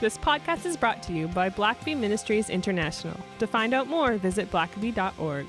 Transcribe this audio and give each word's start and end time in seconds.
This 0.00 0.16
podcast 0.16 0.64
is 0.64 0.76
brought 0.76 1.02
to 1.04 1.12
you 1.12 1.26
by 1.26 1.50
Blackaby 1.50 1.96
Ministries 1.96 2.50
International. 2.50 3.18
To 3.40 3.48
find 3.48 3.74
out 3.74 3.88
more, 3.88 4.16
visit 4.16 4.48
blackaby.org. 4.48 5.46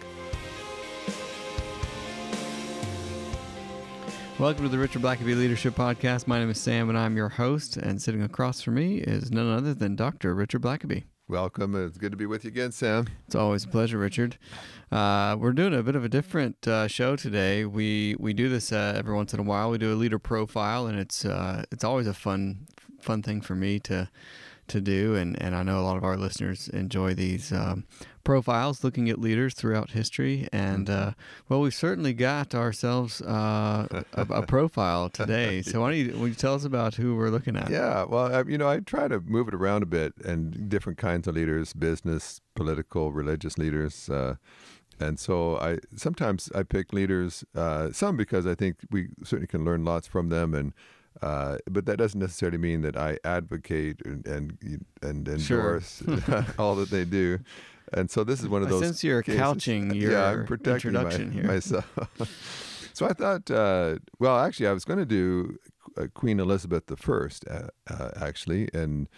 Welcome 4.39 4.63
to 4.63 4.69
the 4.69 4.79
Richard 4.79 5.03
Blackaby 5.03 5.37
Leadership 5.37 5.75
Podcast. 5.75 6.25
My 6.25 6.39
name 6.39 6.49
is 6.49 6.59
Sam, 6.59 6.89
and 6.89 6.97
I'm 6.97 7.15
your 7.15 7.29
host. 7.29 7.77
And 7.77 8.01
sitting 8.01 8.23
across 8.23 8.63
from 8.63 8.73
me 8.73 8.97
is 8.97 9.29
none 9.29 9.55
other 9.55 9.75
than 9.75 9.95
Dr. 9.95 10.33
Richard 10.33 10.63
Blackaby. 10.63 11.03
Welcome. 11.27 11.75
It's 11.75 11.99
good 11.99 12.09
to 12.09 12.17
be 12.17 12.25
with 12.25 12.43
you 12.43 12.47
again, 12.47 12.71
Sam. 12.71 13.05
It's 13.27 13.35
always 13.35 13.65
a 13.65 13.67
pleasure, 13.67 13.99
Richard. 13.99 14.39
Uh, 14.91 15.37
we're 15.39 15.51
doing 15.51 15.75
a 15.75 15.83
bit 15.83 15.95
of 15.95 16.03
a 16.03 16.09
different 16.09 16.67
uh, 16.67 16.87
show 16.87 17.15
today. 17.15 17.65
We 17.65 18.15
we 18.17 18.33
do 18.33 18.49
this 18.49 18.71
uh, 18.71 18.95
every 18.97 19.13
once 19.13 19.31
in 19.31 19.39
a 19.39 19.43
while. 19.43 19.69
We 19.69 19.77
do 19.77 19.93
a 19.93 19.95
leader 19.95 20.17
profile, 20.17 20.87
and 20.87 20.97
it's 20.97 21.23
uh, 21.23 21.65
it's 21.71 21.83
always 21.83 22.07
a 22.07 22.15
fun 22.15 22.65
fun 23.01 23.21
thing 23.21 23.41
for 23.41 23.55
me 23.55 23.79
to 23.79 24.09
to 24.69 24.81
do, 24.81 25.15
and, 25.15 25.41
and 25.41 25.55
I 25.55 25.63
know 25.63 25.79
a 25.79 25.83
lot 25.83 25.97
of 25.97 26.03
our 26.03 26.17
listeners 26.17 26.67
enjoy 26.69 27.13
these 27.13 27.51
um, 27.51 27.85
profiles, 28.23 28.83
looking 28.83 29.09
at 29.09 29.19
leaders 29.19 29.53
throughout 29.53 29.91
history. 29.91 30.47
And 30.51 30.89
uh, 30.89 31.13
well, 31.47 31.61
we've 31.61 31.73
certainly 31.73 32.13
got 32.13 32.53
ourselves 32.53 33.21
uh, 33.21 33.87
a, 34.13 34.21
a, 34.29 34.41
profile 34.47 35.09
today. 35.09 35.61
So 35.61 35.81
why 35.81 35.91
don't 35.91 35.99
you, 35.99 36.27
you, 36.27 36.33
tell 36.33 36.53
us 36.53 36.63
about 36.63 36.95
who 36.95 37.15
we're 37.15 37.29
looking 37.29 37.55
at? 37.55 37.69
Yeah, 37.69 38.03
well, 38.03 38.33
I, 38.33 38.43
you 38.43 38.57
know, 38.57 38.69
I 38.69 38.79
try 38.79 39.07
to 39.07 39.19
move 39.19 39.47
it 39.47 39.53
around 39.53 39.83
a 39.83 39.87
bit 39.87 40.13
and 40.23 40.69
different 40.69 40.97
kinds 40.97 41.27
of 41.27 41.35
leaders, 41.35 41.73
business, 41.73 42.41
political, 42.55 43.11
religious 43.11 43.57
leaders. 43.57 44.09
Uh, 44.09 44.35
and 44.99 45.19
so 45.19 45.57
I 45.57 45.79
sometimes 45.95 46.51
I 46.53 46.63
pick 46.63 46.91
leaders, 46.93 47.43
uh, 47.55 47.91
some 47.91 48.17
because 48.17 48.45
I 48.45 48.53
think 48.53 48.77
we 48.91 49.07
certainly 49.23 49.47
can 49.47 49.63
learn 49.63 49.85
lots 49.85 50.07
from 50.07 50.29
them, 50.29 50.53
and 50.53 50.73
uh, 51.21 51.57
but 51.69 51.85
that 51.85 51.97
doesn't 51.97 52.19
necessarily 52.19 52.57
mean 52.57 52.81
that 52.81 52.97
I 52.97 53.17
advocate 53.23 54.01
and 54.05 54.25
and, 54.25 54.85
and 55.01 55.27
endorse 55.27 56.03
sure. 56.05 56.45
all 56.57 56.75
that 56.75 56.89
they 56.89 57.05
do. 57.05 57.39
And 57.91 58.09
so 58.09 58.23
this 58.23 58.39
is 58.39 58.47
one 58.47 58.61
of 58.61 58.69
those. 58.69 58.83
Since 58.83 59.03
you're 59.03 59.23
cases. 59.23 59.39
couching 59.39 59.93
your 59.95 60.11
yeah, 60.11 60.29
I'm 60.29 60.45
protecting 60.45 60.89
introduction 60.89 61.29
my, 61.29 61.33
here. 61.33 61.43
myself. 61.43 62.91
so 62.93 63.07
I 63.07 63.13
thought, 63.13 63.49
uh, 63.49 63.95
well, 64.19 64.37
actually, 64.37 64.67
I 64.67 64.73
was 64.73 64.85
going 64.85 64.99
to 64.99 65.05
do 65.05 65.57
uh, 65.97 66.07
Queen 66.13 66.39
Elizabeth 66.39 66.83
I, 66.89 67.51
uh, 67.51 67.67
uh, 67.89 68.11
actually, 68.21 68.69
and 68.73 69.09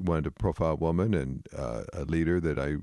wanted 0.00 0.24
to 0.24 0.30
profile 0.30 0.72
a 0.72 0.76
woman 0.76 1.14
and 1.14 1.46
uh, 1.56 1.84
a 1.92 2.04
leader 2.04 2.40
that 2.40 2.58
I 2.58 2.76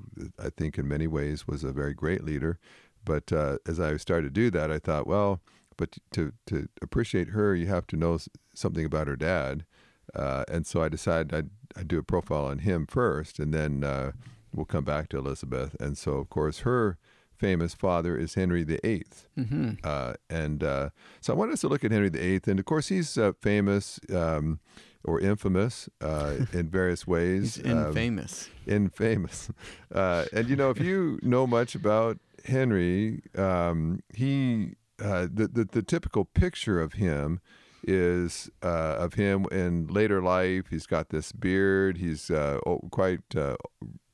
I 0.43 0.49
think 0.49 0.77
in 0.77 0.87
many 0.87 1.07
ways 1.07 1.47
was 1.47 1.63
a 1.63 1.71
very 1.71 1.93
great 1.93 2.23
leader. 2.23 2.57
But 3.05 3.33
as 3.67 3.81
I 3.81 3.97
started 3.97 4.33
to 4.33 4.41
do 4.41 4.49
that, 4.51 4.71
I 4.71 4.79
thought, 4.79 5.05
well 5.05 5.41
but 5.77 5.97
to 6.11 6.33
to 6.47 6.67
appreciate 6.81 7.29
her, 7.29 7.55
you 7.55 7.67
have 7.67 7.87
to 7.87 7.97
know 7.97 8.19
something 8.53 8.85
about 8.85 9.07
her 9.07 9.15
dad. 9.15 9.65
Uh, 10.13 10.43
and 10.47 10.67
so 10.67 10.83
I 10.83 10.89
decided 10.89 11.33
I'd, 11.33 11.49
I'd, 11.75 11.87
do 11.87 11.97
a 11.97 12.03
profile 12.03 12.45
on 12.45 12.59
him 12.59 12.85
first, 12.85 13.39
and 13.39 13.53
then 13.53 13.83
uh, 13.83 14.11
we'll 14.53 14.65
come 14.65 14.83
back 14.83 15.09
to 15.09 15.17
Elizabeth. 15.17 15.75
And 15.79 15.97
so, 15.97 16.13
of 16.13 16.29
course, 16.29 16.59
her 16.59 16.97
famous 17.37 17.73
father 17.73 18.17
is 18.17 18.35
Henry 18.35 18.63
VIII. 18.63 19.05
Mm-hmm. 19.37 19.71
Uh, 19.83 20.13
and 20.29 20.63
uh, 20.63 20.89
so 21.21 21.33
I 21.33 21.35
wanted 21.35 21.53
us 21.53 21.61
to 21.61 21.67
look 21.67 21.83
at 21.83 21.91
Henry 21.91 22.09
VIII. 22.09 22.41
And 22.47 22.59
of 22.59 22.65
course, 22.65 22.89
he's 22.89 23.17
uh, 23.17 23.33
famous 23.41 23.99
um, 24.13 24.59
or 25.03 25.19
infamous 25.19 25.89
uh, 25.99 26.35
in 26.53 26.69
various 26.69 27.07
ways. 27.07 27.55
he's 27.63 27.65
infamous. 27.65 28.49
Um, 28.67 28.73
infamous. 28.73 29.49
and, 29.91 30.47
you 30.47 30.55
know, 30.55 30.69
if 30.69 30.79
you 30.79 31.19
know 31.23 31.47
much 31.47 31.75
about 31.75 32.19
Henry, 32.45 33.23
um, 33.35 34.01
he 34.13 34.75
uh, 35.03 35.27
the, 35.31 35.47
the, 35.47 35.65
the 35.65 35.81
typical 35.81 36.25
picture 36.25 36.81
of 36.81 36.93
him 36.93 37.41
is 37.85 38.49
uh, 38.61 38.95
of 38.97 39.15
him 39.15 39.45
in 39.51 39.87
later 39.87 40.21
life. 40.21 40.65
He's 40.69 40.87
got 40.87 41.09
this 41.09 41.33
beard. 41.33 41.97
He's 41.97 42.31
uh, 42.31 42.59
quite 42.91 43.21
uh, 43.35 43.57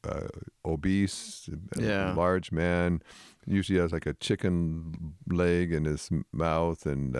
uh, 0.03 0.27
obese, 0.65 1.47
yeah. 1.77 2.13
large 2.13 2.51
man. 2.51 3.03
Usually 3.45 3.79
has 3.79 3.91
like 3.91 4.07
a 4.07 4.13
chicken 4.15 5.13
leg 5.27 5.71
in 5.71 5.85
his 5.85 6.09
mouth, 6.33 6.85
and 6.85 7.15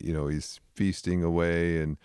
you 0.00 0.12
know 0.12 0.26
he's 0.26 0.60
feasting 0.74 1.22
away, 1.22 1.80
and 1.80 1.98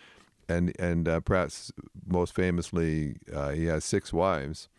and 0.49 0.73
and 0.79 1.05
perhaps 1.25 1.71
most 2.05 2.33
famously, 2.33 3.15
he 3.53 3.65
has 3.65 3.85
six 3.85 4.11
wives 4.11 4.69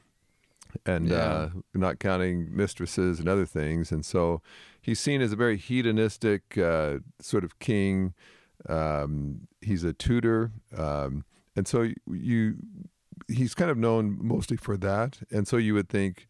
and 0.84 1.09
yeah. 1.09 1.16
uh, 1.16 1.50
not 1.75 1.98
counting 1.98 2.54
mistresses 2.54 3.19
and 3.19 3.28
other 3.28 3.47
things. 3.47 3.92
And 3.92 4.04
so 4.04 4.42
he's 4.81 5.00
seen 5.00 5.20
as 5.20 5.32
a 5.32 5.37
very 5.37 5.56
hedonistic 5.56 6.59
uh, 6.59 6.98
sort 7.20 7.44
of 7.44 7.59
king. 7.59 8.14
Um, 8.69 9.48
he's 9.60 9.84
a 9.84 9.92
Tudor, 9.92 10.53
um, 10.76 11.25
and 11.54 11.69
so 11.69 11.88
you 12.10 12.56
he's 13.28 13.54
kind 13.54 13.70
of 13.70 13.76
known 13.76 14.19
mostly 14.20 14.56
for 14.56 14.76
that. 14.76 15.19
And 15.31 15.48
so 15.48 15.56
you 15.56 15.75
would 15.75 15.88
think, 15.88 16.26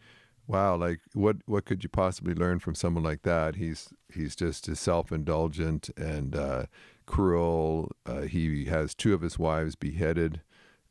wow, 0.46 0.76
like 0.76 1.00
what 1.14 1.36
what 1.46 1.64
could 1.64 1.82
you 1.82 1.88
possibly 1.88 2.34
learn 2.34 2.58
from 2.58 2.74
someone 2.74 3.04
like 3.04 3.22
that? 3.22 3.56
He's 3.56 3.92
he's 4.12 4.36
just 4.36 4.74
self 4.76 5.12
indulgent 5.12 5.90
and 5.96 6.34
uh, 6.34 6.66
cruel. 7.06 7.92
Uh, 8.04 8.22
he 8.22 8.66
has 8.66 8.94
two 8.94 9.14
of 9.14 9.22
his 9.22 9.38
wives 9.38 9.76
beheaded. 9.76 10.40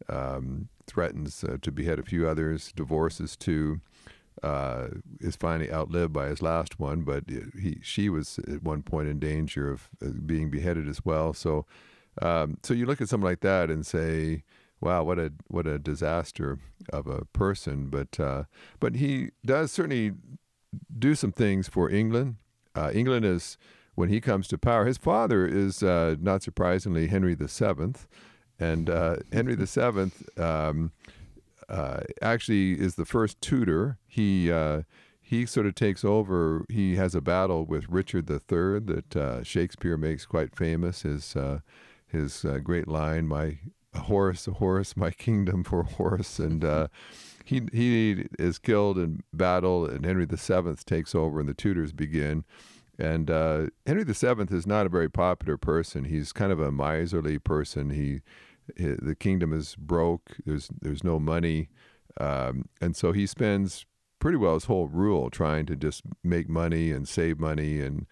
Um, 0.09 0.69
threatens 0.88 1.44
uh, 1.44 1.57
to 1.61 1.72
behead 1.72 2.00
a 2.00 2.03
few 2.03 2.28
others, 2.28 2.72
divorces 2.75 3.35
two, 3.35 3.81
uh, 4.44 4.88
is 5.19 5.35
finally 5.35 5.72
outlived 5.72 6.13
by 6.13 6.28
his 6.28 6.41
last 6.41 6.79
one, 6.79 7.01
but 7.01 7.23
he 7.29 7.79
she 7.81 8.09
was 8.09 8.39
at 8.39 8.63
one 8.63 8.84
point 8.84 9.07
in 9.07 9.19
danger 9.19 9.72
of 9.72 9.89
uh, 10.03 10.09
being 10.25 10.50
beheaded 10.50 10.88
as 10.88 11.03
well. 11.05 11.34
So, 11.34 11.66
um, 12.22 12.57
so 12.63 12.73
you 12.73 12.85
look 12.85 13.01
at 13.01 13.09
something 13.09 13.25
like 13.25 13.39
that 13.41 13.69
and 13.72 13.85
say, 13.85 14.44
"Wow, 14.81 15.03
what 15.03 15.19
a 15.19 15.31
what 15.47 15.66
a 15.67 15.79
disaster 15.79 16.59
of 16.91 17.07
a 17.07 17.25
person." 17.25 17.88
But 17.89 18.19
uh, 18.19 18.44
but 18.79 18.95
he 18.95 19.29
does 19.45 19.72
certainly 19.72 20.13
do 20.97 21.16
some 21.16 21.31
things 21.31 21.67
for 21.67 21.89
England. 21.89 22.35
Uh, 22.75 22.91
England 22.94 23.25
is 23.25 23.57
when 23.95 24.09
he 24.09 24.19
comes 24.19 24.47
to 24.50 24.57
power. 24.57 24.85
His 24.85 24.97
father 24.97 25.47
is 25.47 25.81
uh, 25.81 26.17
not 26.19 26.44
surprisingly 26.44 27.07
Henry 27.07 27.35
the 27.35 27.47
Seventh. 27.47 28.07
And 28.59 28.89
uh, 28.89 29.17
Henry 29.31 29.55
VII 29.55 30.11
um, 30.41 30.91
uh, 31.67 32.01
actually 32.21 32.73
is 32.79 32.95
the 32.95 33.05
first 33.05 33.41
Tudor. 33.41 33.97
He 34.07 34.51
uh, 34.51 34.83
he 35.21 35.45
sort 35.45 35.66
of 35.66 35.75
takes 35.75 36.05
over. 36.05 36.66
He 36.69 36.95
has 36.95 37.16
a 37.16 37.21
battle 37.21 37.66
with 37.66 37.89
Richard 37.89 38.29
III 38.29 38.79
that 38.79 39.16
uh, 39.16 39.43
Shakespeare 39.43 39.97
makes 39.97 40.25
quite 40.25 40.55
famous. 40.55 41.01
His 41.01 41.35
uh, 41.35 41.59
his 42.07 42.45
uh, 42.45 42.59
great 42.59 42.88
line, 42.88 43.27
"My 43.27 43.59
horse, 43.95 44.45
horse, 44.45 44.95
my 44.95 45.11
kingdom 45.11 45.63
for 45.63 45.83
horse," 45.83 46.39
and 46.39 46.89
he 47.43 47.61
he 47.72 48.25
is 48.39 48.57
killed 48.57 48.97
in 48.97 49.23
battle, 49.33 49.85
and 49.85 50.05
Henry 50.05 50.25
VII 50.25 50.75
takes 50.85 51.13
over, 51.13 51.39
and 51.39 51.49
the 51.49 51.53
Tudors 51.53 51.93
begin. 51.93 52.43
And 52.97 53.29
uh, 53.29 53.67
Henry 53.85 54.03
VII 54.03 54.56
is 54.56 54.66
not 54.66 54.85
a 54.85 54.89
very 54.89 55.09
popular 55.09 55.57
person. 55.57 56.06
He's 56.06 56.31
kind 56.31 56.51
of 56.51 56.59
a 56.59 56.72
miserly 56.72 57.39
person. 57.39 57.89
He, 57.89 58.22
he 58.78 58.95
the 59.00 59.16
kingdom 59.16 59.53
is 59.53 59.75
broke. 59.75 60.38
There's 60.45 60.69
there's 60.81 61.03
no 61.03 61.19
money, 61.19 61.69
um, 62.19 62.69
and 62.79 62.95
so 62.95 63.11
he 63.11 63.28
spends 63.28 63.85
pretty 64.19 64.38
well 64.38 64.53
his 64.53 64.66
whole 64.66 64.88
rule 64.88 65.29
trying 65.29 65.66
to 65.67 65.75
just 65.75 66.03
make 66.23 66.47
money 66.47 66.91
and 66.91 67.07
save 67.07 67.39
money 67.39 67.81
and 67.81 68.05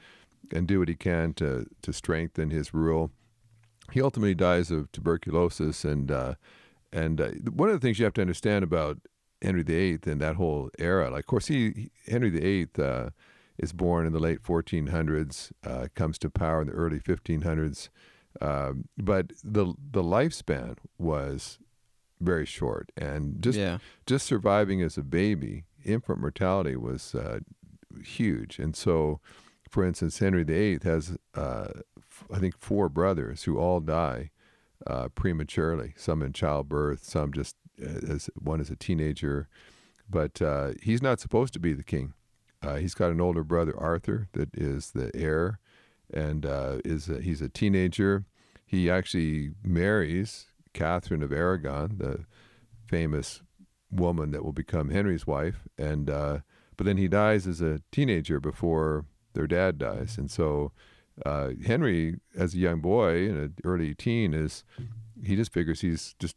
and 0.52 0.68
do 0.68 0.80
what 0.80 0.90
he 0.90 0.96
can 0.96 1.34
to 1.36 1.66
to 1.82 1.94
strengthen 1.94 2.50
his 2.50 2.74
rule. 2.74 3.12
He 3.92 4.02
ultimately 4.02 4.36
dies 4.36 4.70
of 4.70 4.92
tuberculosis, 4.92 5.86
and 5.86 6.12
uh, 6.12 6.36
and 6.92 7.22
uh, 7.22 7.30
one 7.52 7.70
of 7.70 7.74
the 7.74 7.80
things 7.80 8.00
you 8.00 8.06
have 8.06 8.14
to 8.16 8.22
understand 8.22 8.64
about 8.64 9.00
Henry 9.42 9.64
VIII 9.64 10.00
and 10.06 10.20
that 10.22 10.36
whole 10.36 10.70
era, 10.78 11.10
like 11.10 11.22
of 11.22 11.28
course 11.28 11.48
he 11.48 11.90
Henry 12.06 12.30
VIII. 12.30 12.68
Is 13.60 13.72
born 13.72 14.08
in 14.08 14.14
the 14.14 14.20
late 14.20 14.42
1400s, 14.42 15.52
uh, 15.64 15.88
comes 15.94 16.18
to 16.20 16.30
power 16.30 16.62
in 16.62 16.68
the 16.68 16.74
early 16.74 17.00
1500s. 17.00 17.90
Um, 18.42 18.88
but 18.98 19.32
the 19.44 19.74
the 19.92 20.02
lifespan 20.02 20.78
was 20.98 21.60
very 22.20 22.46
short, 22.46 22.92
and 22.98 23.42
just 23.42 23.58
yeah. 23.58 23.78
just 24.06 24.26
surviving 24.26 24.82
as 24.82 24.98
a 24.98 25.04
baby, 25.04 25.66
infant 25.86 26.20
mortality 26.20 26.76
was 26.76 27.14
uh, 27.14 27.40
huge. 28.04 28.60
And 28.60 28.76
so, 28.76 29.20
for 29.70 29.86
instance, 29.86 30.20
Henry 30.20 30.44
VIII 30.44 30.80
has, 30.84 31.18
uh, 31.36 31.68
f- 31.98 32.26
I 32.32 32.40
think, 32.40 32.58
four 32.58 32.90
brothers 32.90 33.44
who 33.44 33.60
all 33.60 33.80
die 33.80 34.32
uh, 34.88 35.10
prematurely. 35.10 35.94
Some 35.98 36.22
in 36.22 36.34
childbirth, 36.34 37.04
some 37.04 37.34
just 37.34 37.56
uh, 37.82 38.12
as 38.14 38.30
one 38.36 38.60
as 38.60 38.70
a 38.70 38.76
teenager. 38.76 39.48
But 40.10 40.42
uh, 40.42 40.72
he's 40.82 41.02
not 41.02 41.20
supposed 41.20 41.54
to 41.54 41.60
be 41.60 41.74
the 41.74 41.84
king. 41.84 42.14
Uh, 42.64 42.76
he's 42.76 42.94
got 42.94 43.12
an 43.12 43.22
older 43.22 43.44
brother, 43.44 43.78
Arthur, 43.78 44.28
that 44.34 44.50
is 44.54 44.92
the 44.92 45.12
heir, 45.14 45.60
and 46.14 46.46
uh, 46.46 46.78
is 46.86 47.10
a, 47.10 47.22
he's 47.22 47.42
a 47.42 47.50
teenager. 47.50 48.26
He 48.66 48.90
actually 48.90 49.52
marries 49.64 50.48
Catherine 50.74 51.24
of 51.24 51.32
Aragon, 51.32 51.98
the 51.98 52.26
famous 52.88 53.42
woman 53.92 54.32
that 54.32 54.44
will 54.44 54.54
become 54.54 54.90
Henry's 54.90 55.28
wife, 55.28 55.68
and 55.78 56.10
uh, 56.10 56.40
but 56.78 56.86
then 56.86 56.98
he 56.98 57.08
dies 57.08 57.46
as 57.46 57.62
a 57.62 57.82
teenager 57.92 58.40
before 58.40 59.06
their 59.34 59.48
dad 59.48 59.78
dies, 59.78 60.18
and 60.18 60.32
so 60.32 60.72
uh, 61.26 61.50
Henry, 61.66 62.20
as 62.36 62.54
a 62.54 62.58
young 62.58 62.80
boy 62.80 63.30
and 63.30 63.38
an 63.38 63.54
early 63.64 63.94
teen, 63.94 64.34
is 64.34 64.64
he 65.24 65.36
just 65.36 65.54
figures 65.54 65.82
he's 65.82 66.16
just 66.18 66.36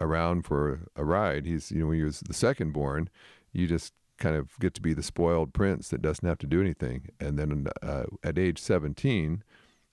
around 0.00 0.46
for 0.46 0.88
a 0.96 1.04
ride. 1.04 1.44
He's 1.44 1.70
you 1.70 1.80
know 1.80 1.86
when 1.86 1.96
he 1.96 2.04
was 2.04 2.20
the 2.20 2.34
second 2.34 2.72
born, 2.72 3.10
you 3.52 3.66
just 3.66 3.92
kind 4.18 4.36
of 4.36 4.58
get 4.58 4.74
to 4.74 4.82
be 4.82 4.94
the 4.94 5.02
spoiled 5.02 5.52
prince 5.52 5.88
that 5.88 6.02
doesn't 6.02 6.26
have 6.26 6.38
to 6.38 6.46
do 6.46 6.60
anything. 6.60 7.08
And 7.20 7.38
then 7.38 7.68
uh, 7.82 8.04
at 8.22 8.38
age 8.38 8.58
17, 8.58 9.42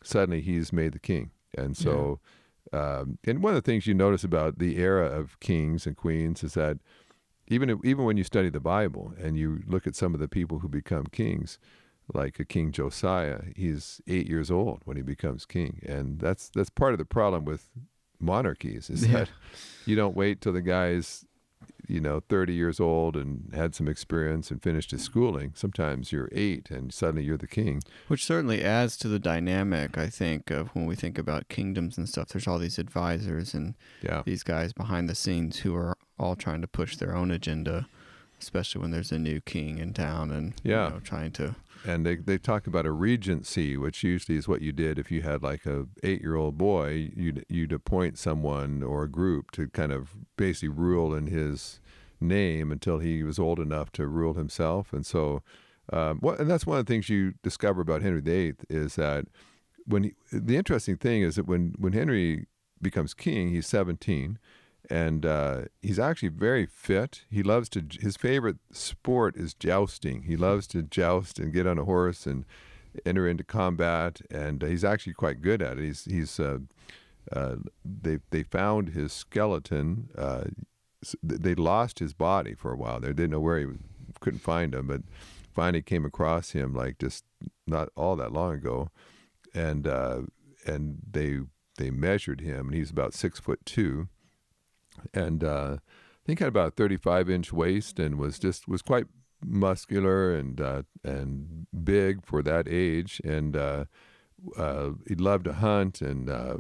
suddenly 0.04 0.42
he's 0.42 0.74
made 0.74 0.94
the 0.94 1.00
king. 1.00 1.32
And 1.58 1.78
so, 1.78 2.20
yeah. 2.74 2.98
um, 3.00 3.18
and 3.24 3.42
one 3.42 3.56
of 3.56 3.64
the 3.64 3.72
things 3.72 3.88
you 3.88 3.94
notice 3.94 4.24
about 4.24 4.60
the 4.60 4.78
era 4.78 5.06
of 5.06 5.40
kings 5.40 5.88
and 5.88 5.96
queens 5.96 6.44
is 6.44 6.54
that 6.56 6.78
even 7.48 7.70
if, 7.70 7.80
even 7.84 8.06
when 8.06 8.18
you 8.18 8.24
study 8.24 8.50
the 8.50 8.60
Bible 8.60 9.14
and 9.20 9.38
you 9.38 9.62
look 9.68 9.88
at 9.88 9.96
some 9.96 10.14
of 10.14 10.20
the 10.20 10.28
people 10.28 10.60
who 10.60 10.68
become 10.68 11.06
kings, 11.12 11.60
like 12.14 12.40
a 12.40 12.46
King 12.46 12.72
Josiah, 12.72 13.42
he's 13.56 14.02
eight 14.08 14.28
years 14.28 14.52
old 14.52 14.82
when 14.86 14.98
he 14.98 15.04
becomes 15.04 15.46
king, 15.46 15.80
and 15.86 16.20
that's 16.20 16.50
that's 16.54 16.70
part 16.70 16.94
of 16.94 17.00
the 17.00 17.06
problem 17.06 17.46
with 17.46 17.70
monarchies 18.20 18.90
is 18.90 19.06
yeah. 19.06 19.20
that 19.20 19.30
you 19.86 19.96
don't 19.96 20.16
wait 20.16 20.42
till 20.42 20.54
the 20.54 20.62
guy's 20.62 21.26
you 21.88 22.00
know 22.00 22.22
30 22.30 22.54
years 22.54 22.80
old 22.80 23.16
and 23.16 23.52
had 23.54 23.76
some 23.76 23.88
experience 23.88 24.52
and 24.52 24.62
finished 24.62 24.92
his 24.92 25.02
schooling 25.02 25.52
sometimes 25.56 26.12
you're 26.12 26.30
eight 26.32 26.70
and 26.72 26.94
suddenly 26.94 27.24
you're 27.24 27.38
the 27.38 27.48
king 27.48 27.82
which 28.08 28.26
certainly 28.26 28.64
adds 28.64 28.98
to 28.98 29.08
the 29.08 29.20
dynamic 29.20 29.98
i 29.98 30.08
think 30.08 30.50
of 30.50 30.70
when 30.70 30.86
we 30.86 30.96
think 30.96 31.18
about 31.18 31.48
kingdoms 31.50 31.98
and 31.98 32.10
stuff 32.10 32.30
there's 32.30 32.48
all 32.48 32.60
these 32.60 32.80
advisors 32.80 33.54
and 33.54 33.76
yeah. 34.02 34.24
these 34.26 34.44
guys 34.44 34.74
behind 34.74 35.10
the 35.10 35.16
scenes 35.16 35.60
who 35.60 35.76
are 35.76 35.96
all 36.18 36.36
trying 36.36 36.62
to 36.62 36.68
push 36.68 36.96
their 36.96 37.16
own 37.16 37.32
agenda 37.32 37.88
especially 38.46 38.82
when 38.82 38.92
there's 38.92 39.12
a 39.12 39.18
new 39.18 39.42
king 39.42 39.80
in 39.80 39.92
town 39.92 40.32
and 40.32 40.54
yeah. 40.64 40.86
You 40.86 40.94
know, 40.94 41.00
trying 41.00 41.32
to 41.34 41.56
and 41.86 42.06
they 42.06 42.16
they 42.16 42.38
talk 42.38 42.68
about 42.68 42.86
a 42.86 42.92
regency, 42.92 43.76
which 43.78 44.04
usually 44.04 44.38
is 44.38 44.48
what 44.48 44.62
you 44.62 44.72
did 44.72 45.00
if 45.00 45.12
you 45.12 45.22
had 45.22 45.44
like 45.44 45.66
a 45.66 45.88
eight 46.04 46.22
year 46.22 46.36
old 46.36 46.58
boy, 46.58 47.12
you'd 47.16 47.46
you'd 47.50 47.74
appoint 47.74 48.18
someone 48.18 48.84
or 48.84 49.04
a 49.04 49.10
group 49.10 49.52
to 49.52 49.68
kind 49.68 49.92
of 49.92 50.12
basically 50.38 50.70
rule 50.70 51.14
in 51.14 51.28
his 51.28 51.80
name 52.22 52.72
until 52.72 53.00
he 53.00 53.24
was 53.24 53.40
old 53.40 53.60
enough 53.60 53.92
to 53.94 54.08
rule 54.08 54.34
himself, 54.34 54.94
and 54.94 55.06
so. 55.06 55.42
Um, 55.94 56.18
what, 56.18 56.40
and 56.40 56.50
that's 56.50 56.66
one 56.66 56.80
of 56.80 56.86
the 56.88 56.92
things 56.92 57.10
you 57.10 57.36
discover 57.44 57.82
about 57.82 58.02
Henry 58.02 58.20
VIII 58.20 58.56
is 58.72 58.96
that 58.96 59.26
when 59.86 60.06
he, 60.06 60.14
the 60.32 60.58
interesting 60.58 60.98
thing 60.98 61.22
is 61.22 61.36
that 61.36 61.46
when 61.46 61.76
when 61.78 61.94
Henry 61.94 62.48
becomes 62.82 63.14
king, 63.14 63.50
he's 63.50 63.68
17, 63.68 64.40
and 64.90 65.26
uh, 65.26 65.62
he's 65.82 66.00
actually 66.00 66.30
very 66.30 66.66
fit. 66.66 67.24
He 67.30 67.44
loves 67.44 67.70
to. 67.70 67.84
His 68.00 68.18
favorite 68.18 68.58
sport 68.72 69.36
is 69.36 69.54
jousting. 69.54 70.24
He 70.24 70.36
loves 70.36 70.68
to 70.68 70.82
joust 70.82 71.40
and 71.40 71.54
get 71.54 71.68
on 71.68 71.78
a 71.78 71.86
horse 71.86 72.26
and 72.26 72.46
enter 73.06 73.28
into 73.28 73.44
combat, 73.44 74.22
and 74.30 74.64
uh, 74.64 74.68
he's 74.68 74.84
actually 74.84 75.14
quite 75.14 75.42
good 75.42 75.62
at 75.62 75.78
it. 75.78 75.84
He's 75.84 76.06
he's 76.06 76.40
uh, 76.40 76.60
uh 77.32 77.56
they 77.84 78.20
they 78.32 78.44
found 78.44 78.90
his 78.90 79.14
skeleton. 79.14 80.10
Uh, 80.18 80.46
they 81.22 81.54
lost 81.54 82.00
his 82.00 82.14
body 82.14 82.56
for 82.56 82.72
a 82.72 82.78
while. 82.78 83.00
They 83.00 83.10
didn't 83.10 83.32
know 83.32 83.40
where 83.40 83.60
he 83.60 83.66
was, 83.66 83.78
couldn't 84.20 84.40
find 84.40 84.74
him, 84.74 84.88
but 84.88 85.02
finally 85.54 85.84
came 85.84 86.04
across 86.04 86.52
him 86.52 86.74
like 86.74 86.98
just 86.98 87.24
not 87.68 87.90
all 87.96 88.16
that 88.16 88.32
long 88.34 88.54
ago, 88.54 88.90
and 89.54 89.86
and 90.66 90.98
they 91.12 91.40
they 91.78 91.92
measured 91.92 92.42
him, 92.42 92.68
and 92.68 92.76
he's 92.76 92.90
about 92.90 93.14
six 93.14 93.40
foot 93.40 93.60
two 93.66 94.08
and 95.14 95.44
uh, 95.44 95.78
I 95.78 96.26
think 96.26 96.40
had 96.40 96.48
about 96.48 96.70
a 96.70 96.72
35 96.72 97.30
inch 97.30 97.54
waist 97.54 98.00
and 98.00 98.18
was 98.18 98.40
just 98.40 98.68
was 98.68 98.82
quite 98.82 99.06
muscular 99.44 100.36
and 100.36 100.60
uh, 100.60 100.84
and 101.04 101.68
big 101.84 102.26
for 102.26 102.42
that 102.42 102.68
age. 102.68 103.22
And 103.24 103.56
uh, 103.56 103.86
uh, 104.58 104.92
he 105.08 105.16
loved 105.16 105.46
to 105.46 105.54
hunt 105.54 106.02
and 106.02 106.30
uh, 106.30 106.58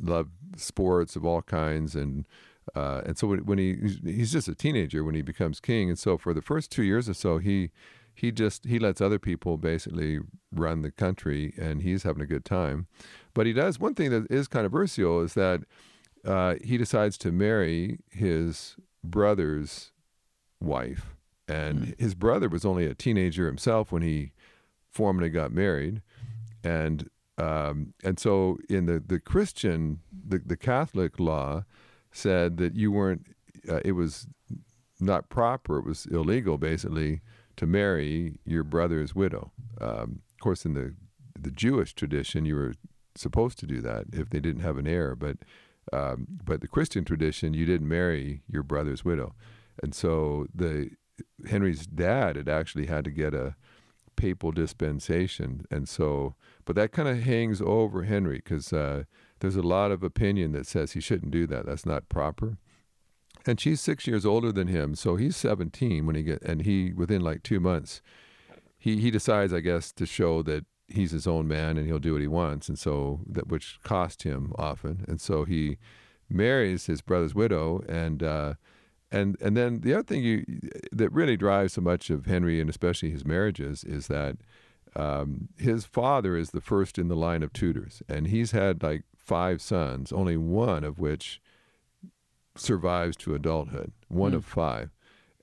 loved 0.00 0.30
sports 0.56 1.16
of 1.16 1.24
all 1.24 1.42
kinds. 1.42 1.94
And 1.94 2.26
uh, 2.74 3.02
and 3.04 3.18
so 3.18 3.26
when, 3.26 3.40
when 3.40 3.58
he 3.58 3.76
he's 4.04 4.32
just 4.32 4.48
a 4.48 4.54
teenager 4.54 5.02
when 5.02 5.14
he 5.14 5.22
becomes 5.22 5.60
king. 5.60 5.88
And 5.88 5.98
so 5.98 6.16
for 6.16 6.32
the 6.32 6.42
first 6.42 6.70
two 6.70 6.84
years 6.84 7.08
or 7.08 7.14
so, 7.14 7.38
he 7.38 7.70
he 8.14 8.30
just 8.30 8.66
he 8.66 8.78
lets 8.78 9.00
other 9.00 9.18
people 9.18 9.56
basically 9.56 10.20
run 10.52 10.82
the 10.82 10.90
country, 10.90 11.54
and 11.58 11.82
he's 11.82 12.02
having 12.02 12.22
a 12.22 12.26
good 12.26 12.44
time. 12.44 12.86
But 13.34 13.46
he 13.46 13.52
does 13.52 13.78
one 13.80 13.94
thing 13.94 14.10
that 14.10 14.30
is 14.30 14.46
controversial 14.46 15.20
is 15.20 15.34
that 15.34 15.62
uh, 16.24 16.56
he 16.62 16.76
decides 16.76 17.18
to 17.18 17.32
marry 17.32 17.98
his 18.10 18.76
brother's 19.02 19.92
wife. 20.60 21.14
And 21.48 21.78
mm. 21.78 22.00
his 22.00 22.14
brother 22.14 22.48
was 22.48 22.64
only 22.64 22.86
a 22.86 22.94
teenager 22.94 23.46
himself 23.46 23.90
when 23.90 24.02
he 24.02 24.32
formally 24.90 25.30
got 25.30 25.52
married. 25.52 26.02
And 26.62 27.08
um, 27.38 27.94
and 28.04 28.18
so 28.18 28.58
in 28.68 28.84
the, 28.84 29.02
the 29.04 29.18
Christian, 29.18 30.00
the, 30.12 30.42
the 30.44 30.58
Catholic 30.58 31.18
law 31.18 31.64
said 32.12 32.58
that 32.58 32.74
you 32.74 32.92
weren't, 32.92 33.26
uh, 33.66 33.80
it 33.82 33.92
was 33.92 34.26
not 35.00 35.30
proper, 35.30 35.78
it 35.78 35.86
was 35.86 36.04
illegal 36.06 36.58
basically 36.58 37.22
to 37.56 37.66
marry 37.66 38.38
your 38.44 38.62
brother's 38.62 39.14
widow. 39.14 39.52
Um, 39.80 40.20
of 40.34 40.40
course, 40.40 40.66
in 40.66 40.74
the, 40.74 40.94
the 41.38 41.50
Jewish 41.50 41.94
tradition, 41.94 42.44
you 42.44 42.56
were 42.56 42.74
supposed 43.14 43.58
to 43.60 43.66
do 43.66 43.80
that 43.80 44.04
if 44.12 44.28
they 44.28 44.40
didn't 44.40 44.62
have 44.62 44.76
an 44.76 44.86
heir. 44.86 45.16
But 45.16 45.38
um, 45.92 46.26
but 46.44 46.60
the 46.60 46.68
Christian 46.68 47.04
tradition, 47.04 47.54
you 47.54 47.66
didn't 47.66 47.88
marry 47.88 48.42
your 48.48 48.62
brother's 48.62 49.04
widow, 49.04 49.34
and 49.82 49.94
so 49.94 50.46
the 50.54 50.90
Henry's 51.48 51.86
dad 51.86 52.36
had 52.36 52.48
actually 52.48 52.86
had 52.86 53.04
to 53.04 53.10
get 53.10 53.34
a 53.34 53.56
papal 54.16 54.52
dispensation, 54.52 55.64
and 55.70 55.88
so 55.88 56.34
but 56.64 56.76
that 56.76 56.92
kind 56.92 57.08
of 57.08 57.22
hangs 57.22 57.60
over 57.60 58.04
Henry 58.04 58.36
because 58.36 58.72
uh, 58.72 59.04
there's 59.40 59.56
a 59.56 59.62
lot 59.62 59.90
of 59.90 60.02
opinion 60.02 60.52
that 60.52 60.66
says 60.66 60.92
he 60.92 61.00
shouldn't 61.00 61.32
do 61.32 61.46
that. 61.46 61.66
That's 61.66 61.86
not 61.86 62.08
proper. 62.08 62.58
And 63.46 63.58
she's 63.58 63.80
six 63.80 64.06
years 64.06 64.26
older 64.26 64.52
than 64.52 64.68
him, 64.68 64.94
so 64.94 65.16
he's 65.16 65.36
17 65.36 66.04
when 66.06 66.14
he 66.14 66.22
get, 66.22 66.42
and 66.42 66.62
he 66.62 66.92
within 66.92 67.22
like 67.22 67.42
two 67.42 67.60
months, 67.60 68.02
he 68.78 69.00
he 69.00 69.10
decides, 69.10 69.52
I 69.52 69.60
guess, 69.60 69.92
to 69.92 70.06
show 70.06 70.42
that 70.42 70.64
he's 70.90 71.10
his 71.10 71.26
own 71.26 71.48
man 71.48 71.76
and 71.76 71.86
he'll 71.86 71.98
do 71.98 72.12
what 72.12 72.22
he 72.22 72.28
wants, 72.28 72.68
and 72.68 72.78
so 72.78 73.20
that 73.26 73.48
which 73.48 73.78
cost 73.82 74.22
him 74.22 74.52
often, 74.58 75.04
and 75.08 75.20
so 75.20 75.44
he 75.44 75.78
marries 76.28 76.86
his 76.86 77.00
brother's 77.00 77.34
widow, 77.34 77.82
and 77.88 78.22
uh, 78.22 78.54
and 79.10 79.36
and 79.40 79.56
then 79.56 79.80
the 79.80 79.94
other 79.94 80.04
thing 80.04 80.22
you 80.22 80.44
that 80.92 81.12
really 81.12 81.36
drives 81.36 81.74
so 81.74 81.80
much 81.80 82.10
of 82.10 82.26
Henry 82.26 82.60
and 82.60 82.70
especially 82.70 83.10
his 83.10 83.24
marriages 83.24 83.84
is 83.84 84.06
that 84.06 84.36
um, 84.96 85.48
his 85.56 85.84
father 85.84 86.36
is 86.36 86.50
the 86.50 86.60
first 86.60 86.98
in 86.98 87.08
the 87.08 87.16
line 87.16 87.42
of 87.42 87.52
Tudors, 87.52 88.02
and 88.08 88.28
he's 88.28 88.52
had 88.52 88.82
like 88.82 89.04
five 89.16 89.60
sons, 89.60 90.12
only 90.12 90.36
one 90.36 90.84
of 90.84 90.98
which 90.98 91.40
survives 92.56 93.16
to 93.16 93.34
adulthood, 93.34 93.92
one 94.08 94.32
mm. 94.32 94.36
of 94.36 94.44
five, 94.44 94.90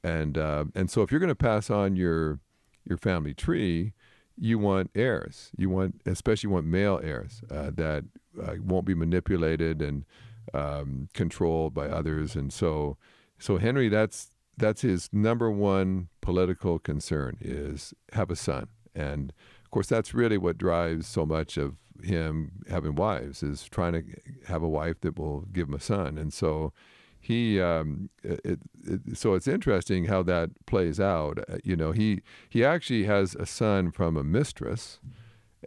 and 0.03 0.37
uh, 0.37 0.65
and 0.75 0.89
so 0.89 1.01
if 1.01 1.11
you're 1.11 1.19
going 1.19 1.29
to 1.29 1.35
pass 1.35 1.69
on 1.69 1.95
your 1.95 2.39
your 2.85 2.97
family 2.97 3.33
tree, 3.33 3.93
you 4.37 4.59
want 4.59 4.91
heirs. 4.95 5.51
You 5.57 5.69
want, 5.69 6.01
especially, 6.05 6.49
you 6.49 6.53
want 6.53 6.65
male 6.67 6.99
heirs 7.03 7.41
uh, 7.49 7.71
that 7.75 8.05
uh, 8.41 8.53
won't 8.63 8.85
be 8.85 8.95
manipulated 8.95 9.81
and 9.81 10.05
um, 10.53 11.09
controlled 11.13 11.73
by 11.73 11.87
others. 11.87 12.35
And 12.35 12.53
so, 12.53 12.97
so 13.39 13.57
Henry, 13.57 13.89
that's 13.89 14.31
that's 14.57 14.81
his 14.81 15.09
number 15.11 15.51
one 15.51 16.09
political 16.21 16.79
concern 16.79 17.37
is 17.41 17.93
have 18.13 18.31
a 18.31 18.35
son. 18.35 18.67
And 18.95 19.31
of 19.63 19.71
course, 19.71 19.87
that's 19.87 20.13
really 20.13 20.37
what 20.37 20.57
drives 20.57 21.07
so 21.07 21.25
much 21.25 21.57
of 21.57 21.75
him 22.03 22.63
having 22.69 22.95
wives 22.95 23.43
is 23.43 23.65
trying 23.65 23.93
to 23.93 24.03
have 24.47 24.63
a 24.63 24.69
wife 24.69 25.01
that 25.01 25.17
will 25.17 25.41
give 25.51 25.67
him 25.67 25.75
a 25.75 25.79
son. 25.79 26.17
And 26.17 26.33
so 26.33 26.73
he 27.19 27.59
um, 27.59 28.09
it, 28.23 28.59
it, 28.85 29.17
so 29.17 29.33
it's 29.33 29.47
interesting 29.47 30.05
how 30.05 30.23
that 30.23 30.49
plays 30.65 30.99
out. 30.99 31.39
Uh, 31.49 31.57
you 31.63 31.75
know, 31.75 31.91
he 31.91 32.21
he 32.49 32.63
actually 32.63 33.03
has 33.03 33.35
a 33.35 33.45
son 33.45 33.91
from 33.91 34.15
a 34.15 34.23
mistress, 34.23 34.99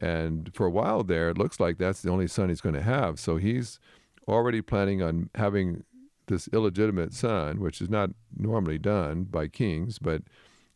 and 0.01 0.51
for 0.55 0.67
a 0.67 0.71
while 0.71 1.03
there, 1.03 1.31
it 1.31 1.39
looks 1.39 1.61
like 1.61 1.79
that's 1.79 2.03
the 2.03 2.11
only 2.11 2.27
son 2.29 2.49
he's 2.49 2.61
going 2.61 2.75
to 2.75 2.83
have. 2.83 3.19
So 3.19 3.37
he's 3.37 3.79
already 4.27 4.63
planning 4.63 5.03
on 5.03 5.31
having 5.35 5.85
this 6.27 6.49
illegitimate 6.53 7.13
son, 7.13 7.61
which 7.61 7.81
is 7.81 7.91
not 7.91 8.11
normally 8.37 8.79
done 8.79 9.25
by 9.25 9.49
kings, 9.49 9.99
but 9.99 10.23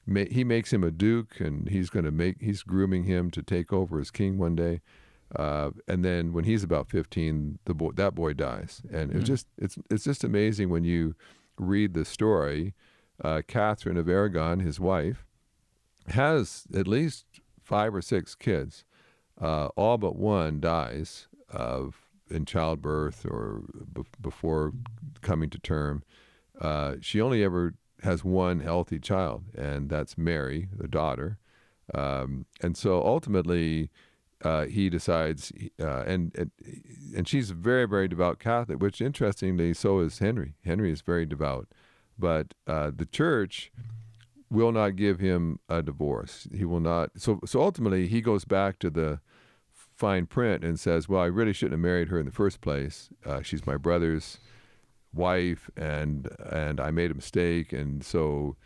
he 0.07 0.45
makes 0.45 0.73
him 0.73 0.85
a 0.85 0.91
duke, 0.91 1.41
and 1.41 1.69
he's 1.69 1.89
going 1.89 2.05
to 2.05 2.11
make 2.11 2.43
he's 2.43 2.63
grooming 2.63 3.05
him 3.05 3.31
to 3.31 3.43
take 3.43 3.73
over 3.73 3.99
as 3.99 4.11
king 4.11 4.37
one 4.37 4.55
day. 4.55 4.81
Uh, 5.35 5.71
and 5.89 6.05
then 6.05 6.33
when 6.33 6.45
he's 6.45 6.63
about 6.63 6.89
15, 6.89 7.59
the 7.65 7.75
boy, 7.75 7.91
that 7.93 8.15
boy 8.15 8.33
dies, 8.33 8.83
and 8.93 9.11
mm-hmm. 9.11 9.19
it's 9.19 9.29
just 9.29 9.47
it's 9.59 9.77
it's 9.91 10.05
just 10.05 10.23
amazing 10.23 10.71
when 10.71 10.85
you 10.85 11.15
read 11.59 11.95
the 11.95 12.05
story. 12.05 12.75
Uh, 13.23 13.43
Catherine 13.47 13.97
of 13.97 14.09
Aragon, 14.09 14.61
his 14.61 14.81
wife, 14.81 15.25
has 16.09 16.65
at 16.75 16.89
least 16.89 17.27
five 17.63 17.95
or 17.95 18.03
six 18.03 18.35
kids. 18.35 18.85
Uh, 19.41 19.67
all 19.77 19.99
but 19.99 20.17
one 20.17 20.61
dies 20.61 21.29
of 21.51 21.97
in 22.31 22.45
childbirth 22.45 23.27
or 23.27 23.63
b- 23.93 24.03
before 24.21 24.73
coming 25.21 25.51
to 25.51 25.59
term. 25.59 26.03
Uh, 26.61 26.95
she 27.01 27.21
only 27.21 27.43
ever 27.43 27.75
has 28.03 28.25
one 28.25 28.61
healthy 28.61 28.99
child, 28.99 29.45
and 29.57 29.89
that's 29.89 30.17
Mary, 30.17 30.69
the 30.77 30.89
daughter. 30.89 31.39
Um, 31.93 32.47
and 32.61 32.77
so 32.77 33.03
ultimately, 33.03 33.91
uh, 34.43 34.67
he 34.67 34.91
decides, 34.91 35.53
uh, 35.81 36.03
and, 36.07 36.35
and 36.37 36.51
and 37.17 37.29
she's 37.29 37.51
a 37.51 37.55
very 37.55 37.87
very 37.87 38.09
devout 38.09 38.39
Catholic, 38.39 38.81
which 38.81 39.01
interestingly, 39.01 39.75
so 39.75 40.01
is 40.01 40.19
Henry. 40.19 40.55
Henry 40.65 40.93
is 40.93 41.01
very 41.01 41.27
devout, 41.27 41.69
but 42.19 42.55
uh, 42.67 42.91
the 42.95 43.07
church 43.07 43.73
will 44.51 44.73
not 44.73 44.97
give 44.97 45.19
him 45.19 45.59
a 45.69 45.83
divorce. 45.83 46.47
He 46.55 46.65
will 46.65 46.81
not. 46.81 47.11
So 47.17 47.41
so 47.45 47.61
ultimately, 47.61 48.07
he 48.07 48.21
goes 48.21 48.45
back 48.45 48.79
to 48.81 48.91
the 48.91 49.21
fine 49.73 50.27
print 50.27 50.65
and 50.65 50.79
says, 50.79 51.09
"Well, 51.09 51.23
I 51.23 51.27
really 51.27 51.53
shouldn't 51.53 51.75
have 51.75 51.81
married 51.81 52.09
her 52.09 52.19
in 52.19 52.27
the 52.27 52.33
first 52.33 52.61
place. 52.61 53.11
Uh, 53.25 53.43
she's 53.43 53.67
my 53.67 53.77
brother's 53.77 54.39
wife, 55.13 55.71
and 55.77 56.29
and 56.51 56.81
I 56.81 56.91
made 56.91 57.11
a 57.11 57.15
mistake." 57.15 57.73
And 57.73 58.05
so, 58.05 58.57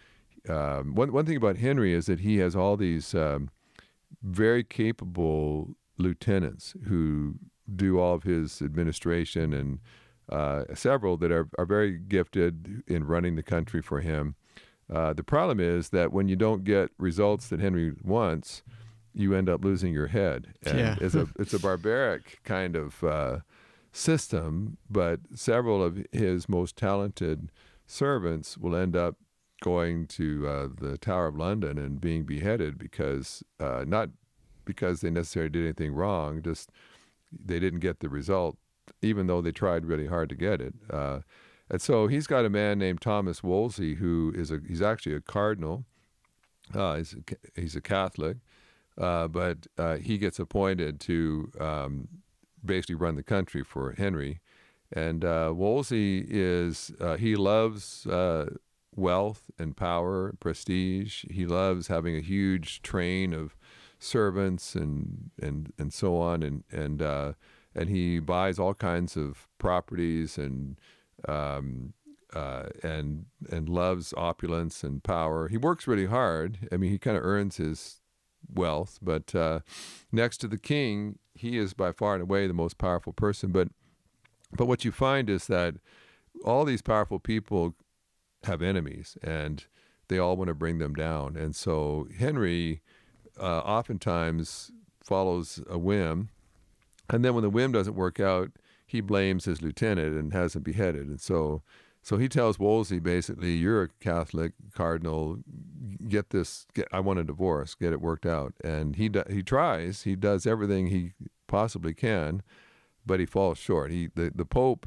um, 0.49 0.95
one 0.95 1.13
one 1.13 1.27
thing 1.27 1.37
about 1.37 1.59
Henry 1.59 1.93
is 1.93 2.07
that 2.07 2.21
he 2.21 2.39
has 2.39 2.57
all 2.57 2.77
these. 2.77 3.15
Um, 3.15 3.51
very 4.23 4.65
capable 4.65 5.75
lieutenants 5.99 6.75
who 6.87 7.35
do 7.75 7.99
all 7.99 8.15
of 8.15 8.23
his 8.23 8.63
administration 8.63 9.53
and 9.53 9.79
uh, 10.31 10.65
several 10.75 11.17
that 11.17 11.33
are, 11.33 11.49
are 11.59 11.65
very 11.67 11.99
gifted 11.99 12.83
in 12.87 13.05
running 13.05 13.37
the 13.37 13.43
country 13.43 13.81
for 13.83 14.01
him. 14.01 14.35
Uh, 14.93 15.13
the 15.13 15.23
problem 15.25 15.61
is 15.61 15.91
that 15.91 16.13
when 16.13 16.29
you 16.29 16.37
don't 16.37 16.65
get 16.65 16.91
results 16.99 17.49
that 17.49 17.61
Henry 17.61 17.93
wants, 18.03 18.63
you 19.15 19.35
end 19.35 19.49
up 19.49 19.65
losing 19.65 19.93
your 19.93 20.07
head. 20.09 20.55
And 20.65 20.79
Yeah. 20.79 20.97
it's 21.01 21.15
a 21.15 21.27
it's 21.39 21.53
a 21.55 21.59
barbaric 21.59 22.39
kind 22.45 22.77
of 22.77 23.03
uh, 23.05 23.39
system, 23.93 24.79
but 24.89 25.21
several 25.35 25.83
of 25.83 26.05
his 26.13 26.49
most 26.49 26.77
talented 26.77 27.51
servants 27.87 28.57
will 28.57 28.77
end 28.77 28.95
up 28.97 29.17
going 29.61 30.07
to 30.07 30.47
uh, 30.47 30.69
the 30.81 30.99
Tower 30.99 31.27
of 31.27 31.37
London 31.37 31.79
and 31.79 32.01
being 32.01 32.25
beheaded 32.25 32.79
because 32.79 33.43
uh, 33.61 33.85
not 33.87 34.11
because 34.65 35.01
they 35.01 35.11
necessarily 35.11 35.51
did 35.51 35.65
anything 35.65 35.95
wrong, 35.95 36.43
just 36.43 36.71
they 37.33 37.59
didn't 37.59 37.81
get 37.81 38.01
the 38.01 38.09
result, 38.09 38.57
even 39.03 39.27
though 39.27 39.41
they 39.41 39.53
tried 39.53 39.87
really 39.87 40.07
hard 40.07 40.29
to 40.29 40.35
get 40.35 40.61
it. 40.61 40.75
Uh, 40.91 41.21
and 41.71 41.81
so 41.81 42.07
he's 42.07 42.27
got 42.27 42.45
a 42.45 42.51
man 42.51 42.79
named 42.79 43.01
Thomas 43.01 43.43
Wolsey 43.43 43.95
who 43.97 44.33
is 44.35 44.51
a 44.51 44.61
he's 44.67 44.83
actually 44.83 45.15
a 45.15 45.21
cardinal. 45.21 45.85
Uh, 46.75 46.97
he's 46.97 47.15
a, 47.15 47.61
he's 47.61 47.77
a 47.77 47.81
Catholic, 47.81 48.37
uh, 48.99 49.27
but 49.29 49.67
uh, 49.79 49.97
he 49.97 50.19
gets 50.19 50.39
appointed 50.39 51.01
to 51.01 51.51
um, 51.59 52.09
basically 52.63 52.95
run 52.95 53.17
the 53.17 53.23
country 53.23 53.65
for 53.65 53.93
Henry. 53.93 54.41
And 54.93 55.23
Wolsey 55.57 56.25
is 56.27 56.91
he 57.19 57.37
loves 57.37 58.07
wealth 58.99 59.51
and 59.59 59.77
power, 59.77 60.35
prestige. 60.41 61.25
He 61.31 61.47
loves 61.47 61.89
having 61.89 62.17
a 62.17 62.21
huge 62.21 62.83
train 62.83 63.33
of 63.33 63.57
servants 63.99 64.75
and 64.75 65.31
and 65.41 65.73
and 65.79 65.93
so 65.93 66.17
on. 66.17 66.43
And 66.43 66.65
and 66.71 67.03
uh, 67.03 67.33
and 67.75 67.89
he 67.89 68.19
buys 68.19 68.59
all 68.59 68.75
kinds 68.75 69.17
of 69.17 69.49
properties 69.59 70.39
and 70.39 70.79
um, 71.27 71.95
uh, 72.35 72.65
and 72.83 73.27
and 73.51 73.69
loves 73.69 74.13
opulence 74.17 74.83
and 74.83 75.03
power. 75.03 75.49
He 75.49 75.57
works 75.57 75.87
really 75.87 76.07
hard. 76.07 76.69
I 76.73 76.77
mean, 76.77 76.91
he 76.91 76.99
kind 76.99 77.17
of 77.17 77.25
earns 77.25 77.57
his 77.57 78.01
wealth, 78.53 78.99
but 79.03 79.35
uh, 79.35 79.61
next 80.13 80.39
to 80.39 80.49
the 80.49 80.59
king, 80.59 81.19
he 81.35 81.59
is 81.59 81.75
by 81.75 81.93
far 81.93 82.15
and 82.15 82.23
away 82.23 82.47
the 82.47 82.55
most 82.55 82.79
powerful 82.79 83.13
person. 83.13 83.51
But 83.51 83.69
but 84.53 84.67
what 84.67 84.85
you 84.85 84.93
find 84.93 85.29
is 85.29 85.47
that 85.47 85.75
all 86.45 86.65
these 86.65 86.83
powerful 86.83 87.19
people 87.19 87.75
have 88.49 88.63
enemies, 88.63 89.17
and 89.23 89.65
they 90.09 90.19
all 90.19 90.37
want 90.37 90.49
to 90.49 90.55
bring 90.55 90.79
them 90.79 90.95
down. 90.95 91.37
And 91.37 91.55
so 91.55 92.09
Henry 92.19 92.83
uh, 93.39 93.59
oftentimes 93.59 94.73
follows 95.03 95.61
a 95.69 95.79
whim, 95.79 96.31
and 97.09 97.25
then 97.25 97.35
when 97.35 97.43
the 97.43 97.51
whim 97.51 97.73
doesn't 97.73 97.95
work 97.95 98.21
out, 98.21 98.51
he 98.87 99.01
blames 99.01 99.45
his 99.45 99.63
lieutenant 99.63 100.17
and 100.17 100.33
has 100.33 100.57
him 100.57 100.63
beheaded. 100.63 101.07
And 101.07 101.21
so, 101.21 101.63
so 102.03 102.17
he 102.17 102.29
tells 102.29 102.59
Wolsey 102.59 102.99
basically, 102.99 103.55
"You're 103.55 103.83
a 103.85 103.89
Catholic 104.01 104.53
cardinal. 104.75 105.39
Get 106.09 106.31
this. 106.31 106.67
Get, 106.75 106.89
I 106.91 107.01
want 107.01 107.19
a 107.19 107.25
divorce. 107.25 107.75
Get 107.75 107.93
it 107.93 108.01
worked 108.01 108.27
out." 108.27 108.55
And 108.65 108.97
he 108.97 109.09
do, 109.09 109.23
he 109.29 109.43
tries. 109.43 110.03
He 110.03 110.17
does 110.17 110.47
everything 110.47 110.87
he 110.87 111.13
possibly 111.47 111.93
can, 111.95 112.43
but 113.05 113.21
he 113.21 113.27
falls 113.27 113.59
short. 113.59 113.91
He 113.91 114.09
the 114.15 114.33
the 114.35 114.47
Pope 114.47 114.87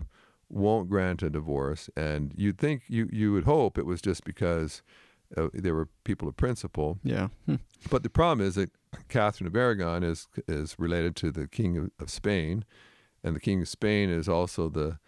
won't 0.51 0.89
grant 0.89 1.23
a 1.23 1.29
divorce, 1.29 1.89
and 1.95 2.33
you'd 2.35 2.57
think 2.57 2.83
you 2.87 3.09
you 3.11 3.31
would 3.33 3.45
hope 3.45 3.77
it 3.77 3.85
was 3.85 4.01
just 4.01 4.23
because 4.23 4.83
uh, 5.37 5.47
there 5.53 5.73
were 5.73 5.87
people 6.03 6.27
of 6.27 6.35
principle. 6.35 6.99
Yeah. 7.03 7.29
Hmm. 7.45 7.55
But 7.89 8.03
the 8.03 8.09
problem 8.09 8.45
is 8.45 8.55
that 8.55 8.71
Catherine 9.07 9.47
of 9.47 9.55
Aragon 9.55 10.03
is 10.03 10.27
is 10.47 10.77
related 10.77 11.15
to 11.17 11.31
the 11.31 11.47
King 11.47 11.77
of, 11.77 11.91
of 11.99 12.09
Spain, 12.09 12.65
and 13.23 13.35
the 13.35 13.39
King 13.39 13.61
of 13.61 13.69
Spain 13.69 14.09
is 14.09 14.27
also 14.27 14.69
the, 14.69 14.99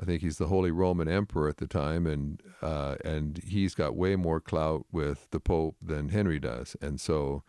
I 0.00 0.04
think 0.04 0.22
he's 0.22 0.38
the 0.38 0.46
Holy 0.46 0.70
Roman 0.70 1.08
Emperor 1.08 1.48
at 1.48 1.56
the 1.56 1.66
time, 1.66 2.06
and 2.06 2.40
uh, 2.60 2.96
and 3.04 3.38
he's 3.44 3.74
got 3.74 3.96
way 3.96 4.16
more 4.16 4.40
clout 4.40 4.86
with 4.92 5.28
the 5.30 5.40
Pope 5.40 5.76
than 5.82 6.10
Henry 6.10 6.38
does, 6.38 6.76
and 6.80 7.00
so 7.00 7.42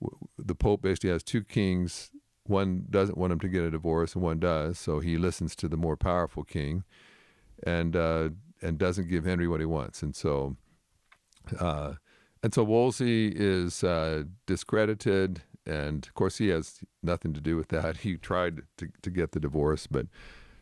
w- 0.00 0.28
the 0.38 0.54
Pope 0.54 0.82
basically 0.82 1.10
has 1.10 1.22
two 1.22 1.42
kings. 1.42 2.10
One 2.46 2.86
doesn't 2.90 3.18
want 3.18 3.32
him 3.32 3.40
to 3.40 3.48
get 3.48 3.62
a 3.62 3.70
divorce, 3.70 4.14
and 4.14 4.22
one 4.22 4.38
does. 4.38 4.78
So 4.78 5.00
he 5.00 5.16
listens 5.16 5.54
to 5.56 5.68
the 5.68 5.76
more 5.76 5.96
powerful 5.96 6.42
king, 6.42 6.84
and 7.62 7.94
uh, 7.94 8.30
and 8.62 8.78
doesn't 8.78 9.08
give 9.08 9.24
Henry 9.24 9.48
what 9.48 9.60
he 9.60 9.66
wants, 9.66 10.02
and 10.02 10.14
so. 10.14 10.56
Uh, 11.58 11.94
and 12.42 12.54
so 12.54 12.62
Wolsey 12.62 13.28
is 13.34 13.84
uh, 13.84 14.24
discredited, 14.46 15.42
and 15.66 16.06
of 16.06 16.14
course 16.14 16.38
he 16.38 16.48
has 16.48 16.80
nothing 17.02 17.34
to 17.34 17.40
do 17.40 17.56
with 17.56 17.68
that. 17.68 17.96
He 18.02 18.16
tried 18.16 18.62
to, 18.78 18.88
to 19.02 19.10
get 19.10 19.32
the 19.32 19.40
divorce, 19.40 19.86
but 19.86 20.06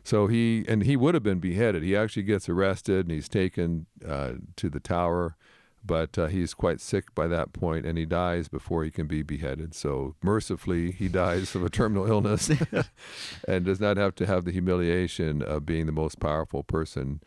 so 0.03 0.27
he 0.27 0.65
and 0.67 0.83
he 0.83 0.97
would 0.97 1.13
have 1.13 1.23
been 1.23 1.39
beheaded. 1.39 1.83
He 1.83 1.95
actually 1.95 2.23
gets 2.23 2.49
arrested 2.49 3.05
and 3.05 3.11
he's 3.11 3.29
taken 3.29 3.85
uh, 4.05 4.33
to 4.55 4.69
the 4.69 4.79
tower, 4.79 5.35
but 5.83 6.17
uh, 6.17 6.27
he's 6.27 6.53
quite 6.53 6.81
sick 6.81 7.13
by 7.15 7.27
that 7.27 7.53
point, 7.53 7.85
and 7.85 7.97
he 7.97 8.05
dies 8.05 8.47
before 8.47 8.83
he 8.83 8.91
can 8.91 9.07
be 9.07 9.23
beheaded. 9.23 9.73
So 9.73 10.15
mercifully, 10.21 10.91
he 10.91 11.07
dies 11.07 11.55
of 11.55 11.63
a 11.63 11.69
terminal 11.69 12.07
illness, 12.07 12.51
and 13.47 13.65
does 13.65 13.79
not 13.79 13.97
have 13.97 14.15
to 14.15 14.25
have 14.25 14.45
the 14.45 14.51
humiliation 14.51 15.41
of 15.41 15.65
being 15.65 15.85
the 15.85 15.91
most 15.91 16.19
powerful 16.19 16.63
person 16.63 17.21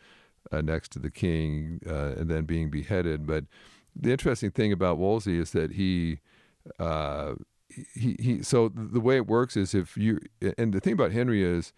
uh, 0.51 0.61
next 0.61 0.91
to 0.93 0.99
the 0.99 1.11
king 1.11 1.79
uh, 1.87 2.13
and 2.17 2.29
then 2.29 2.45
being 2.45 2.69
beheaded. 2.69 3.25
But 3.25 3.45
the 3.95 4.11
interesting 4.11 4.51
thing 4.51 4.71
about 4.71 4.97
Wolsey 4.97 5.39
is 5.39 5.51
that 5.51 5.71
he, 5.71 6.19
uh, 6.79 7.33
he, 7.69 8.15
he. 8.19 8.43
So 8.43 8.69
the 8.69 8.99
way 8.99 9.15
it 9.17 9.27
works 9.27 9.57
is 9.57 9.73
if 9.73 9.97
you, 9.97 10.19
and 10.57 10.73
the 10.73 10.79
thing 10.79 10.93
about 10.93 11.11
Henry 11.11 11.43
is, 11.43 11.73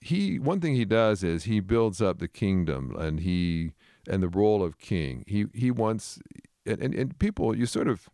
he 0.00 0.38
one 0.38 0.60
thing 0.60 0.74
he 0.74 0.84
does 0.84 1.24
is 1.24 1.44
he 1.44 1.58
builds 1.60 2.02
up 2.02 2.18
the 2.18 2.28
kingdom 2.28 2.94
and 2.98 3.20
he 3.20 3.72
and 4.08 4.22
the 4.22 4.28
role 4.28 4.62
of 4.62 4.78
king. 4.78 5.24
He 5.26 5.46
he 5.52 5.70
wants, 5.70 6.18
and 6.64 6.80
and, 6.80 6.94
and 6.94 7.18
people 7.18 7.56
you 7.56 7.66
sort 7.66 7.88
of. 7.88 8.08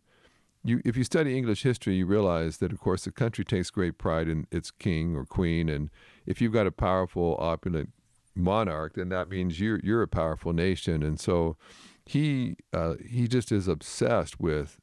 You, 0.65 0.81
if 0.85 0.95
you 0.95 1.03
study 1.03 1.37
English 1.37 1.63
history, 1.63 1.95
you 1.95 2.05
realize 2.05 2.59
that, 2.59 2.71
of 2.71 2.79
course, 2.79 3.03
the 3.03 3.11
country 3.11 3.43
takes 3.43 3.69
great 3.69 3.97
pride 3.97 4.29
in 4.29 4.47
its 4.49 4.71
king 4.71 5.13
or 5.13 5.25
queen, 5.25 5.67
and 5.67 5.89
if 6.25 6.39
you've 6.39 6.53
got 6.53 6.67
a 6.67 6.71
powerful, 6.71 7.35
opulent 7.37 7.91
monarch, 8.33 8.93
then 8.95 9.09
that 9.09 9.29
means 9.29 9.59
you're 9.59 9.81
you're 9.83 10.01
a 10.01 10.07
powerful 10.07 10.53
nation. 10.53 11.03
And 11.03 11.19
so 11.19 11.57
he 12.05 12.55
uh, 12.71 12.95
he 13.05 13.27
just 13.27 13.51
is 13.51 13.67
obsessed 13.67 14.39
with 14.39 14.79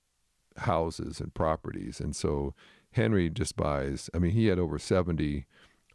houses 0.58 1.18
and 1.20 1.32
properties. 1.32 1.98
And 1.98 2.14
so 2.14 2.54
Henry 2.92 3.30
just 3.30 3.56
buys. 3.56 4.10
I 4.14 4.18
mean, 4.18 4.32
he 4.32 4.46
had 4.48 4.58
over 4.58 4.78
seventy 4.78 5.46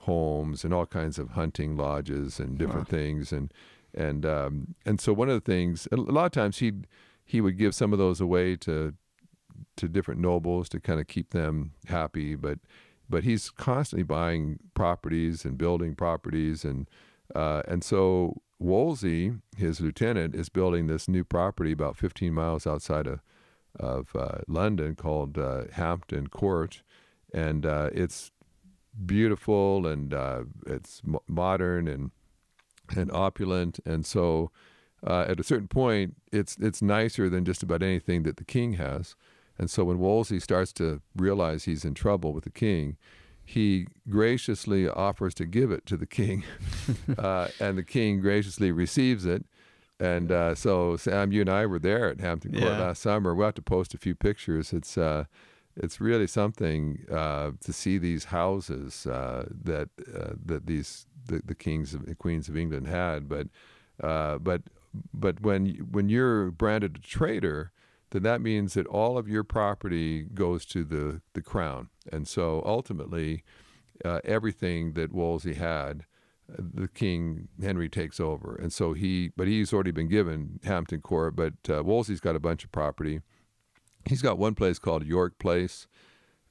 homes 0.01 0.63
and 0.63 0.74
all 0.74 0.86
kinds 0.86 1.19
of 1.19 1.31
hunting 1.31 1.77
lodges 1.77 2.39
and 2.39 2.57
different 2.57 2.88
things. 2.88 3.31
And 3.31 3.53
and 3.95 4.25
um, 4.25 4.75
and 4.85 4.99
so 4.99 5.13
one 5.13 5.29
of 5.29 5.35
the 5.35 5.51
things, 5.51 5.87
a 5.91 5.95
lot 5.95 6.25
of 6.25 6.31
times 6.31 6.59
he 6.59 6.73
he 7.23 7.41
would 7.41 7.57
give 7.57 7.73
some 7.73 7.93
of 7.93 7.99
those 7.99 8.21
away 8.21 8.55
to 8.57 8.93
to 9.77 9.87
different 9.87 10.21
nobles 10.21 10.69
to 10.69 10.79
kind 10.79 10.99
of 10.99 11.07
keep 11.07 11.31
them 11.31 11.71
happy, 11.87 12.35
but 12.35 12.59
but 13.09 13.23
he's 13.23 13.49
constantly 13.49 14.03
buying 14.03 14.59
properties 14.73 15.45
and 15.45 15.57
building 15.57 15.95
properties 15.95 16.63
and 16.65 16.89
uh, 17.33 17.63
and 17.67 17.83
so 17.83 18.41
Wolsey, 18.59 19.33
his 19.57 19.81
lieutenant, 19.81 20.35
is 20.35 20.49
building 20.49 20.87
this 20.87 21.07
new 21.07 21.23
property 21.23 21.71
about 21.71 21.97
15 21.97 22.33
miles 22.33 22.67
outside 22.67 23.07
of 23.07 23.21
of 23.77 24.15
uh, 24.15 24.37
London 24.47 24.95
called 24.95 25.37
uh, 25.37 25.65
Hampton 25.73 26.27
Court, 26.27 26.81
and 27.33 27.65
uh, 27.65 27.89
it's 27.93 28.31
beautiful 29.05 29.85
and 29.85 30.13
uh, 30.13 30.43
it's 30.65 31.01
mo- 31.03 31.23
modern 31.27 31.87
and 31.87 32.11
and 32.96 33.12
opulent, 33.12 33.80
and 33.86 34.06
so 34.06 34.51
uh, 35.06 35.25
at 35.27 35.39
a 35.39 35.44
certain 35.44 35.68
point, 35.68 36.15
it's 36.32 36.58
it's 36.60 36.82
nicer 36.82 37.30
than 37.30 37.46
just 37.46 37.63
about 37.63 37.82
anything 37.84 38.24
that 38.24 38.38
the 38.38 38.44
king 38.46 38.74
has. 38.74 39.15
And 39.58 39.70
so 39.70 39.86
when 39.86 40.00
Wolsey 40.00 40.39
starts 40.39 40.74
to 40.74 41.01
realize 41.15 41.63
he's 41.63 41.86
in 41.86 41.94
trouble 41.94 42.34
with 42.34 42.44
the 42.44 42.50
king, 42.50 42.98
he 43.46 43.88
graciously 44.10 44.89
offers 44.89 45.34
to 45.36 45.46
give 45.46 45.72
it 45.72 45.86
to 45.86 45.96
the 45.98 46.06
king, 46.08 46.44
uh, 47.18 47.48
and 47.60 47.77
the 47.77 47.84
king 47.84 48.20
graciously 48.20 48.72
receives 48.72 49.25
it. 49.25 49.46
And 49.98 50.30
uh, 50.30 50.56
so, 50.56 50.98
Sam, 50.98 51.32
you 51.32 51.39
and 51.42 51.50
I 51.50 51.65
were 51.68 51.80
there 51.80 52.10
at 52.10 52.20
Hampton 52.20 52.51
Court 52.51 52.63
Yeah. 52.63 52.80
last 52.80 53.01
summer. 53.01 53.34
We'll 53.34 53.46
have 53.48 53.56
to 53.56 53.62
post 53.62 53.94
a 53.94 53.98
few 53.98 54.13
pictures. 54.13 54.74
It's 54.74 54.98
uh, 54.98 55.24
it's 55.77 56.01
really 56.01 56.27
something 56.27 57.06
uh, 57.12 57.51
to 57.63 57.72
see 57.72 57.98
these 57.98 58.25
houses 58.25 59.06
uh, 59.08 59.46
that 59.63 59.89
uh, 60.13 60.34
that 60.46 60.65
these 60.65 61.06
the, 61.25 61.41
the, 61.44 61.55
kings 61.55 61.94
and 61.94 62.17
queens 62.17 62.50
of 62.50 62.58
England 62.58 62.88
had. 62.88 63.27
But 63.27 63.48
uh, 64.01 64.38
but 64.38 64.63
but 65.13 65.41
when 65.41 65.67
when 65.91 66.10
you're 66.10 66.51
branded 66.51 66.98
a 66.98 67.00
traitor, 67.00 67.72
then 68.12 68.24
that 68.24 68.41
means 68.41 68.74
that 68.74 68.88
all 68.88 69.17
of 69.17 69.27
your 69.27 69.44
property 69.44 70.24
goes 70.24 70.65
to 70.67 70.84
the 70.84 71.22
the 71.34 71.41
crown, 71.41 71.89
and 72.12 72.27
so 72.27 72.62
ultimately, 72.65 73.44
uh, 74.03 74.20
everything 74.24 74.94
that 74.94 75.13
Wolsey 75.13 75.55
had. 75.55 76.05
Uh, 76.48 76.62
the 76.75 76.88
king 76.88 77.48
Henry 77.60 77.89
takes 77.89 78.20
over, 78.20 78.55
and 78.55 78.72
so 78.72 78.94
he, 78.94 79.32
but 79.36 79.48
he's 79.48 79.74
already 79.74 79.89
been 79.89 80.08
given 80.08 80.60
Hampton 80.63 81.01
Court. 81.01 81.36
But 81.36 81.53
Wolsey's 81.84 82.20
got 82.20 82.36
a 82.36 82.39
bunch 82.39 82.63
of 82.63 82.72
property, 82.72 83.22
he's 84.08 84.22
got 84.22 84.38
one 84.38 84.55
place 84.55 84.79
called 84.79 85.05
York 85.05 85.39
Place 85.39 85.88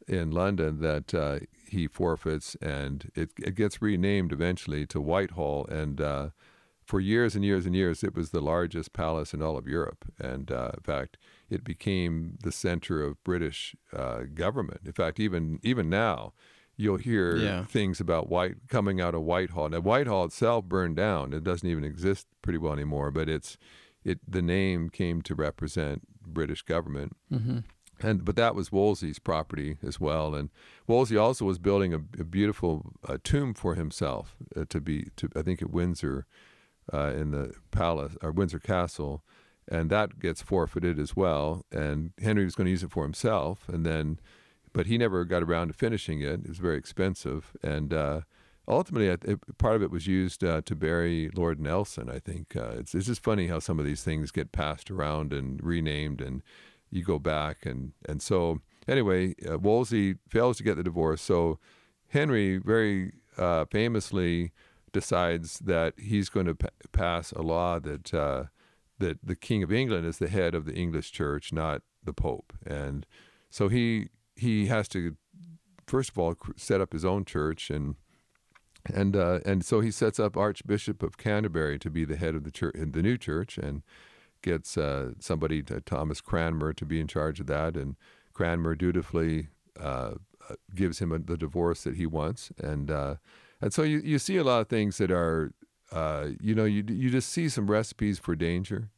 in 0.08 0.30
London 0.30 0.80
that 0.80 1.14
uh, 1.14 1.38
he 1.66 1.86
forfeits, 1.86 2.56
and 2.60 3.10
it, 3.14 3.30
it 3.38 3.54
gets 3.54 3.82
renamed 3.82 4.32
eventually 4.32 4.86
to 4.86 5.00
Whitehall. 5.00 5.66
And 5.66 6.00
uh, 6.00 6.28
for 6.84 7.00
years 7.00 7.34
and 7.34 7.44
years 7.44 7.66
and 7.66 7.74
years, 7.74 8.04
it 8.04 8.14
was 8.14 8.30
the 8.30 8.40
largest 8.40 8.92
palace 8.92 9.32
in 9.32 9.42
all 9.42 9.56
of 9.56 9.66
Europe. 9.66 10.04
And 10.18 10.50
uh, 10.50 10.72
in 10.74 10.80
fact, 10.82 11.16
it 11.48 11.64
became 11.64 12.38
the 12.42 12.52
center 12.52 13.02
of 13.02 13.22
British 13.24 13.74
uh, 13.94 14.22
government. 14.34 14.80
In 14.84 14.92
fact, 14.92 15.18
even 15.18 15.58
even 15.62 15.88
now, 15.88 16.32
you'll 16.76 16.96
hear 16.98 17.36
yeah. 17.36 17.64
things 17.64 18.00
about 18.00 18.28
White 18.28 18.68
coming 18.68 19.00
out 19.00 19.14
of 19.14 19.22
Whitehall. 19.22 19.68
Now, 19.68 19.80
Whitehall 19.80 20.24
itself 20.24 20.64
burned 20.64 20.96
down; 20.96 21.32
it 21.32 21.44
doesn't 21.44 21.68
even 21.68 21.84
exist 21.84 22.26
pretty 22.42 22.58
well 22.58 22.72
anymore. 22.72 23.10
But 23.10 23.28
it's 23.28 23.56
it 24.04 24.18
the 24.28 24.42
name 24.42 24.90
came 24.90 25.22
to 25.22 25.34
represent 25.34 26.02
British 26.26 26.62
government. 26.62 27.16
Mm-hmm. 27.32 27.58
And 28.00 28.24
but 28.24 28.36
that 28.36 28.54
was 28.54 28.72
Wolsey's 28.72 29.18
property 29.18 29.76
as 29.86 30.00
well. 30.00 30.34
And 30.34 30.50
Wolsey 30.86 31.16
also 31.16 31.44
was 31.44 31.58
building 31.58 31.94
a, 31.94 31.98
a 32.20 32.24
beautiful 32.24 32.92
uh, 33.08 33.18
tomb 33.22 33.54
for 33.54 33.74
himself 33.74 34.36
uh, 34.56 34.64
to 34.68 34.80
be 34.80 35.08
to 35.16 35.28
I 35.36 35.42
think 35.42 35.62
at 35.62 35.70
Windsor, 35.70 36.26
uh, 36.92 37.12
in 37.16 37.30
the 37.30 37.54
palace 37.70 38.16
or 38.22 38.32
Windsor 38.32 38.58
Castle, 38.58 39.22
and 39.68 39.90
that 39.90 40.18
gets 40.18 40.42
forfeited 40.42 40.98
as 40.98 41.16
well. 41.16 41.64
And 41.72 42.12
Henry 42.20 42.44
was 42.44 42.54
going 42.54 42.66
to 42.66 42.70
use 42.70 42.82
it 42.82 42.90
for 42.90 43.04
himself, 43.04 43.68
and 43.68 43.86
then, 43.86 44.18
but 44.72 44.86
he 44.86 44.98
never 44.98 45.24
got 45.24 45.42
around 45.42 45.68
to 45.68 45.74
finishing 45.74 46.20
it. 46.20 46.40
It 46.40 46.48
was 46.48 46.58
very 46.58 46.76
expensive, 46.76 47.52
and 47.62 47.92
uh, 47.94 48.20
ultimately, 48.68 49.08
it, 49.08 49.58
part 49.58 49.76
of 49.76 49.82
it 49.82 49.90
was 49.90 50.06
used 50.06 50.44
uh, 50.44 50.60
to 50.62 50.74
bury 50.74 51.30
Lord 51.34 51.60
Nelson. 51.60 52.10
I 52.10 52.18
think 52.18 52.56
uh, 52.56 52.74
it's 52.78 52.94
it's 52.94 53.06
just 53.06 53.22
funny 53.22 53.46
how 53.46 53.58
some 53.58 53.78
of 53.78 53.86
these 53.86 54.02
things 54.02 54.30
get 54.30 54.52
passed 54.52 54.90
around 54.90 55.32
and 55.32 55.62
renamed, 55.62 56.20
and 56.20 56.42
you 56.94 57.02
go 57.02 57.18
back 57.18 57.66
and 57.66 57.92
and 58.08 58.22
so 58.22 58.60
anyway, 58.88 59.34
uh, 59.48 59.58
Wolsey 59.58 60.16
fails 60.28 60.56
to 60.58 60.62
get 60.62 60.76
the 60.76 60.82
divorce, 60.82 61.22
so 61.22 61.58
Henry 62.08 62.58
very 62.58 63.12
uh, 63.36 63.64
famously 63.70 64.52
decides 64.92 65.58
that 65.58 65.94
he's 65.98 66.28
going 66.28 66.46
to 66.46 66.54
pa- 66.54 66.68
pass 66.92 67.32
a 67.32 67.42
law 67.42 67.78
that 67.80 68.14
uh, 68.14 68.44
that 68.98 69.18
the 69.22 69.36
King 69.36 69.62
of 69.62 69.72
England 69.72 70.06
is 70.06 70.18
the 70.18 70.28
head 70.28 70.54
of 70.54 70.64
the 70.64 70.74
English 70.74 71.10
Church, 71.10 71.52
not 71.52 71.82
the 72.02 72.12
Pope, 72.12 72.52
and 72.64 73.06
so 73.50 73.68
he 73.68 74.08
he 74.36 74.66
has 74.66 74.88
to 74.88 75.16
first 75.86 76.10
of 76.10 76.18
all 76.18 76.34
set 76.56 76.80
up 76.80 76.92
his 76.92 77.04
own 77.04 77.24
church 77.24 77.70
and 77.70 77.96
and 78.92 79.16
uh, 79.16 79.40
and 79.44 79.64
so 79.64 79.80
he 79.80 79.90
sets 79.90 80.20
up 80.20 80.36
Archbishop 80.36 81.02
of 81.02 81.16
Canterbury 81.16 81.78
to 81.78 81.90
be 81.90 82.04
the 82.04 82.16
head 82.16 82.34
of 82.34 82.44
the 82.44 82.50
church, 82.50 82.74
the 82.76 83.02
new 83.02 83.16
church, 83.16 83.56
and 83.58 83.82
gets 84.44 84.78
uh, 84.78 85.10
somebody, 85.18 85.62
to, 85.64 85.80
Thomas 85.80 86.20
Cranmer, 86.20 86.72
to 86.72 86.84
be 86.84 87.00
in 87.00 87.08
charge 87.08 87.40
of 87.40 87.46
that. 87.48 87.76
And 87.76 87.96
Cranmer 88.32 88.74
dutifully 88.74 89.48
uh, 89.80 90.14
uh 90.48 90.54
gives 90.74 91.00
him 91.00 91.10
a, 91.10 91.18
the 91.18 91.36
divorce 91.36 91.82
that 91.84 91.96
he 91.96 92.06
wants, 92.06 92.52
and 92.58 92.90
uh, 92.90 93.16
and 93.60 93.72
so 93.72 93.82
you 93.82 93.98
you 93.98 94.18
see 94.18 94.36
a 94.36 94.44
lot 94.44 94.60
of 94.60 94.68
things 94.68 94.98
that 94.98 95.10
are, 95.10 95.52
uh, 95.90 96.28
you 96.40 96.54
know, 96.54 96.64
you 96.64 96.84
you 96.86 97.10
just 97.10 97.30
see 97.30 97.48
some 97.48 97.70
recipes 97.70 98.18
for 98.18 98.36
danger. 98.36 98.90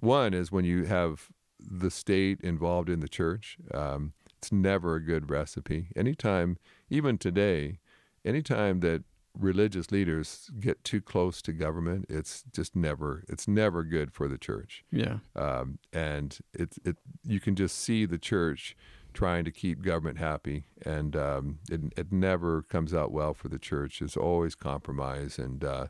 one 0.00 0.34
is 0.34 0.52
when 0.52 0.64
you 0.64 0.84
have 0.84 1.28
the 1.58 1.90
state 1.90 2.40
involved 2.42 2.90
in 2.90 3.00
the 3.00 3.08
church. 3.08 3.56
Um, 3.72 4.12
it's 4.38 4.52
never 4.52 4.96
a 4.96 5.00
good 5.00 5.30
recipe. 5.30 5.88
Anytime, 5.96 6.58
even 6.90 7.16
today 7.16 7.78
anytime 8.26 8.80
that 8.80 9.04
religious 9.38 9.90
leaders 9.90 10.50
get 10.60 10.82
too 10.84 11.00
close 11.00 11.42
to 11.42 11.52
government, 11.52 12.06
it's 12.08 12.44
just 12.52 12.74
never 12.74 13.24
it's 13.28 13.46
never 13.46 13.84
good 13.84 14.12
for 14.12 14.28
the 14.28 14.38
church. 14.38 14.84
Yeah, 14.90 15.18
um, 15.34 15.78
and 15.92 16.38
it 16.52 16.74
it 16.84 16.96
you 17.24 17.40
can 17.40 17.54
just 17.54 17.78
see 17.78 18.06
the 18.06 18.18
church 18.18 18.76
trying 19.12 19.44
to 19.44 19.50
keep 19.50 19.82
government 19.82 20.18
happy, 20.18 20.64
and 20.84 21.16
um, 21.16 21.58
it 21.70 21.80
it 21.96 22.12
never 22.12 22.62
comes 22.62 22.92
out 22.92 23.12
well 23.12 23.34
for 23.34 23.48
the 23.48 23.58
church. 23.58 24.02
It's 24.02 24.16
always 24.16 24.54
compromise, 24.54 25.38
and 25.38 25.64
uh, 25.64 25.86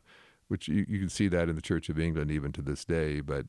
which 0.47 0.67
you, 0.67 0.85
you 0.87 0.99
can 0.99 1.09
see 1.09 1.27
that 1.27 1.49
in 1.49 1.55
the 1.55 1.61
Church 1.61 1.89
of 1.89 1.99
England 1.99 2.31
even 2.31 2.51
to 2.53 2.61
this 2.61 2.85
day. 2.85 3.21
But 3.21 3.47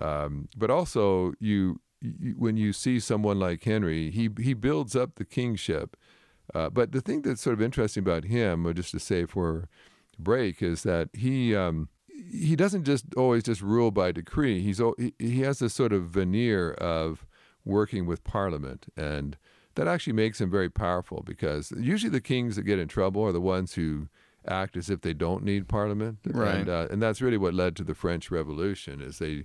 um, 0.00 0.48
but 0.56 0.70
also 0.70 1.32
you, 1.38 1.80
you 2.00 2.34
when 2.38 2.56
you 2.56 2.72
see 2.72 3.00
someone 3.00 3.38
like 3.38 3.64
Henry, 3.64 4.10
he 4.10 4.30
he 4.40 4.54
builds 4.54 4.96
up 4.96 5.16
the 5.16 5.24
kingship 5.24 5.96
uh, 6.54 6.70
but 6.70 6.92
the 6.92 7.00
thing 7.00 7.22
that's 7.22 7.42
sort 7.42 7.54
of 7.54 7.62
interesting 7.62 8.02
about 8.02 8.24
him, 8.24 8.66
or 8.66 8.72
just 8.72 8.90
to 8.92 9.00
say 9.00 9.26
for 9.26 9.68
break, 10.18 10.62
is 10.62 10.82
that 10.82 11.08
he 11.12 11.54
um, 11.54 11.88
he 12.30 12.56
doesn't 12.56 12.84
just 12.84 13.04
always 13.16 13.42
just 13.42 13.60
rule 13.60 13.90
by 13.90 14.12
decree. 14.12 14.60
He's 14.60 14.80
he 15.18 15.40
has 15.42 15.58
this 15.58 15.74
sort 15.74 15.92
of 15.92 16.04
veneer 16.04 16.72
of 16.72 17.26
working 17.64 18.06
with 18.06 18.24
Parliament, 18.24 18.86
and 18.96 19.36
that 19.74 19.86
actually 19.86 20.14
makes 20.14 20.40
him 20.40 20.50
very 20.50 20.70
powerful 20.70 21.22
because 21.24 21.72
usually 21.78 22.10
the 22.10 22.20
kings 22.20 22.56
that 22.56 22.62
get 22.62 22.78
in 22.78 22.88
trouble 22.88 23.22
are 23.22 23.32
the 23.32 23.40
ones 23.40 23.74
who 23.74 24.08
act 24.46 24.76
as 24.76 24.88
if 24.88 25.02
they 25.02 25.12
don't 25.12 25.44
need 25.44 25.68
Parliament, 25.68 26.18
right? 26.24 26.56
And, 26.56 26.68
uh, 26.68 26.88
and 26.90 27.02
that's 27.02 27.20
really 27.20 27.36
what 27.36 27.52
led 27.52 27.76
to 27.76 27.84
the 27.84 27.94
French 27.94 28.30
Revolution. 28.30 29.02
Is 29.02 29.18
they 29.18 29.44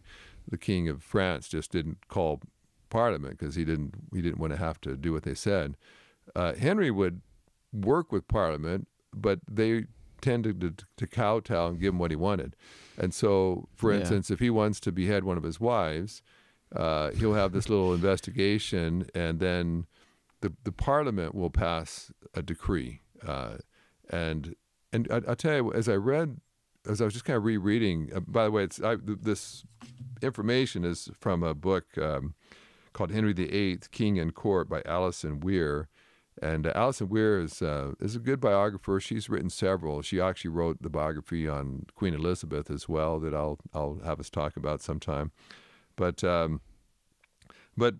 the 0.50 0.58
king 0.58 0.88
of 0.88 1.04
France 1.04 1.50
just 1.50 1.72
didn't 1.72 2.08
call 2.08 2.42
Parliament 2.90 3.38
because 3.38 3.56
he 3.56 3.66
didn't 3.66 3.96
he 4.14 4.22
didn't 4.22 4.40
want 4.40 4.54
to 4.54 4.60
have 4.60 4.80
to 4.82 4.96
do 4.96 5.12
what 5.12 5.24
they 5.24 5.34
said 5.34 5.76
uh, 6.36 6.54
Henry 6.54 6.92
would 6.92 7.22
work 7.72 8.12
with 8.12 8.28
Parliament, 8.28 8.88
but 9.14 9.40
they 9.50 9.86
tended 10.22 10.62
to, 10.62 10.74
to 10.98 11.08
kowtow 11.08 11.68
and 11.68 11.80
give 11.80 11.94
him 11.94 12.00
what 12.00 12.12
he 12.12 12.16
wanted. 12.16 12.56
And 12.98 13.14
so, 13.14 13.68
for 13.76 13.92
yeah. 13.92 14.00
instance, 14.00 14.32
if 14.32 14.40
he 14.40 14.50
wants 14.50 14.80
to 14.82 14.92
behead 14.92 15.24
one 15.24 15.38
of 15.38 15.44
his 15.44 15.60
wives, 15.60 16.22
uh, 16.76 17.12
he'll 17.12 17.34
have 17.34 17.52
this 17.52 17.70
little 17.70 17.94
investigation, 17.94 19.06
and 19.14 19.40
then 19.40 19.86
the 20.42 20.54
the 20.64 20.72
Parliament 20.72 21.36
will 21.36 21.52
pass 21.52 22.12
a 22.34 22.42
decree. 22.42 23.02
Uh, 23.26 23.58
and 24.10 24.56
and 24.92 25.08
I, 25.12 25.20
will 25.20 25.36
tell 25.36 25.56
you, 25.56 25.74
as 25.74 25.88
I 25.88 25.96
read, 25.96 26.38
as 26.90 27.02
I 27.02 27.06
was 27.06 27.14
just 27.14 27.26
kind 27.26 27.38
of 27.38 27.44
rereading. 27.44 28.12
Uh, 28.16 28.22
by 28.22 28.46
the 28.46 28.52
way, 28.52 28.64
it's 28.64 28.82
I, 28.82 28.98
this 29.04 29.64
information 30.22 30.84
is 30.84 31.10
from 31.20 31.44
a 31.44 31.54
book 31.54 31.98
um, 31.98 32.34
called 32.94 33.12
Henry 33.12 33.34
VIII, 33.34 33.80
King 33.92 34.20
and 34.20 34.34
Court 34.34 34.70
by 34.70 34.82
Alison 34.86 35.40
Weir. 35.40 35.90
And 36.42 36.68
uh, 36.68 36.72
Alison 36.76 37.10
Weir 37.10 37.40
is 37.40 37.62
uh, 37.62 37.94
is 38.00 38.16
a 38.16 38.20
good 38.20 38.40
biographer. 38.40 39.00
She's 39.00 39.30
written 39.30 39.50
several. 39.50 40.02
She 40.02 40.20
actually 40.20 40.52
wrote 40.52 40.82
the 40.82 40.90
biography 40.90 41.48
on 41.48 41.86
Queen 41.96 42.14
Elizabeth 42.14 42.72
as 42.72 42.90
well 42.90 43.20
that 43.20 43.34
I'll 43.34 43.60
I'll 43.74 44.00
have 44.04 44.20
us 44.20 44.30
talk 44.30 44.58
about 44.58 44.82
sometime. 44.82 45.32
But 45.96 46.24
um, 46.24 46.62
but 47.78 47.96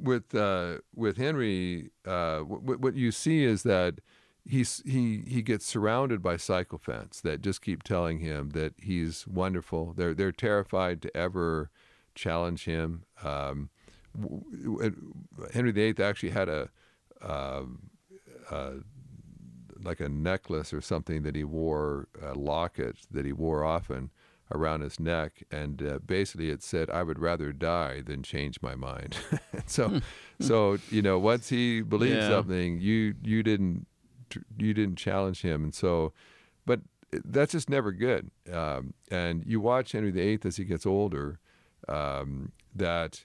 with 0.00 0.34
uh, 0.34 0.78
with 0.94 1.16
Henry, 1.16 1.90
uh, 2.06 2.38
w- 2.38 2.78
what 2.78 2.94
you 2.94 3.10
see 3.10 3.44
is 3.44 3.62
that 3.64 4.00
he's 4.44 4.82
he 4.86 5.22
he 5.26 5.42
gets 5.42 5.66
surrounded 5.66 6.22
by 6.22 6.36
sycophants 6.36 7.20
that 7.20 7.42
just 7.42 7.62
keep 7.62 7.82
telling 7.82 8.20
him 8.20 8.50
that 8.50 8.74
he's 8.78 9.26
wonderful. 9.26 9.92
They're 9.96 10.14
they're 10.14 10.32
terrified 10.32 11.02
to 11.02 11.16
ever 11.16 11.70
challenge 12.14 12.64
him. 12.64 13.04
Um, 13.22 13.70
Henry 15.52 15.70
VIII 15.70 16.02
actually 16.02 16.30
had 16.30 16.48
a 16.48 16.70
uh, 17.22 17.62
uh, 18.50 18.72
like 19.82 20.00
a 20.00 20.08
necklace 20.08 20.72
or 20.72 20.80
something 20.80 21.22
that 21.22 21.34
he 21.34 21.44
wore, 21.44 22.08
a 22.22 22.34
locket 22.34 22.96
that 23.10 23.24
he 23.24 23.32
wore 23.32 23.64
often 23.64 24.10
around 24.50 24.80
his 24.80 24.98
neck, 24.98 25.42
and 25.50 25.82
uh, 25.82 25.98
basically 26.04 26.50
it 26.50 26.62
said, 26.62 26.90
"I 26.90 27.02
would 27.02 27.18
rather 27.18 27.52
die 27.52 28.00
than 28.00 28.22
change 28.22 28.60
my 28.62 28.74
mind." 28.74 29.16
so, 29.66 29.88
hmm. 29.88 29.98
so 30.40 30.78
you 30.90 31.02
know, 31.02 31.18
once 31.18 31.48
he 31.48 31.82
believed 31.82 32.16
yeah. 32.16 32.28
something, 32.28 32.80
you 32.80 33.14
you 33.22 33.42
didn't 33.42 33.86
you 34.58 34.74
didn't 34.74 34.96
challenge 34.96 35.42
him, 35.42 35.64
and 35.64 35.74
so, 35.74 36.12
but 36.66 36.80
that's 37.10 37.52
just 37.52 37.70
never 37.70 37.92
good. 37.92 38.30
Um, 38.52 38.94
and 39.10 39.44
you 39.46 39.60
watch 39.60 39.92
Henry 39.92 40.10
VIII 40.10 40.40
as 40.44 40.56
he 40.56 40.64
gets 40.64 40.86
older, 40.86 41.38
um, 41.88 42.52
that 42.74 43.24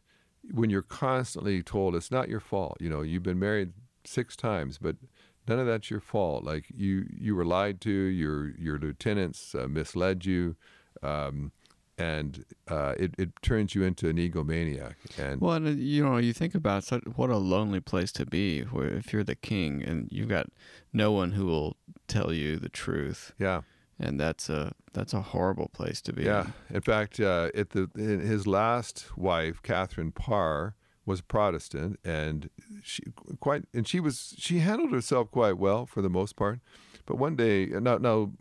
when 0.51 0.69
you're 0.69 0.81
constantly 0.81 1.63
told 1.63 1.95
it's 1.95 2.11
not 2.11 2.29
your 2.29 2.39
fault, 2.39 2.77
you 2.79 2.89
know, 2.89 3.01
you've 3.01 3.23
been 3.23 3.39
married 3.39 3.71
six 4.05 4.35
times, 4.35 4.77
but 4.77 4.95
none 5.47 5.59
of 5.59 5.67
that's 5.67 5.89
your 5.89 5.99
fault. 5.99 6.43
Like 6.43 6.65
you, 6.73 7.05
you 7.09 7.35
were 7.35 7.45
lied 7.45 7.81
to. 7.81 7.91
Your 7.91 8.49
your 8.57 8.77
lieutenants 8.77 9.55
uh, 9.55 9.67
misled 9.67 10.25
you. 10.25 10.55
Um, 11.01 11.51
and 11.97 12.45
uh, 12.67 12.95
it 12.97 13.13
it 13.17 13.29
turns 13.41 13.75
you 13.75 13.83
into 13.83 14.09
an 14.09 14.17
egomaniac. 14.17 14.95
And 15.17 15.39
Well, 15.39 15.53
and 15.53 15.67
uh, 15.67 15.71
you 15.71 16.03
know, 16.03 16.17
you 16.17 16.33
think 16.33 16.55
about 16.55 16.83
such, 16.83 17.03
what 17.15 17.29
a 17.29 17.37
lonely 17.37 17.79
place 17.79 18.11
to 18.13 18.25
be 18.25 18.61
where 18.61 18.87
if 18.87 19.13
you're 19.13 19.23
the 19.23 19.35
king 19.35 19.83
and 19.83 20.07
you've 20.11 20.29
got 20.29 20.47
no 20.91 21.11
one 21.11 21.33
who 21.33 21.45
will 21.45 21.77
tell 22.07 22.33
you 22.33 22.57
the 22.57 22.69
truth, 22.69 23.33
yeah, 23.37 23.61
and 23.99 24.19
that's 24.19 24.49
a 24.49 24.73
that's 24.93 25.13
a 25.13 25.21
horrible 25.21 25.69
place 25.69 26.01
to 26.01 26.13
be. 26.13 26.23
yeah. 26.23 26.47
In 26.69 26.81
fact, 26.81 27.19
uh, 27.19 27.49
at 27.53 27.71
the 27.71 27.89
in 27.95 28.19
his 28.19 28.47
last 28.47 29.15
wife, 29.17 29.61
Catherine 29.61 30.11
Parr, 30.11 30.75
was 31.05 31.21
Protestant, 31.21 31.99
and 32.03 32.49
she 32.83 33.03
quite 33.39 33.63
and 33.73 33.87
she 33.87 33.99
was 33.99 34.35
she 34.37 34.59
handled 34.59 34.91
herself 34.91 35.31
quite 35.31 35.57
well 35.57 35.85
for 35.85 36.01
the 36.01 36.09
most 36.09 36.35
part. 36.35 36.59
But 37.05 37.17
one 37.17 37.35
day, 37.35 37.65
now 37.67 37.97
now 37.97 38.31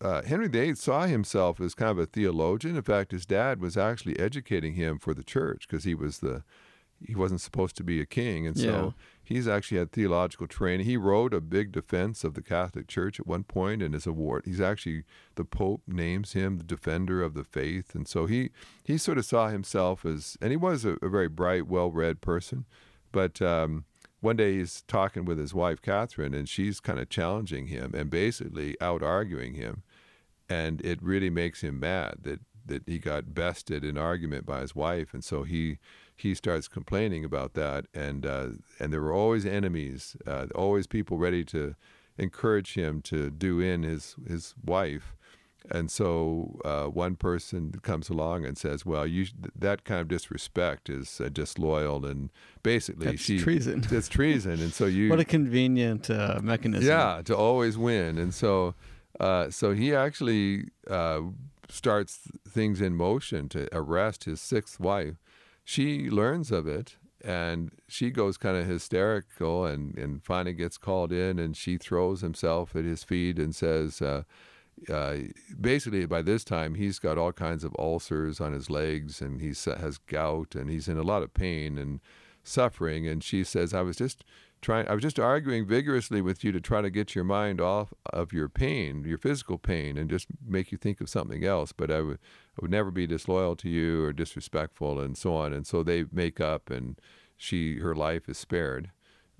uh, 0.00 0.22
Henry 0.22 0.48
VIII 0.48 0.74
saw 0.76 1.02
himself 1.06 1.60
as 1.60 1.74
kind 1.74 1.90
of 1.90 1.98
a 1.98 2.06
theologian. 2.06 2.76
In 2.76 2.82
fact, 2.82 3.12
his 3.12 3.26
dad 3.26 3.60
was 3.60 3.76
actually 3.76 4.18
educating 4.18 4.74
him 4.74 4.98
for 4.98 5.12
the 5.12 5.22
church 5.24 5.66
because 5.68 5.84
he 5.84 5.94
was 5.94 6.18
the 6.20 6.42
he 7.06 7.14
wasn't 7.14 7.40
supposed 7.40 7.76
to 7.78 7.82
be 7.84 7.98
a 8.00 8.04
king, 8.06 8.46
and 8.46 8.54
Yeah. 8.58 8.64
so 8.72 8.94
he's 9.24 9.48
actually 9.48 9.78
had 9.78 9.90
theological 9.90 10.46
training. 10.46 10.84
He 10.84 10.98
wrote 10.98 11.32
a 11.32 11.40
big 11.40 11.72
defense 11.72 12.24
of 12.24 12.34
the 12.34 12.42
Catholic 12.42 12.88
Church 12.88 13.18
at 13.18 13.26
one 13.26 13.42
point, 13.42 13.82
and 13.82 13.94
his 13.94 14.06
award. 14.06 14.42
He's 14.44 14.60
actually 14.60 15.04
the 15.36 15.44
Pope 15.46 15.80
names 15.86 16.34
him 16.34 16.58
the 16.58 16.64
defender 16.64 17.22
of 17.22 17.32
the 17.32 17.44
faith, 17.44 17.94
and 17.94 18.06
so 18.06 18.26
he 18.26 18.50
he 18.84 18.98
sort 18.98 19.16
of 19.16 19.24
saw 19.24 19.48
himself 19.48 20.04
as, 20.04 20.36
and 20.42 20.50
he 20.50 20.58
was 20.58 20.84
a, 20.84 20.96
a 21.00 21.08
very 21.08 21.28
bright, 21.28 21.66
well-read 21.66 22.20
person, 22.20 22.66
but. 23.12 23.40
Um, 23.42 23.84
one 24.22 24.36
day 24.36 24.58
he's 24.58 24.82
talking 24.82 25.24
with 25.24 25.38
his 25.38 25.54
wife 25.54 25.80
Catherine, 25.80 26.34
and 26.34 26.46
she's 26.46 26.78
kind 26.78 26.98
of 26.98 27.08
challenging 27.08 27.68
him 27.68 27.94
and 27.94 28.10
basically 28.10 28.76
out 28.78 29.02
arguing 29.02 29.54
him 29.54 29.82
and 30.50 30.84
it 30.84 31.00
really 31.00 31.30
makes 31.30 31.62
him 31.62 31.80
mad 31.80 32.16
that 32.22 32.40
that 32.66 32.82
he 32.86 32.98
got 32.98 33.34
bested 33.34 33.82
in 33.84 33.96
argument 33.96 34.44
by 34.44 34.60
his 34.60 34.74
wife, 34.74 35.14
and 35.14 35.24
so 35.24 35.44
he 35.44 35.78
he 36.14 36.34
starts 36.34 36.68
complaining 36.68 37.24
about 37.24 37.54
that, 37.54 37.86
and 37.94 38.26
uh, 38.26 38.48
and 38.78 38.92
there 38.92 39.00
were 39.00 39.12
always 39.12 39.46
enemies, 39.46 40.16
uh, 40.26 40.46
always 40.54 40.86
people 40.86 41.16
ready 41.16 41.44
to 41.44 41.74
encourage 42.18 42.74
him 42.74 43.00
to 43.00 43.30
do 43.30 43.60
in 43.60 43.84
his 43.84 44.16
his 44.26 44.54
wife. 44.62 45.14
And 45.70 45.90
so 45.90 46.58
uh, 46.64 46.84
one 46.86 47.16
person 47.16 47.72
comes 47.82 48.08
along 48.08 48.44
and 48.44 48.56
says, 48.56 48.86
"Well, 48.86 49.06
you 49.06 49.26
that 49.56 49.84
kind 49.84 50.00
of 50.00 50.08
disrespect 50.08 50.88
is 50.88 51.20
uh, 51.20 51.28
disloyal, 51.28 52.06
and 52.06 52.30
basically 52.62 53.06
That's 53.06 53.22
she 53.22 53.38
treason. 53.38 53.84
It's 53.90 54.08
treason, 54.08 54.60
and 54.60 54.72
so 54.72 54.86
you 54.86 55.08
What 55.10 55.20
a 55.20 55.24
convenient 55.24 56.10
uh, 56.10 56.40
mechanism. 56.42 56.86
yeah, 56.88 57.22
to 57.24 57.36
always 57.36 57.76
win. 57.76 58.18
And 58.18 58.32
so, 58.32 58.74
uh, 59.18 59.50
so 59.50 59.72
he 59.72 59.94
actually 59.94 60.68
uh, 60.88 61.20
starts 61.68 62.20
things 62.48 62.80
in 62.80 62.94
motion 62.94 63.48
to 63.50 63.68
arrest 63.72 64.24
his 64.24 64.40
sixth 64.40 64.80
wife. 64.80 65.16
She 65.64 66.10
learns 66.10 66.50
of 66.50 66.66
it 66.66 66.96
and 67.22 67.70
she 67.86 68.10
goes 68.10 68.36
kind 68.36 68.56
of 68.56 68.66
hysterical 68.66 69.66
and, 69.66 69.96
and 69.96 70.22
finally 70.24 70.54
gets 70.54 70.78
called 70.78 71.12
in 71.12 71.38
and 71.38 71.56
she 71.56 71.76
throws 71.76 72.22
himself 72.22 72.74
at 72.74 72.84
his 72.84 73.04
feet 73.04 73.38
and 73.38 73.54
says, 73.54 74.00
uh, 74.88 75.16
basically 75.60 76.06
by 76.06 76.22
this 76.22 76.44
time 76.44 76.74
he's 76.74 76.98
got 76.98 77.18
all 77.18 77.32
kinds 77.32 77.64
of 77.64 77.74
ulcers 77.78 78.40
on 78.40 78.52
his 78.52 78.70
legs 78.70 79.20
and 79.20 79.40
he 79.40 79.48
has 79.48 79.98
gout 79.98 80.54
and 80.54 80.70
he's 80.70 80.88
in 80.88 80.98
a 80.98 81.02
lot 81.02 81.22
of 81.22 81.34
pain 81.34 81.78
and 81.78 82.00
suffering. 82.42 83.06
And 83.06 83.22
she 83.22 83.44
says 83.44 83.74
i 83.74 83.82
was 83.82 83.96
just 83.96 84.24
trying 84.62 84.86
i 84.88 84.94
was 84.94 85.02
just 85.02 85.18
arguing 85.18 85.66
vigorously 85.66 86.20
with 86.20 86.44
you 86.44 86.52
to 86.52 86.60
try 86.60 86.82
to 86.82 86.90
get 86.90 87.14
your 87.14 87.24
mind 87.24 87.60
off 87.60 87.94
of 88.12 88.30
your 88.30 88.48
pain 88.48 89.04
your 89.04 89.16
physical 89.16 89.56
pain 89.56 89.96
and 89.96 90.10
just 90.10 90.26
make 90.46 90.70
you 90.70 90.78
think 90.78 91.00
of 91.00 91.08
something 91.08 91.44
else. 91.44 91.72
But 91.72 91.90
i 91.90 92.00
would 92.00 92.18
I 92.58 92.62
would 92.62 92.70
never 92.70 92.90
be 92.90 93.06
disloyal 93.06 93.56
to 93.56 93.68
you 93.68 94.04
or 94.04 94.12
disrespectful 94.12 95.00
and 95.00 95.16
so 95.16 95.34
on. 95.34 95.52
And 95.52 95.66
so 95.66 95.82
they 95.82 96.04
make 96.12 96.40
up 96.40 96.70
and 96.70 97.00
she 97.36 97.78
her 97.78 97.94
life 97.94 98.28
is 98.28 98.38
spared. 98.38 98.90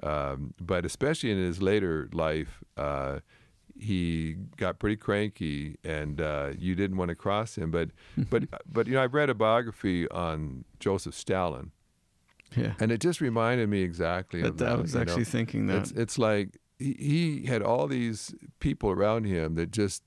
Um, 0.02 0.54
but 0.58 0.86
especially 0.86 1.30
in 1.30 1.38
his 1.38 1.60
later 1.60 2.08
life 2.12 2.62
uh, 2.76 3.20
he 3.80 4.36
got 4.56 4.78
pretty 4.78 4.96
cranky 4.96 5.76
and 5.84 6.20
uh, 6.20 6.50
you 6.58 6.74
didn't 6.74 6.96
want 6.96 7.08
to 7.08 7.14
cross 7.14 7.56
him 7.56 7.70
but 7.70 7.88
but 8.30 8.44
but 8.70 8.86
you 8.86 8.94
know 8.94 9.02
I've 9.02 9.14
read 9.14 9.30
a 9.30 9.34
biography 9.34 10.08
on 10.10 10.64
Joseph 10.78 11.14
Stalin 11.14 11.72
Yeah. 12.56 12.74
and 12.80 12.90
it 12.92 13.00
just 13.00 13.20
reminded 13.20 13.68
me 13.68 13.82
exactly 13.82 14.42
of 14.42 14.58
that 14.58 14.68
I 14.72 14.74
was 14.76 14.92
you 14.92 14.98
know. 14.98 15.02
actually 15.02 15.24
thinking 15.24 15.66
that. 15.66 15.76
It's 15.78 15.90
it's 15.92 16.18
like 16.18 16.58
he, 16.78 16.92
he 17.42 17.46
had 17.46 17.62
all 17.62 17.86
these 17.86 18.34
people 18.58 18.90
around 18.90 19.24
him 19.24 19.54
that 19.56 19.70
just 19.70 20.02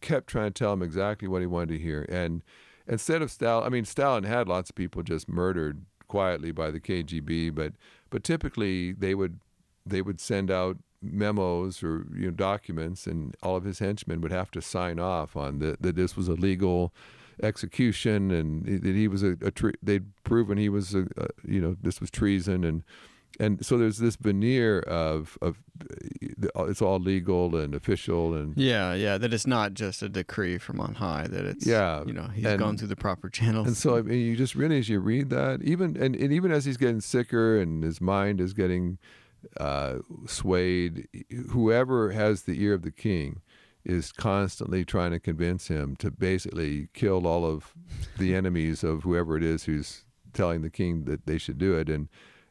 kept 0.00 0.28
trying 0.28 0.52
to 0.52 0.58
tell 0.58 0.72
him 0.72 0.82
exactly 0.82 1.26
what 1.28 1.40
he 1.40 1.46
wanted 1.46 1.70
to 1.70 1.78
hear. 1.78 2.06
And 2.08 2.42
instead 2.86 3.20
of 3.22 3.30
Stalin, 3.30 3.64
I 3.66 3.68
mean, 3.70 3.84
Stalin 3.84 4.24
had 4.24 4.46
lots 4.48 4.70
of 4.70 4.76
people 4.76 5.02
just 5.02 5.28
murdered 5.28 5.84
quietly 6.06 6.52
by 6.52 6.70
the 6.70 6.78
KGB, 6.80 7.54
but 7.54 7.72
but 8.10 8.22
typically 8.22 8.92
they 8.92 9.14
would 9.14 9.40
they 9.84 10.00
would 10.02 10.20
send 10.20 10.50
out 10.50 10.76
memos 11.12 11.82
or 11.82 12.06
you 12.14 12.26
know 12.26 12.30
documents, 12.30 13.06
and 13.06 13.36
all 13.42 13.56
of 13.56 13.64
his 13.64 13.78
henchmen 13.78 14.20
would 14.20 14.32
have 14.32 14.50
to 14.52 14.60
sign 14.62 14.98
off 14.98 15.36
on 15.36 15.58
the, 15.58 15.76
that 15.80 15.96
this 15.96 16.16
was 16.16 16.28
a 16.28 16.34
legal 16.34 16.92
execution 17.42 18.30
and 18.30 18.64
that 18.64 18.94
he 18.94 19.08
was 19.08 19.22
a, 19.22 19.36
a 19.42 19.50
tre- 19.50 19.72
they'd 19.82 20.04
proven 20.24 20.56
he 20.56 20.68
was 20.68 20.94
a, 20.94 21.02
a 21.16 21.26
you 21.46 21.60
know 21.60 21.76
this 21.82 22.00
was 22.00 22.10
treason 22.10 22.64
and 22.64 22.82
and 23.40 23.66
so 23.66 23.76
there's 23.76 23.98
this 23.98 24.14
veneer 24.14 24.78
of 24.80 25.36
of 25.42 25.56
uh, 26.54 26.64
it's 26.66 26.80
all 26.80 27.00
legal 27.00 27.56
and 27.56 27.74
official 27.74 28.32
and 28.34 28.56
yeah, 28.56 28.94
yeah. 28.94 29.18
That 29.18 29.34
it's 29.34 29.46
not 29.48 29.74
just 29.74 30.04
a 30.04 30.08
decree 30.08 30.56
from 30.58 30.78
on 30.80 30.94
high. 30.94 31.26
That 31.26 31.44
it's 31.44 31.66
Yeah, 31.66 32.04
You 32.06 32.12
know, 32.12 32.28
he's 32.32 32.44
and- 32.44 32.60
gone 32.60 32.76
through 32.76 32.88
the 32.88 32.94
proper 32.96 33.28
channels. 33.28 33.66
and 33.66 33.76
so 33.76 33.96
I 33.96 34.02
mean, 34.02 34.20
you 34.24 34.36
just 34.36 34.54
really 34.54 34.78
as 34.78 34.88
you 34.88 35.00
read 35.00 35.30
that 35.30 35.62
even 35.64 35.96
and, 35.96 36.14
and 36.14 36.32
even 36.32 36.52
as 36.52 36.64
he's 36.64 36.76
getting 36.76 37.00
sicker 37.00 37.58
and 37.60 37.82
his 37.82 38.00
mind 38.00 38.40
is 38.40 38.52
getting 38.52 38.98
uh, 39.58 39.98
swayed 40.26 41.08
whoever 41.50 42.10
has 42.10 42.42
the 42.42 42.62
ear 42.62 42.74
of 42.74 42.82
the 42.82 42.90
king 42.90 43.40
is 43.84 44.12
constantly 44.12 44.84
trying 44.84 45.10
to 45.10 45.20
convince 45.20 45.68
him 45.68 45.94
to 45.96 46.10
basically 46.10 46.88
kill 46.94 47.26
all 47.26 47.44
of 47.44 47.74
the 48.18 48.34
enemies 48.34 48.82
of 48.82 49.02
whoever 49.02 49.36
it 49.36 49.42
is 49.42 49.64
who's 49.64 50.04
telling 50.32 50.62
the 50.62 50.70
king 50.70 51.04
that 51.04 51.26
they 51.26 51.38
should 51.38 51.58
do 51.58 51.74
it. 51.74 51.88
And 51.88 52.08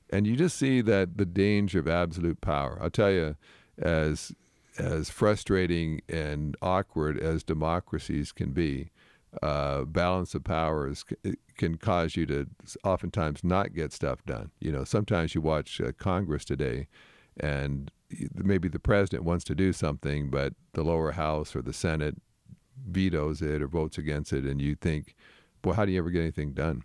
and 0.09 0.27
you 0.27 0.35
just 0.35 0.57
see 0.57 0.81
that 0.81 1.17
the 1.17 1.25
danger 1.25 1.79
of 1.79 1.87
absolute 1.87 2.39
power. 2.39 2.77
I'll 2.79 2.91
tell 2.91 3.11
you 3.11 3.35
as 3.79 4.33
as 4.77 5.09
frustrating 5.09 6.01
and 6.07 6.55
awkward 6.61 7.19
as 7.19 7.43
democracies 7.43 8.31
can 8.31 8.51
be 8.51 8.89
uh, 9.41 9.83
balance 9.83 10.35
of 10.35 10.43
powers 10.43 11.03
c- 11.09 11.35
can 11.57 11.77
cause 11.77 12.15
you 12.15 12.25
to 12.27 12.47
oftentimes 12.83 13.43
not 13.43 13.73
get 13.73 13.91
stuff 13.91 14.23
done. 14.25 14.51
You 14.59 14.71
know, 14.71 14.83
sometimes 14.83 15.33
you 15.33 15.41
watch 15.41 15.81
uh, 15.81 15.91
Congress 15.97 16.45
today, 16.45 16.87
and 17.39 17.91
maybe 18.35 18.67
the 18.67 18.79
president 18.79 19.23
wants 19.23 19.43
to 19.45 19.55
do 19.55 19.73
something, 19.73 20.29
but 20.29 20.53
the 20.73 20.83
lower 20.83 21.13
house 21.13 21.55
or 21.55 21.61
the 21.61 21.73
Senate 21.73 22.21
vetoes 22.87 23.41
it 23.41 23.61
or 23.61 23.67
votes 23.67 23.97
against 23.97 24.33
it, 24.33 24.45
and 24.45 24.61
you 24.61 24.75
think, 24.75 25.15
"Well, 25.63 25.75
how 25.75 25.85
do 25.85 25.91
you 25.91 25.99
ever 25.99 26.11
get 26.11 26.21
anything 26.21 26.53
done?" 26.53 26.83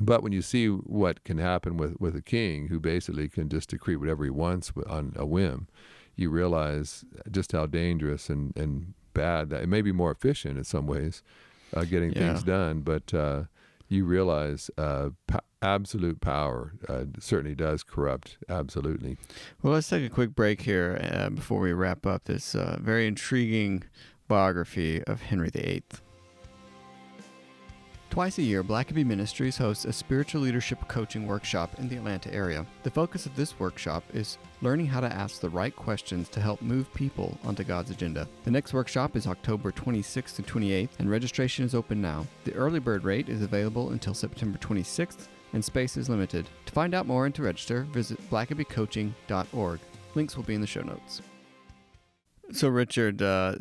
But 0.00 0.22
when 0.22 0.32
you 0.32 0.42
see 0.42 0.68
what 0.68 1.24
can 1.24 1.38
happen 1.38 1.76
with, 1.76 1.98
with 1.98 2.14
a 2.14 2.22
king 2.22 2.68
who 2.68 2.78
basically 2.78 3.28
can 3.28 3.48
just 3.48 3.70
decree 3.70 3.96
whatever 3.96 4.24
he 4.24 4.30
wants 4.30 4.72
on 4.86 5.12
a 5.16 5.26
whim, 5.26 5.66
you 6.14 6.30
realize 6.30 7.04
just 7.30 7.52
how 7.52 7.66
dangerous 7.66 8.28
and, 8.28 8.56
and 8.56 8.94
bad 9.18 9.50
that 9.50 9.62
it 9.62 9.68
may 9.68 9.82
be 9.82 9.92
more 9.92 10.10
efficient 10.10 10.56
in 10.58 10.64
some 10.64 10.86
ways 10.86 11.22
uh, 11.74 11.84
getting 11.84 12.12
things 12.12 12.42
done, 12.42 12.80
but 12.80 13.12
uh, 13.12 13.42
you 13.88 14.04
realize 14.04 14.70
uh, 14.78 15.10
po- 15.26 15.40
absolute 15.60 16.20
power 16.20 16.72
uh, 16.88 17.04
certainly 17.18 17.54
does 17.54 17.82
corrupt. 17.82 18.38
Absolutely. 18.48 19.16
Well, 19.62 19.74
let's 19.74 19.88
take 19.88 20.04
a 20.04 20.08
quick 20.08 20.34
break 20.34 20.62
here 20.62 20.98
uh, 21.12 21.30
before 21.30 21.60
we 21.60 21.72
wrap 21.72 22.06
up 22.06 22.24
this 22.24 22.54
uh, 22.54 22.78
very 22.80 23.06
intriguing 23.06 23.84
biography 24.28 25.02
of 25.04 25.22
Henry 25.22 25.50
VIII. 25.50 25.82
Twice 28.10 28.38
a 28.38 28.42
year, 28.42 28.64
Blackaby 28.64 29.04
Ministries 29.04 29.58
hosts 29.58 29.84
a 29.84 29.92
spiritual 29.92 30.40
leadership 30.40 30.78
coaching 30.88 31.26
workshop 31.26 31.78
in 31.78 31.88
the 31.88 31.96
Atlanta 31.96 32.32
area. 32.32 32.66
The 32.82 32.90
focus 32.90 33.26
of 33.26 33.36
this 33.36 33.60
workshop 33.60 34.02
is 34.12 34.38
learning 34.62 34.86
how 34.86 35.00
to 35.00 35.12
ask 35.12 35.40
the 35.40 35.50
right 35.50 35.76
questions 35.76 36.28
to 36.30 36.40
help 36.40 36.62
move 36.62 36.92
people 36.94 37.38
onto 37.44 37.64
God's 37.64 37.90
agenda. 37.90 38.26
The 38.44 38.50
next 38.50 38.72
workshop 38.72 39.14
is 39.14 39.26
October 39.26 39.70
26th 39.70 40.36
to 40.36 40.42
28th, 40.42 40.88
and 40.98 41.10
registration 41.10 41.64
is 41.64 41.74
open 41.74 42.00
now. 42.00 42.26
The 42.44 42.54
early 42.54 42.80
bird 42.80 43.04
rate 43.04 43.28
is 43.28 43.42
available 43.42 43.90
until 43.90 44.14
September 44.14 44.58
26th, 44.58 45.28
and 45.52 45.64
space 45.64 45.96
is 45.96 46.08
limited. 46.08 46.48
To 46.66 46.72
find 46.72 46.94
out 46.94 47.06
more 47.06 47.26
and 47.26 47.34
to 47.36 47.42
register, 47.42 47.82
visit 47.92 48.18
blackabycoaching.org. 48.30 49.80
Links 50.14 50.36
will 50.36 50.44
be 50.44 50.54
in 50.54 50.60
the 50.60 50.66
show 50.66 50.82
notes. 50.82 51.20
So, 52.52 52.68
Richard, 52.68 53.20
uh, 53.20 53.56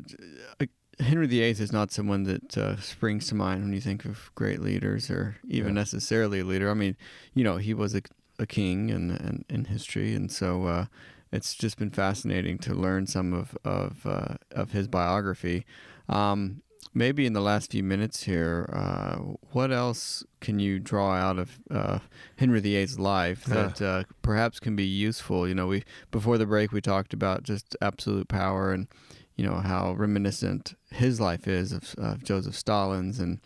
Henry 1.00 1.28
VIII 1.28 1.52
is 1.52 1.72
not 1.72 1.92
someone 1.92 2.24
that 2.24 2.58
uh, 2.58 2.78
springs 2.82 3.28
to 3.28 3.36
mind 3.36 3.64
when 3.64 3.74
you 3.74 3.82
think 3.82 4.06
of 4.06 4.32
great 4.36 4.60
leaders 4.62 5.10
or 5.12 5.38
even 5.48 5.70
Yeah. 5.70 5.82
necessarily 5.82 6.40
a 6.40 6.44
leader. 6.44 6.70
I 6.72 6.74
mean, 6.74 6.96
you 7.34 7.44
know, 7.44 7.58
he 7.58 7.74
was 7.74 7.94
a, 7.96 8.02
a 8.40 8.48
king 8.48 8.90
in, 8.90 9.12
in, 9.12 9.46
in 9.50 9.66
history, 9.66 10.16
and 10.16 10.32
so 10.32 10.66
uh, 10.66 10.86
it's 11.32 11.54
just 11.56 11.78
been 11.78 11.92
fascinating 11.92 12.58
to 12.60 12.74
learn 12.74 13.06
some 13.06 13.34
of 13.34 13.58
of, 13.64 14.06
uh, 14.06 14.36
of 14.52 14.72
his 14.72 14.88
biography. 14.88 15.66
Um, 16.10 16.62
maybe 16.94 17.28
in 17.28 17.34
the 17.34 17.42
last 17.42 17.72
few 17.72 17.84
minutes 17.84 18.24
here, 18.24 18.68
uh, 18.74 19.18
what 19.52 19.72
else 19.72 20.24
can 20.42 20.58
you 20.60 20.80
draw 20.80 21.14
out 21.14 21.38
of 21.38 21.60
uh, 21.70 22.00
Henry 22.38 22.60
VIII's 22.60 22.98
life 22.98 23.44
that 23.48 23.82
uh, 23.82 24.04
perhaps 24.24 24.60
can 24.60 24.76
be 24.76 24.86
useful? 24.86 25.48
You 25.48 25.54
know, 25.54 25.68
we 25.68 25.84
before 26.10 26.40
the 26.40 26.48
break 26.48 26.72
we 26.72 26.82
talked 26.82 27.14
about 27.14 27.44
just 27.44 27.76
absolute 27.82 28.28
power 28.28 28.72
and 28.72 28.88
you 29.38 29.46
know 29.46 29.56
how 29.56 29.94
reminiscent 29.94 30.76
his 30.92 31.22
life 31.22 31.48
is 31.48 31.72
of, 31.72 31.96
of 31.98 32.24
Joseph 32.24 32.56
Stalin's 32.56 33.20
and 33.20 33.40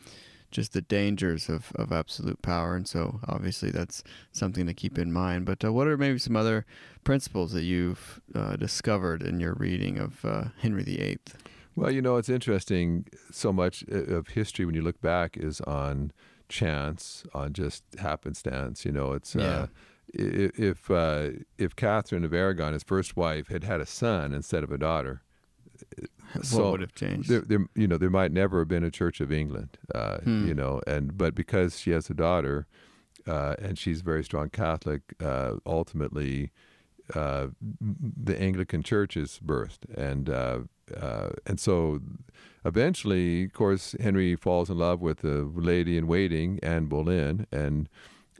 just 0.51 0.73
the 0.73 0.81
dangers 0.81 1.49
of, 1.49 1.71
of 1.75 1.91
absolute 1.91 2.41
power. 2.41 2.75
And 2.75 2.87
so, 2.87 3.19
obviously, 3.27 3.71
that's 3.71 4.03
something 4.31 4.67
to 4.67 4.73
keep 4.73 4.97
in 4.97 5.11
mind. 5.11 5.45
But 5.45 5.63
uh, 5.63 5.73
what 5.73 5.87
are 5.87 5.97
maybe 5.97 6.19
some 6.19 6.35
other 6.35 6.65
principles 7.03 7.53
that 7.53 7.63
you've 7.63 8.21
uh, 8.35 8.57
discovered 8.57 9.23
in 9.23 9.39
your 9.39 9.53
reading 9.53 9.97
of 9.97 10.23
uh, 10.25 10.45
Henry 10.59 10.83
VIII? 10.83 11.19
Well, 11.75 11.89
you 11.89 12.01
know, 12.01 12.17
it's 12.17 12.29
interesting. 12.29 13.07
So 13.31 13.53
much 13.53 13.83
of 13.83 14.29
history, 14.29 14.65
when 14.65 14.75
you 14.75 14.81
look 14.81 15.01
back, 15.01 15.37
is 15.37 15.61
on 15.61 16.11
chance, 16.49 17.23
on 17.33 17.53
just 17.53 17.83
happenstance. 17.97 18.85
You 18.85 18.91
know, 18.91 19.13
it's. 19.13 19.35
Uh, 19.35 19.67
yeah. 20.13 20.49
if 20.57 20.91
uh, 20.91 21.29
if 21.57 21.75
Catherine 21.77 22.25
of 22.25 22.33
Aragon, 22.33 22.73
his 22.73 22.83
first 22.83 23.15
wife, 23.15 23.47
had 23.47 23.63
had 23.63 23.79
a 23.79 23.85
son 23.85 24.33
instead 24.33 24.63
of 24.65 24.71
a 24.71 24.77
daughter, 24.77 25.21
so 26.41 26.63
what 26.63 26.71
would 26.71 26.81
have 26.81 26.95
changed? 26.95 27.29
There, 27.29 27.41
there, 27.41 27.65
you 27.75 27.87
know, 27.87 27.97
there 27.97 28.09
might 28.09 28.31
never 28.31 28.59
have 28.59 28.67
been 28.67 28.83
a 28.83 28.91
Church 28.91 29.19
of 29.21 29.31
England. 29.31 29.77
Uh, 29.93 30.17
hmm. 30.19 30.47
You 30.47 30.53
know, 30.53 30.81
and 30.87 31.17
but 31.17 31.35
because 31.35 31.79
she 31.79 31.91
has 31.91 32.09
a 32.09 32.13
daughter, 32.13 32.67
uh, 33.27 33.55
and 33.59 33.77
she's 33.77 34.01
a 34.01 34.03
very 34.03 34.23
strong 34.23 34.49
Catholic, 34.49 35.01
uh, 35.21 35.55
ultimately, 35.65 36.51
uh, 37.15 37.47
the 37.79 38.39
Anglican 38.39 38.83
Church 38.83 39.17
is 39.17 39.39
birthed, 39.43 39.89
and 39.95 40.29
uh, 40.29 40.59
uh, 40.99 41.29
and 41.45 41.59
so 41.59 41.99
eventually, 42.65 43.45
of 43.45 43.53
course, 43.53 43.95
Henry 43.99 44.35
falls 44.35 44.69
in 44.69 44.77
love 44.77 45.01
with 45.01 45.19
the 45.19 45.49
lady 45.53 45.97
in 45.97 46.07
waiting, 46.07 46.59
Anne 46.63 46.85
Boleyn, 46.85 47.47
and. 47.51 47.89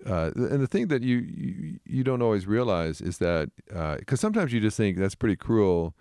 Uh, 0.03 0.31
and 0.33 0.59
the 0.59 0.65
thing 0.65 0.87
that 0.87 1.03
you, 1.03 1.17
you, 1.17 1.79
you 1.85 2.03
don't 2.03 2.23
always 2.23 2.47
realize 2.47 3.01
is 3.01 3.19
that 3.19 3.51
because 3.67 4.17
uh, 4.17 4.21
sometimes 4.21 4.51
you 4.51 4.59
just 4.59 4.75
think 4.75 4.97
that's 4.97 5.13
pretty 5.13 5.35
cruel 5.35 5.93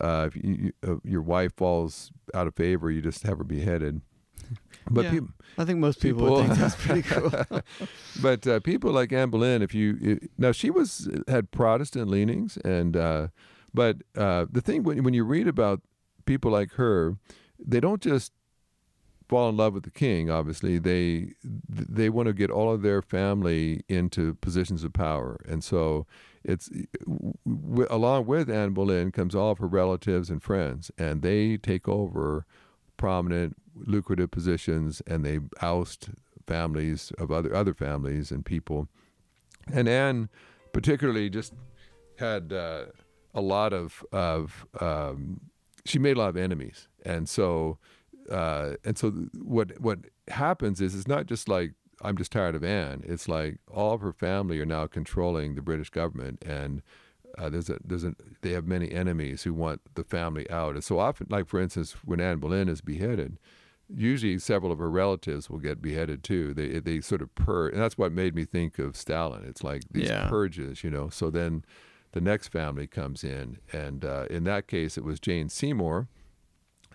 uh, 0.00 0.28
if 0.32 0.36
you, 0.36 0.72
uh, 0.86 0.96
your 1.04 1.22
wife 1.22 1.52
falls 1.56 2.10
out 2.34 2.46
of 2.46 2.54
favor, 2.54 2.90
you 2.90 3.02
just 3.02 3.22
have 3.24 3.38
her 3.38 3.44
beheaded. 3.44 4.00
But 4.90 5.12
yeah, 5.12 5.20
I 5.56 5.64
think 5.64 5.78
most 5.78 6.00
people, 6.00 6.22
people 6.22 6.44
think 6.44 6.58
that's 6.58 6.74
pretty 6.74 7.02
cool. 7.02 7.30
but 8.22 8.44
uh, 8.48 8.58
people 8.58 8.90
like 8.90 9.12
Anne 9.12 9.30
Boleyn, 9.30 9.62
if 9.62 9.74
you 9.74 9.96
it, 10.00 10.30
now 10.36 10.50
she 10.50 10.70
was 10.70 11.08
had 11.28 11.52
Protestant 11.52 12.10
leanings, 12.10 12.56
and 12.64 12.96
uh, 12.96 13.28
but 13.72 13.98
uh, 14.16 14.46
the 14.50 14.60
thing 14.60 14.82
when 14.82 15.04
when 15.04 15.14
you 15.14 15.22
read 15.22 15.46
about 15.46 15.82
people 16.26 16.50
like 16.50 16.72
her, 16.72 17.16
they 17.64 17.78
don't 17.78 18.02
just 18.02 18.32
fall 19.28 19.48
in 19.48 19.56
love 19.56 19.72
with 19.72 19.84
the 19.84 19.90
king. 19.90 20.30
Obviously, 20.30 20.78
they 20.78 21.34
they 21.44 22.10
want 22.10 22.26
to 22.26 22.32
get 22.32 22.50
all 22.50 22.72
of 22.72 22.82
their 22.82 23.00
family 23.00 23.84
into 23.88 24.34
positions 24.34 24.82
of 24.82 24.92
power, 24.92 25.40
and 25.48 25.62
so 25.62 26.06
it's 26.44 26.70
w- 27.46 27.86
along 27.90 28.26
with 28.26 28.50
Anne 28.50 28.72
Boleyn 28.72 29.12
comes 29.12 29.34
all 29.34 29.52
of 29.52 29.58
her 29.58 29.66
relatives 29.66 30.30
and 30.30 30.42
friends, 30.42 30.90
and 30.98 31.22
they 31.22 31.56
take 31.56 31.88
over 31.88 32.46
prominent, 32.96 33.56
lucrative 33.74 34.30
positions, 34.30 35.02
and 35.06 35.24
they 35.24 35.40
oust 35.60 36.10
families 36.46 37.12
of 37.18 37.30
other 37.30 37.54
other 37.54 37.74
families 37.74 38.30
and 38.30 38.44
people. 38.44 38.88
And 39.72 39.88
Anne, 39.88 40.28
particularly, 40.72 41.30
just 41.30 41.54
had 42.18 42.52
uh, 42.52 42.86
a 43.34 43.40
lot 43.40 43.72
of 43.72 44.04
of 44.12 44.66
um, 44.80 45.40
she 45.84 45.98
made 45.98 46.16
a 46.16 46.20
lot 46.20 46.28
of 46.28 46.36
enemies, 46.36 46.88
and 47.04 47.28
so 47.28 47.78
uh, 48.30 48.74
and 48.84 48.96
so 48.98 49.10
what 49.40 49.80
what 49.80 49.98
happens 50.28 50.80
is 50.80 50.94
it's 50.94 51.08
not 51.08 51.26
just 51.26 51.48
like 51.48 51.72
I'm 52.02 52.16
just 52.16 52.32
tired 52.32 52.54
of 52.54 52.64
Anne. 52.64 53.02
It's 53.06 53.28
like 53.28 53.58
all 53.70 53.94
of 53.94 54.00
her 54.00 54.12
family 54.12 54.60
are 54.60 54.66
now 54.66 54.86
controlling 54.86 55.54
the 55.54 55.62
British 55.62 55.90
government, 55.90 56.42
and 56.44 56.82
uh, 57.38 57.48
there's 57.48 57.70
a 57.70 57.78
there's 57.84 58.04
a 58.04 58.14
they 58.42 58.50
have 58.50 58.66
many 58.66 58.90
enemies 58.90 59.44
who 59.44 59.54
want 59.54 59.80
the 59.94 60.04
family 60.04 60.48
out. 60.50 60.74
And 60.74 60.84
so 60.84 60.98
often, 60.98 61.26
like 61.30 61.48
for 61.48 61.60
instance, 61.60 61.96
when 62.04 62.20
Anne 62.20 62.38
Boleyn 62.38 62.68
is 62.68 62.80
beheaded, 62.80 63.38
usually 63.88 64.38
several 64.38 64.72
of 64.72 64.78
her 64.78 64.90
relatives 64.90 65.48
will 65.48 65.58
get 65.58 65.80
beheaded 65.80 66.22
too. 66.22 66.54
They 66.54 66.80
they 66.80 67.00
sort 67.00 67.22
of 67.22 67.34
purge, 67.34 67.72
and 67.72 67.82
that's 67.82 67.98
what 67.98 68.12
made 68.12 68.34
me 68.34 68.44
think 68.44 68.78
of 68.78 68.96
Stalin. 68.96 69.44
It's 69.46 69.62
like 69.62 69.82
these 69.90 70.08
yeah. 70.08 70.28
purges, 70.28 70.84
you 70.84 70.90
know. 70.90 71.08
So 71.08 71.30
then 71.30 71.64
the 72.12 72.20
next 72.20 72.48
family 72.48 72.86
comes 72.86 73.24
in, 73.24 73.58
and 73.72 74.04
uh, 74.04 74.26
in 74.28 74.44
that 74.44 74.66
case, 74.66 74.98
it 74.98 75.04
was 75.04 75.20
Jane 75.20 75.48
Seymour. 75.48 76.08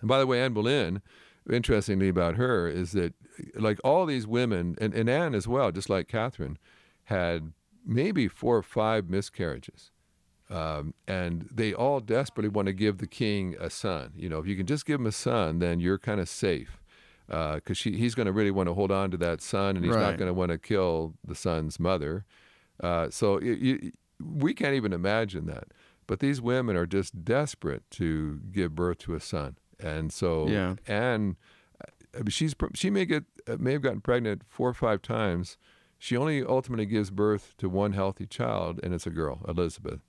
And 0.00 0.08
by 0.08 0.18
the 0.18 0.26
way, 0.26 0.40
Anne 0.40 0.52
Boleyn 0.52 1.02
interestingly 1.50 2.08
about 2.08 2.36
her 2.36 2.68
is 2.68 2.92
that 2.92 3.14
like 3.54 3.78
all 3.84 4.06
these 4.06 4.26
women 4.26 4.76
and, 4.80 4.94
and 4.94 5.08
Anne 5.08 5.34
as 5.34 5.46
well, 5.46 5.70
just 5.72 5.88
like 5.88 6.08
Catherine, 6.08 6.58
had 7.04 7.52
maybe 7.84 8.28
four 8.28 8.56
or 8.56 8.62
five 8.62 9.08
miscarriages. 9.08 9.90
Um, 10.50 10.94
and 11.06 11.48
they 11.52 11.74
all 11.74 12.00
desperately 12.00 12.48
want 12.48 12.66
to 12.66 12.72
give 12.72 12.98
the 12.98 13.06
king 13.06 13.54
a 13.60 13.68
son. 13.68 14.12
You 14.16 14.28
know, 14.28 14.38
if 14.38 14.46
you 14.46 14.56
can 14.56 14.66
just 14.66 14.86
give 14.86 15.00
him 15.00 15.06
a 15.06 15.12
son, 15.12 15.58
then 15.58 15.78
you're 15.80 15.98
kind 15.98 16.20
of 16.20 16.28
safe 16.28 16.80
because 17.26 17.86
uh, 17.86 17.90
he's 17.90 18.14
going 18.14 18.26
to 18.26 18.32
really 18.32 18.50
want 18.50 18.68
to 18.68 18.74
hold 18.74 18.90
on 18.90 19.10
to 19.10 19.18
that 19.18 19.42
son, 19.42 19.76
and 19.76 19.84
he's 19.84 19.94
right. 19.94 20.00
not 20.00 20.16
going 20.16 20.28
to 20.28 20.34
want 20.34 20.50
to 20.50 20.58
kill 20.58 21.14
the 21.22 21.34
son's 21.34 21.78
mother. 21.78 22.24
Uh, 22.82 23.10
so 23.10 23.38
we 24.18 24.54
can't 24.54 24.74
even 24.74 24.94
imagine 24.94 25.46
that. 25.46 25.68
But 26.06 26.20
these 26.20 26.40
women 26.40 26.74
are 26.76 26.86
just 26.86 27.24
desperate 27.24 27.82
to 27.92 28.40
give 28.50 28.74
birth 28.74 28.98
to 29.00 29.14
a 29.14 29.20
son. 29.20 29.58
And 29.80 30.12
so 30.12 30.48
yeah. 30.48 30.74
I 32.14 32.18
mean, 32.18 32.30
she's 32.30 32.54
she 32.74 32.90
may 32.90 33.04
get 33.04 33.24
uh, 33.46 33.56
may 33.58 33.72
have 33.72 33.82
gotten 33.82 34.00
pregnant 34.00 34.42
four 34.48 34.68
or 34.68 34.74
five 34.74 35.02
times. 35.02 35.56
She 35.98 36.16
only 36.16 36.44
ultimately 36.44 36.86
gives 36.86 37.10
birth 37.10 37.54
to 37.58 37.68
one 37.68 37.92
healthy 37.92 38.26
child, 38.26 38.80
and 38.82 38.94
it's 38.94 39.06
a 39.06 39.10
girl, 39.10 39.40
Elizabeth. 39.48 40.00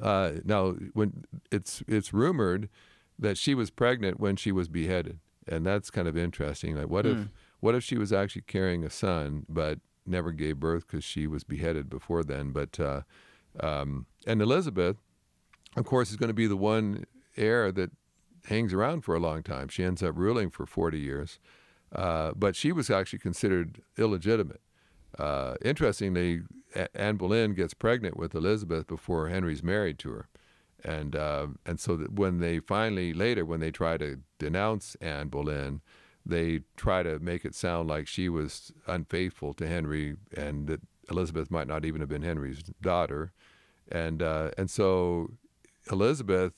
Uh, 0.00 0.32
now, 0.44 0.74
when 0.94 1.24
it's 1.50 1.82
it's 1.86 2.14
rumored 2.14 2.68
that 3.18 3.36
she 3.36 3.54
was 3.54 3.70
pregnant 3.70 4.18
when 4.18 4.36
she 4.36 4.52
was 4.52 4.68
beheaded, 4.68 5.18
and 5.46 5.66
that's 5.66 5.90
kind 5.90 6.08
of 6.08 6.16
interesting. 6.16 6.76
Like, 6.76 6.88
what 6.88 7.04
mm. 7.04 7.12
if 7.12 7.18
hmm. 7.18 7.24
what 7.60 7.74
if 7.74 7.84
she 7.84 7.98
was 7.98 8.12
actually 8.12 8.42
carrying 8.42 8.84
a 8.84 8.90
son, 8.90 9.44
but 9.48 9.80
never 10.06 10.32
gave 10.32 10.58
birth 10.58 10.86
because 10.86 11.04
she 11.04 11.26
was 11.26 11.44
beheaded 11.44 11.90
before 11.90 12.24
then? 12.24 12.52
But 12.52 12.80
uh, 12.80 13.02
um, 13.60 14.06
and 14.26 14.40
Elizabeth, 14.40 14.96
of 15.76 15.84
course, 15.84 16.10
is 16.10 16.16
going 16.16 16.28
to 16.28 16.34
be 16.34 16.46
the 16.46 16.56
one 16.56 17.04
heir 17.36 17.70
that 17.72 17.90
hangs 18.46 18.72
around 18.72 19.02
for 19.02 19.14
a 19.14 19.20
long 19.20 19.42
time. 19.42 19.68
She 19.68 19.84
ends 19.84 20.02
up 20.02 20.16
ruling 20.16 20.50
for 20.50 20.66
40 20.66 20.98
years, 20.98 21.38
uh, 21.94 22.32
but 22.36 22.56
she 22.56 22.72
was 22.72 22.90
actually 22.90 23.20
considered 23.20 23.82
illegitimate. 23.96 24.60
Uh, 25.18 25.54
interestingly, 25.64 26.42
Anne 26.94 27.16
Boleyn 27.16 27.54
gets 27.54 27.74
pregnant 27.74 28.16
with 28.16 28.34
Elizabeth 28.34 28.86
before 28.86 29.28
Henry's 29.28 29.62
married 29.62 29.98
to 30.00 30.10
her, 30.10 30.28
and 30.82 31.14
uh, 31.14 31.48
and 31.66 31.78
so 31.78 31.98
when 31.98 32.38
they 32.38 32.60
finally 32.60 33.12
later 33.12 33.44
when 33.44 33.60
they 33.60 33.70
try 33.70 33.98
to 33.98 34.20
denounce 34.38 34.96
Anne 35.02 35.28
Boleyn, 35.28 35.82
they 36.24 36.60
try 36.76 37.02
to 37.02 37.18
make 37.18 37.44
it 37.44 37.54
sound 37.54 37.88
like 37.88 38.08
she 38.08 38.28
was 38.28 38.72
unfaithful 38.86 39.52
to 39.54 39.68
Henry 39.68 40.16
and 40.34 40.66
that 40.66 40.80
Elizabeth 41.10 41.50
might 41.50 41.68
not 41.68 41.84
even 41.84 42.00
have 42.00 42.08
been 42.08 42.22
Henry's 42.22 42.62
daughter, 42.80 43.32
and 43.90 44.22
uh, 44.22 44.50
and 44.56 44.70
so 44.70 45.32
Elizabeth 45.90 46.54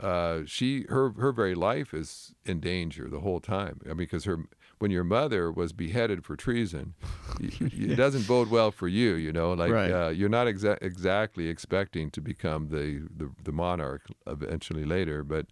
uh, 0.00 0.40
she 0.46 0.84
her 0.88 1.10
her 1.12 1.32
very 1.32 1.54
life 1.54 1.94
is 1.94 2.34
in 2.44 2.60
danger 2.60 3.08
the 3.08 3.20
whole 3.20 3.40
time. 3.40 3.80
I 3.84 3.88
mean, 3.88 3.98
because 3.98 4.24
her 4.24 4.44
when 4.78 4.90
your 4.90 5.04
mother 5.04 5.50
was 5.52 5.72
beheaded 5.72 6.24
for 6.24 6.36
treason, 6.36 6.94
yeah. 7.40 7.50
it 7.60 7.96
doesn't 7.96 8.26
bode 8.26 8.50
well 8.50 8.70
for 8.70 8.88
you. 8.88 9.14
You 9.14 9.32
know, 9.32 9.52
like 9.52 9.72
right. 9.72 9.90
uh, 9.90 10.08
you're 10.08 10.28
not 10.28 10.46
exa- 10.46 10.78
exactly 10.82 11.48
expecting 11.48 12.10
to 12.10 12.20
become 12.20 12.68
the, 12.68 13.06
the, 13.16 13.30
the 13.42 13.52
monarch 13.52 14.02
eventually 14.26 14.84
later, 14.84 15.24
but. 15.24 15.46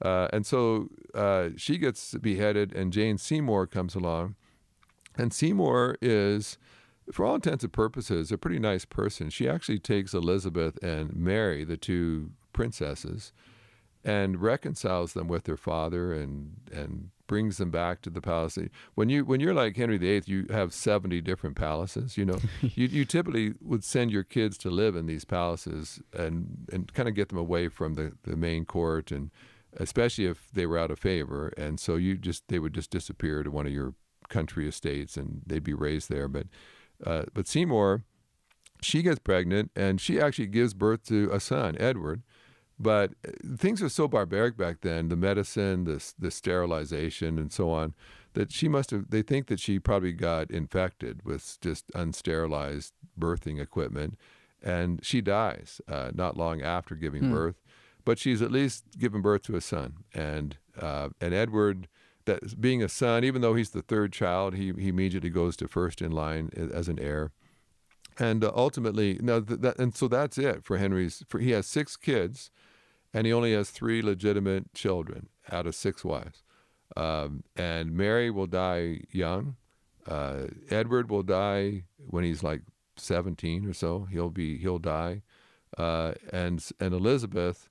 Uh, 0.00 0.26
and 0.32 0.44
so 0.44 0.88
uh, 1.14 1.50
she 1.56 1.78
gets 1.78 2.14
beheaded, 2.14 2.74
and 2.74 2.92
Jane 2.92 3.18
Seymour 3.18 3.68
comes 3.68 3.94
along. 3.94 4.34
And 5.16 5.32
Seymour 5.32 5.96
is, 6.02 6.58
for 7.12 7.24
all 7.24 7.36
intents 7.36 7.62
and 7.62 7.72
purposes, 7.72 8.32
a 8.32 8.36
pretty 8.36 8.58
nice 8.58 8.84
person. 8.84 9.30
She 9.30 9.48
actually 9.48 9.78
takes 9.78 10.12
Elizabeth 10.12 10.76
and 10.82 11.14
Mary, 11.14 11.62
the 11.62 11.76
two 11.76 12.32
princesses, 12.52 13.32
and 14.04 14.40
reconciles 14.40 15.12
them 15.12 15.28
with 15.28 15.44
their 15.44 15.56
father 15.56 16.12
and 16.12 16.56
and 16.72 17.10
brings 17.26 17.56
them 17.56 17.70
back 17.70 18.02
to 18.02 18.10
the 18.10 18.20
palace. 18.20 18.58
When 18.94 19.08
you 19.08 19.24
when 19.24 19.40
you're 19.40 19.54
like 19.54 19.76
Henry 19.76 19.98
VIII, 19.98 20.24
you 20.26 20.46
have 20.50 20.74
seventy 20.74 21.20
different 21.20 21.56
palaces. 21.56 22.16
You 22.16 22.26
know, 22.26 22.38
you 22.60 22.86
you 22.88 23.04
typically 23.04 23.54
would 23.60 23.84
send 23.84 24.10
your 24.10 24.24
kids 24.24 24.58
to 24.58 24.70
live 24.70 24.96
in 24.96 25.06
these 25.06 25.24
palaces 25.24 26.02
and 26.12 26.68
and 26.72 26.92
kind 26.92 27.08
of 27.08 27.14
get 27.14 27.28
them 27.28 27.38
away 27.38 27.68
from 27.68 27.94
the 27.94 28.12
the 28.24 28.36
main 28.36 28.64
court 28.64 29.10
and 29.10 29.30
especially 29.78 30.26
if 30.26 30.50
they 30.52 30.66
were 30.66 30.78
out 30.78 30.90
of 30.90 30.98
favor. 30.98 31.52
And 31.56 31.80
so 31.80 31.96
you 31.96 32.18
just 32.18 32.48
they 32.48 32.58
would 32.58 32.74
just 32.74 32.90
disappear 32.90 33.42
to 33.42 33.50
one 33.50 33.66
of 33.66 33.72
your 33.72 33.94
country 34.28 34.68
estates 34.68 35.16
and 35.16 35.42
they'd 35.46 35.64
be 35.64 35.74
raised 35.74 36.10
there. 36.10 36.28
But 36.28 36.48
uh, 37.04 37.24
but 37.32 37.46
Seymour, 37.48 38.04
she 38.82 39.02
gets 39.02 39.20
pregnant 39.20 39.70
and 39.76 40.00
she 40.00 40.20
actually 40.20 40.48
gives 40.48 40.74
birth 40.74 41.04
to 41.04 41.30
a 41.32 41.38
son, 41.40 41.76
Edward 41.78 42.22
But 42.78 43.12
uh, 43.26 43.56
things 43.56 43.80
were 43.80 43.88
so 43.88 44.08
barbaric 44.08 44.56
back 44.56 44.80
then 44.80 45.08
the 45.08 45.16
medicine, 45.16 45.84
the, 45.84 46.02
the 46.18 46.30
sterilization, 46.30 47.38
and 47.38 47.52
so 47.52 47.70
on 47.70 47.94
that 48.34 48.50
she 48.50 48.66
must 48.68 48.90
have, 48.90 49.10
they 49.10 49.22
think 49.22 49.46
that 49.48 49.60
she 49.60 49.78
probably 49.78 50.12
got 50.12 50.50
infected 50.50 51.24
with 51.24 51.58
just 51.60 51.88
unsterilized 51.92 52.92
birthing 53.18 53.60
equipment. 53.60 54.18
And 54.62 55.04
she 55.04 55.20
dies 55.20 55.80
uh, 55.88 56.12
not 56.14 56.36
long 56.36 56.62
after 56.62 56.94
giving 56.94 57.24
Hmm. 57.24 57.32
birth. 57.32 57.56
But 58.04 58.18
she's 58.18 58.42
at 58.42 58.50
least 58.50 58.98
given 58.98 59.22
birth 59.22 59.42
to 59.42 59.54
a 59.54 59.60
son. 59.60 59.98
And, 60.12 60.56
uh, 60.76 61.10
and 61.20 61.32
Edward, 61.32 61.86
that 62.24 62.60
being 62.60 62.82
a 62.82 62.88
son, 62.88 63.22
even 63.22 63.42
though 63.42 63.54
he's 63.54 63.70
the 63.70 63.82
third 63.82 64.12
child, 64.12 64.54
he, 64.54 64.72
he 64.76 64.88
immediately 64.88 65.30
goes 65.30 65.56
to 65.58 65.68
first 65.68 66.02
in 66.02 66.10
line 66.10 66.50
as 66.56 66.88
an 66.88 66.98
heir. 66.98 67.30
And 68.18 68.42
uh, 68.42 68.50
ultimately, 68.54 69.18
no, 69.22 69.40
th- 69.40 69.60
that, 69.60 69.78
and 69.78 69.94
so 69.94 70.08
that's 70.08 70.36
it 70.36 70.64
for 70.64 70.78
Henry's. 70.78 71.22
For, 71.28 71.38
he 71.38 71.52
has 71.52 71.66
six 71.66 71.96
kids, 71.96 72.50
and 73.12 73.26
he 73.26 73.32
only 73.32 73.52
has 73.52 73.70
three 73.70 74.02
legitimate 74.02 74.72
children 74.74 75.28
out 75.50 75.66
of 75.66 75.74
six 75.74 76.04
wives. 76.04 76.42
Um, 76.96 77.44
and 77.56 77.92
Mary 77.92 78.30
will 78.30 78.46
die 78.46 79.00
young. 79.10 79.56
Uh, 80.06 80.48
Edward 80.70 81.10
will 81.10 81.22
die 81.22 81.84
when 81.98 82.24
he's 82.24 82.42
like 82.42 82.62
17 82.96 83.66
or 83.66 83.72
so. 83.72 84.06
He'll 84.10 84.30
be 84.30 84.58
he'll 84.58 84.78
die, 84.78 85.22
uh, 85.78 86.12
and 86.32 86.64
and 86.80 86.92
Elizabeth 86.92 87.68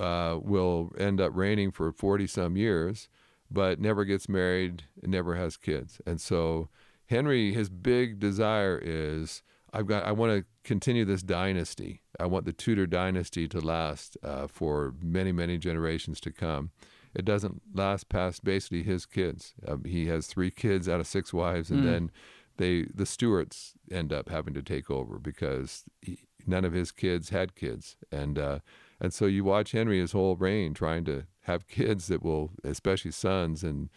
uh, 0.00 0.38
will 0.40 0.92
end 0.98 1.20
up 1.20 1.32
reigning 1.34 1.70
for 1.70 1.92
40 1.92 2.26
some 2.26 2.56
years, 2.56 3.08
but 3.50 3.80
never 3.80 4.04
gets 4.04 4.28
married, 4.28 4.84
never 5.02 5.34
has 5.36 5.56
kids. 5.56 6.00
And 6.06 6.20
so 6.20 6.68
Henry, 7.06 7.52
his 7.52 7.68
big 7.68 8.18
desire 8.18 8.80
is 8.82 9.42
I've 9.74 9.86
got 9.86 10.04
I 10.04 10.12
want 10.12 10.32
to 10.32 10.44
continue 10.62 11.04
this 11.04 11.22
dynasty. 11.22 12.02
I 12.20 12.26
want 12.26 12.44
the 12.46 12.52
Tudor 12.52 12.86
dynasty 12.86 13.48
to 13.48 13.60
last 13.60 14.16
uh, 14.22 14.46
for 14.46 14.94
many 15.02 15.32
many 15.32 15.58
generations 15.58 16.20
to 16.20 16.30
come. 16.30 16.70
It 17.14 17.24
doesn't 17.24 17.60
last 17.74 18.08
past 18.08 18.44
basically 18.44 18.82
his 18.84 19.04
kids. 19.04 19.54
Um, 19.66 19.84
he 19.84 20.06
has 20.06 20.26
three 20.26 20.50
kids 20.50 20.88
out 20.88 21.00
of 21.00 21.06
six 21.06 21.32
wives, 21.32 21.70
and 21.70 21.80
Mm. 21.80 21.84
then 21.84 22.10
they 22.56 22.84
the 22.94 23.04
Stuarts 23.06 23.74
end 23.90 24.12
up 24.12 24.28
having 24.28 24.54
to 24.54 24.62
take 24.62 24.90
over 24.90 25.18
because 25.18 25.84
he, 26.00 26.20
none 26.46 26.64
of 26.64 26.72
his 26.72 26.92
kids 26.92 27.30
had 27.30 27.56
kids, 27.56 27.96
and 28.12 28.38
uh, 28.38 28.58
and 29.00 29.12
so 29.12 29.26
you 29.26 29.42
watch 29.42 29.72
Henry 29.72 29.98
his 29.98 30.12
whole 30.12 30.36
reign 30.36 30.72
trying 30.72 31.04
to 31.06 31.24
have 31.42 31.66
kids 31.78 32.06
that 32.06 32.22
will, 32.22 32.52
especially 32.62 33.10
sons, 33.10 33.64
and 33.64 33.90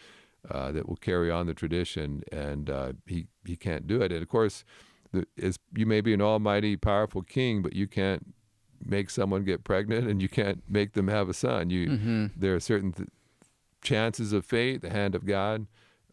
uh, 0.49 0.71
that 0.71 0.87
will 0.89 0.95
carry 0.97 1.29
on 1.29 1.45
the 1.45 1.53
tradition, 1.53 2.23
and 2.31 2.69
uh, 2.69 2.93
he 3.05 3.27
he 3.45 3.55
can't 3.55 3.85
do 3.85 4.01
it. 4.01 4.11
And 4.11 4.23
of 4.23 4.27
course, 4.29 4.63
is 5.35 5.57
you 5.75 5.85
may 5.85 6.01
be 6.01 6.13
an 6.13 6.21
almighty, 6.21 6.75
powerful 6.77 7.21
king, 7.21 7.61
but 7.61 7.73
you 7.73 7.87
can't 7.87 8.33
make 8.83 9.09
someone 9.09 9.43
get 9.43 9.63
pregnant, 9.63 10.07
and 10.07 10.21
you 10.21 10.29
can't 10.29 10.63
make 10.69 10.93
them 10.93 11.07
have 11.07 11.29
a 11.29 11.33
son. 11.33 11.69
You 11.69 11.89
Mm-hmm. 11.89 12.25
there 12.35 12.55
are 12.55 12.59
certain 12.59 12.91
th- 12.93 13.09
chances 13.81 14.33
of 14.33 14.45
fate, 14.45 14.81
the 14.81 14.89
hand 14.89 15.15
of 15.15 15.25
God. 15.25 15.67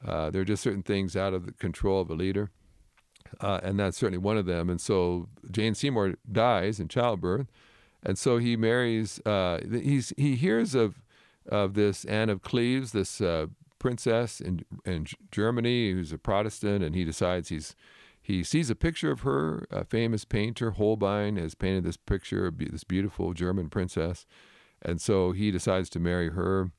Uh, 0.06 0.30
there 0.30 0.42
are 0.42 0.46
just 0.46 0.62
certain 0.62 0.82
things 0.82 1.16
out 1.16 1.32
of 1.34 1.46
the 1.46 1.52
control 1.52 2.00
of 2.00 2.10
a 2.10 2.14
leader, 2.14 2.50
uh, 3.40 3.60
and 3.62 3.78
that's 3.80 3.96
certainly 3.96 4.18
one 4.18 4.36
of 4.36 4.46
them. 4.46 4.68
And 4.70 4.80
so 4.80 5.28
Jane 5.50 5.74
Seymour 5.74 6.14
dies 6.30 6.78
in 6.78 6.88
childbirth, 6.88 7.46
and 8.02 8.18
so 8.18 8.38
he 8.38 8.56
marries. 8.56 9.20
Uh, 9.26 9.60
he's 9.70 10.12
he 10.16 10.36
hears 10.36 10.74
of 10.74 11.02
of 11.48 11.74
this 11.74 12.04
Anne 12.06 12.30
of 12.30 12.42
Cleves, 12.42 12.92
this 12.92 13.20
uh, 13.20 13.46
princess 13.78 14.40
in 14.40 14.64
in 14.84 15.06
Germany 15.30 15.92
who's 15.92 16.12
a 16.12 16.18
Protestant, 16.18 16.84
and 16.84 16.94
he 16.94 17.04
decides 17.04 17.48
he's 17.48 17.74
he 18.24 18.42
sees 18.42 18.70
a 18.70 18.74
picture 18.74 19.10
of 19.12 19.20
her. 19.20 19.66
A 19.70 19.84
famous 19.84 20.24
painter 20.24 20.70
Holbein 20.72 21.36
has 21.36 21.54
painted 21.54 21.84
this 21.84 21.98
picture 21.98 22.46
of 22.46 22.56
this 22.58 22.82
beautiful 22.82 23.34
German 23.34 23.68
princess, 23.68 24.24
and 24.82 24.98
so 25.00 25.32
he 25.32 25.50
decides 25.50 25.90
to 25.90 26.00
marry 26.00 26.30
her. 26.30 26.70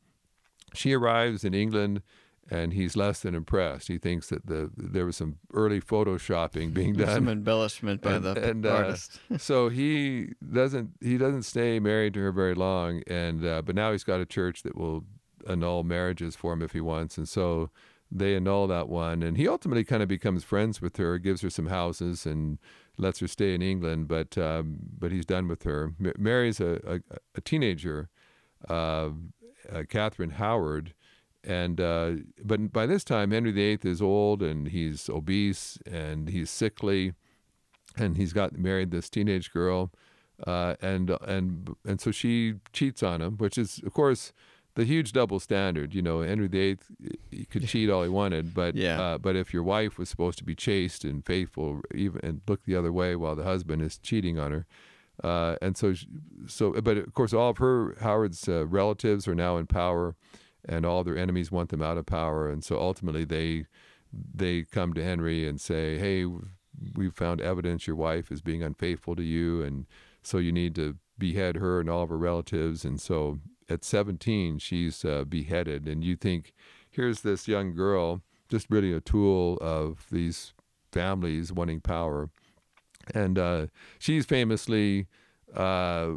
She 0.73 0.93
arrives 0.93 1.43
in 1.45 1.53
England, 1.53 2.01
and 2.49 2.73
he's 2.73 2.97
less 2.97 3.19
than 3.21 3.35
impressed. 3.35 3.87
He 3.89 3.99
thinks 3.99 4.27
that 4.29 4.47
the 4.47 4.71
there 4.75 5.05
was 5.05 5.17
some 5.17 5.35
early 5.53 5.79
photoshopping 5.79 6.73
being 6.73 6.93
done, 6.97 7.13
Some 7.13 7.29
embellishment 7.29 8.01
by 8.01 8.13
And- 8.15 8.25
the 8.25 8.49
and, 8.49 8.65
uh, 8.65 8.69
artist. 8.71 9.19
so 9.37 9.69
he 9.69 10.29
doesn't 10.51 10.95
he 10.99 11.17
doesn't 11.19 11.43
stay 11.43 11.79
married 11.79 12.15
to 12.15 12.21
her 12.21 12.31
very 12.31 12.55
long. 12.55 13.03
And 13.07 13.45
uh, 13.45 13.61
but 13.61 13.75
now 13.75 13.91
he's 13.91 14.03
got 14.03 14.19
a 14.19 14.25
church 14.25 14.63
that 14.63 14.75
will 14.75 15.05
annul 15.47 15.83
marriages 15.83 16.35
for 16.35 16.53
him 16.53 16.63
if 16.63 16.73
he 16.73 16.81
wants, 16.81 17.19
and 17.19 17.29
so 17.29 17.69
they 18.17 18.35
annul 18.35 18.67
that 18.67 18.87
one. 18.87 19.21
And 19.21 19.37
he 19.37 19.47
ultimately 19.47 19.83
kind 19.83 20.01
of 20.01 20.09
becomes 20.09 20.43
friends 20.43 20.81
with 20.81 20.97
her, 20.97 21.17
gives 21.17 21.41
her 21.41 21.49
some 21.49 21.67
houses, 21.67 22.25
and 22.25 22.57
lets 22.97 23.19
her 23.19 23.27
stay 23.27 23.53
in 23.53 23.61
England. 23.61 24.07
But 24.07 24.37
um, 24.37 24.77
but 24.97 25.11
he's 25.11 25.25
done 25.25 25.47
with 25.47 25.63
her. 25.63 25.93
M- 25.99 26.13
marries 26.17 26.59
a, 26.59 26.79
a, 26.87 27.17
a 27.35 27.41
teenager, 27.41 28.09
uh, 28.69 29.09
uh, 29.71 29.83
Catherine 29.89 30.31
Howard. 30.31 30.93
And 31.43 31.79
uh, 31.79 32.13
but 32.43 32.71
by 32.71 32.85
this 32.85 33.03
time, 33.03 33.31
Henry 33.31 33.51
VIII 33.51 33.79
is 33.83 34.01
old 34.01 34.41
and 34.41 34.69
he's 34.69 35.09
obese 35.09 35.77
and 35.85 36.29
he's 36.29 36.49
sickly, 36.49 37.13
and 37.95 38.17
he's 38.17 38.33
got 38.33 38.57
married 38.57 38.89
this 38.89 39.11
teenage 39.11 39.51
girl, 39.53 39.91
uh, 40.47 40.75
and 40.81 41.11
and 41.27 41.75
and 41.85 42.01
so 42.01 42.11
she 42.11 42.55
cheats 42.73 43.03
on 43.03 43.21
him, 43.21 43.37
which 43.37 43.59
is 43.59 43.79
of 43.85 43.93
course 43.93 44.33
the 44.75 44.83
huge 44.83 45.11
double 45.13 45.39
standard. 45.39 45.93
You 45.95 46.01
know, 46.01 46.21
Henry 46.21 46.47
VIII 46.47 46.77
he 47.31 47.45
could 47.45 47.67
cheat 47.67 47.89
all 47.89 48.03
he 48.03 48.09
wanted, 48.09 48.53
but 48.53 48.75
Yeah. 48.75 49.01
uh, 49.01 49.17
but 49.17 49.35
if 49.35 49.53
your 49.53 49.63
wife 49.63 49.97
was 49.97 50.09
supposed 50.09 50.37
to 50.39 50.43
be 50.43 50.55
chaste 50.55 51.03
and 51.03 51.25
faithful, 51.25 51.81
even 51.93 52.19
and 52.23 52.41
look 52.47 52.63
the 52.65 52.75
other 52.75 52.91
way 52.91 53.15
while 53.15 53.35
the 53.35 53.43
husband 53.43 53.81
is 53.81 53.97
cheating 53.97 54.37
on 54.39 54.51
her. 54.51 54.65
Uh, 55.23 55.55
and 55.61 55.77
so, 55.77 55.93
so, 56.45 56.73
but 56.81 56.97
of 56.97 57.13
course, 57.13 57.31
all 57.33 57.49
of 57.51 57.57
her 57.59 57.95
Howard's 58.01 58.49
uh, 58.49 58.67
relatives 58.67 59.27
are 59.29 59.35
now 59.35 59.55
in 59.57 59.65
power, 59.65 60.13
and 60.67 60.85
all 60.85 61.05
their 61.05 61.17
enemies 61.17 61.51
want 61.51 61.69
them 61.69 61.81
out 61.81 61.97
of 61.97 62.05
power. 62.05 62.49
And 62.49 62.63
so, 62.65 62.77
ultimately, 62.79 63.23
they 63.23 63.65
they 64.33 64.63
come 64.63 64.93
to 64.93 65.01
Henry 65.03 65.47
and 65.47 65.59
say, 65.61 65.97
"Hey, 65.97 66.25
we've 66.95 67.13
found 67.13 67.39
evidence 67.39 67.87
your 67.87 67.95
wife 67.95 68.29
is 68.29 68.41
being 68.41 68.61
unfaithful 68.61 69.15
to 69.15 69.23
you, 69.23 69.63
and 69.63 69.85
so 70.21 70.37
you 70.37 70.51
need 70.51 70.75
to 70.75 70.97
behead 71.17 71.55
her 71.55 71.79
and 71.79 71.89
all 71.89 72.03
of 72.03 72.09
her 72.09 72.17
relatives." 72.17 72.83
And 72.83 72.99
so, 72.99 73.39
at 73.69 73.83
17, 73.83 74.59
she's 74.59 75.03
uh, 75.03 75.23
beheaded, 75.23 75.87
and 75.87 76.03
you 76.03 76.15
think, 76.15 76.53
here's 76.89 77.21
this 77.21 77.47
young 77.47 77.73
girl, 77.73 78.21
just 78.49 78.67
really 78.69 78.93
a 78.93 79.01
tool 79.01 79.57
of 79.61 80.05
these 80.11 80.53
families 80.91 81.51
wanting 81.51 81.81
power, 81.81 82.29
and 83.13 83.37
uh, 83.37 83.67
she's 83.99 84.25
famously. 84.25 85.07
Uh, 85.55 86.15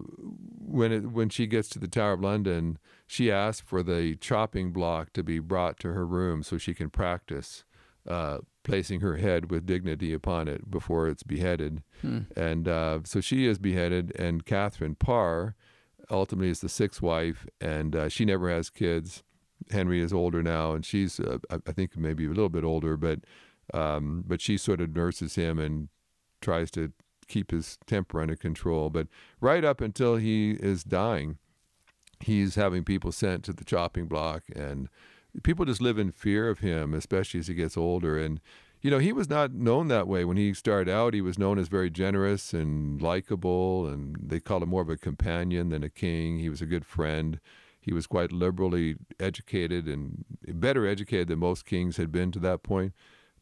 when 0.59 0.91
it, 0.91 1.13
when 1.13 1.29
she 1.29 1.47
gets 1.47 1.69
to 1.69 1.79
the 1.79 1.87
Tower 1.87 2.15
of 2.15 2.21
London, 2.21 2.77
she 3.07 3.31
asks 3.31 3.61
for 3.61 3.85
the 3.85 4.17
chopping 4.17 4.73
block 4.73 5.13
to 5.13 5.23
be 5.23 5.39
brought 5.39 5.79
to 5.79 5.93
her 5.93 6.05
room 6.05 6.43
so 6.43 6.59
she 6.59 6.75
can 6.75 6.91
practice 6.91 7.63
uh, 8.09 8.39
placing 8.65 9.01
her 9.01 9.17
head 9.17 9.51
with 9.51 9.67
dignity 9.67 10.13
upon 10.13 10.49
it 10.49 10.71
before 10.71 11.09
it's 11.09 11.23
beheaded. 11.23 11.83
Hmm. 12.01 12.21
And 12.37 12.67
uh, 12.67 13.01
so 13.05 13.21
she 13.21 13.47
is 13.47 13.59
beheaded, 13.59 14.13
and 14.19 14.45
Catherine 14.45 14.95
Parr 14.95 15.55
ultimately 16.11 16.51
is 16.51 16.61
the 16.61 16.69
sixth 16.69 17.03
wife, 17.03 17.47
and 17.61 17.95
uh, 17.95 18.09
she 18.09 18.25
never 18.25 18.51
has 18.51 18.71
kids. 18.71 19.23
Henry 19.71 20.01
is 20.01 20.13
older 20.13 20.43
now, 20.43 20.73
and 20.73 20.85
she's 20.85 21.21
uh, 21.21 21.39
I 21.51 21.73
think 21.73 21.97
maybe 21.97 22.25
a 22.27 22.29
little 22.29 22.49
bit 22.49 22.65
older, 22.65 22.97
but 22.97 23.21
um, 23.75 24.25
but 24.27 24.41
she 24.41 24.57
sort 24.57 24.81
of 24.81 24.95
nurses 24.95 25.35
him 25.35 25.59
and 25.59 25.89
tries 26.41 26.71
to 26.73 26.93
keep 27.27 27.51
his 27.51 27.79
temper 27.87 28.21
under 28.21 28.37
control. 28.37 28.89
But 28.91 29.09
right 29.41 29.65
up 29.65 29.81
until 29.81 30.17
he 30.17 30.53
is 30.53 30.85
dying, 30.85 31.39
he's 32.21 32.55
having 32.55 32.85
people 32.85 33.13
sent 33.13 33.45
to 33.45 33.53
the 33.53 33.65
chopping 33.65 34.07
block, 34.07 34.45
and 34.55 34.89
people 35.43 35.65
just 35.65 35.83
live 35.83 35.99
in 35.99 36.13
fear 36.13 36.49
of 36.49 36.61
him, 36.61 36.95
especially 36.95 37.41
as 37.41 37.49
he 37.49 37.55
gets 37.55 37.77
older. 37.77 38.19
And 38.19 38.41
you 38.81 38.91
know, 38.91 38.99
he 38.99 39.13
was 39.13 39.29
not 39.29 39.53
known 39.53 39.89
that 39.89 40.07
way 40.07 40.25
when 40.25 40.37
he 40.37 40.55
started 40.55 40.91
out. 40.91 41.15
He 41.15 41.21
was 41.21 41.39
known 41.39 41.59
as 41.59 41.69
very 41.69 41.91
generous 41.91 42.53
and 42.53 43.01
likable, 43.03 43.87
and 43.87 44.17
they 44.23 44.41
called 44.41 44.63
him 44.63 44.69
more 44.69 44.83
of 44.83 44.89
a 44.89 44.97
companion 44.97 45.71
than 45.71 45.83
a 45.83 45.89
king. 45.89 46.39
He 46.39 46.49
was 46.49 46.63
a 46.63 46.67
good 46.67 46.85
friend. 46.85 47.41
He 47.81 47.93
was 47.93 48.07
quite 48.07 48.33
liberally 48.33 48.97
educated 49.19 49.89
and 49.89 50.25
better 50.47 50.87
educated 50.87 51.29
than 51.29 51.39
most 51.41 51.65
kings 51.65 51.97
had 51.97 52.13
been 52.13 52.31
to 52.33 52.39
that 52.41 52.63
point. 52.63 52.93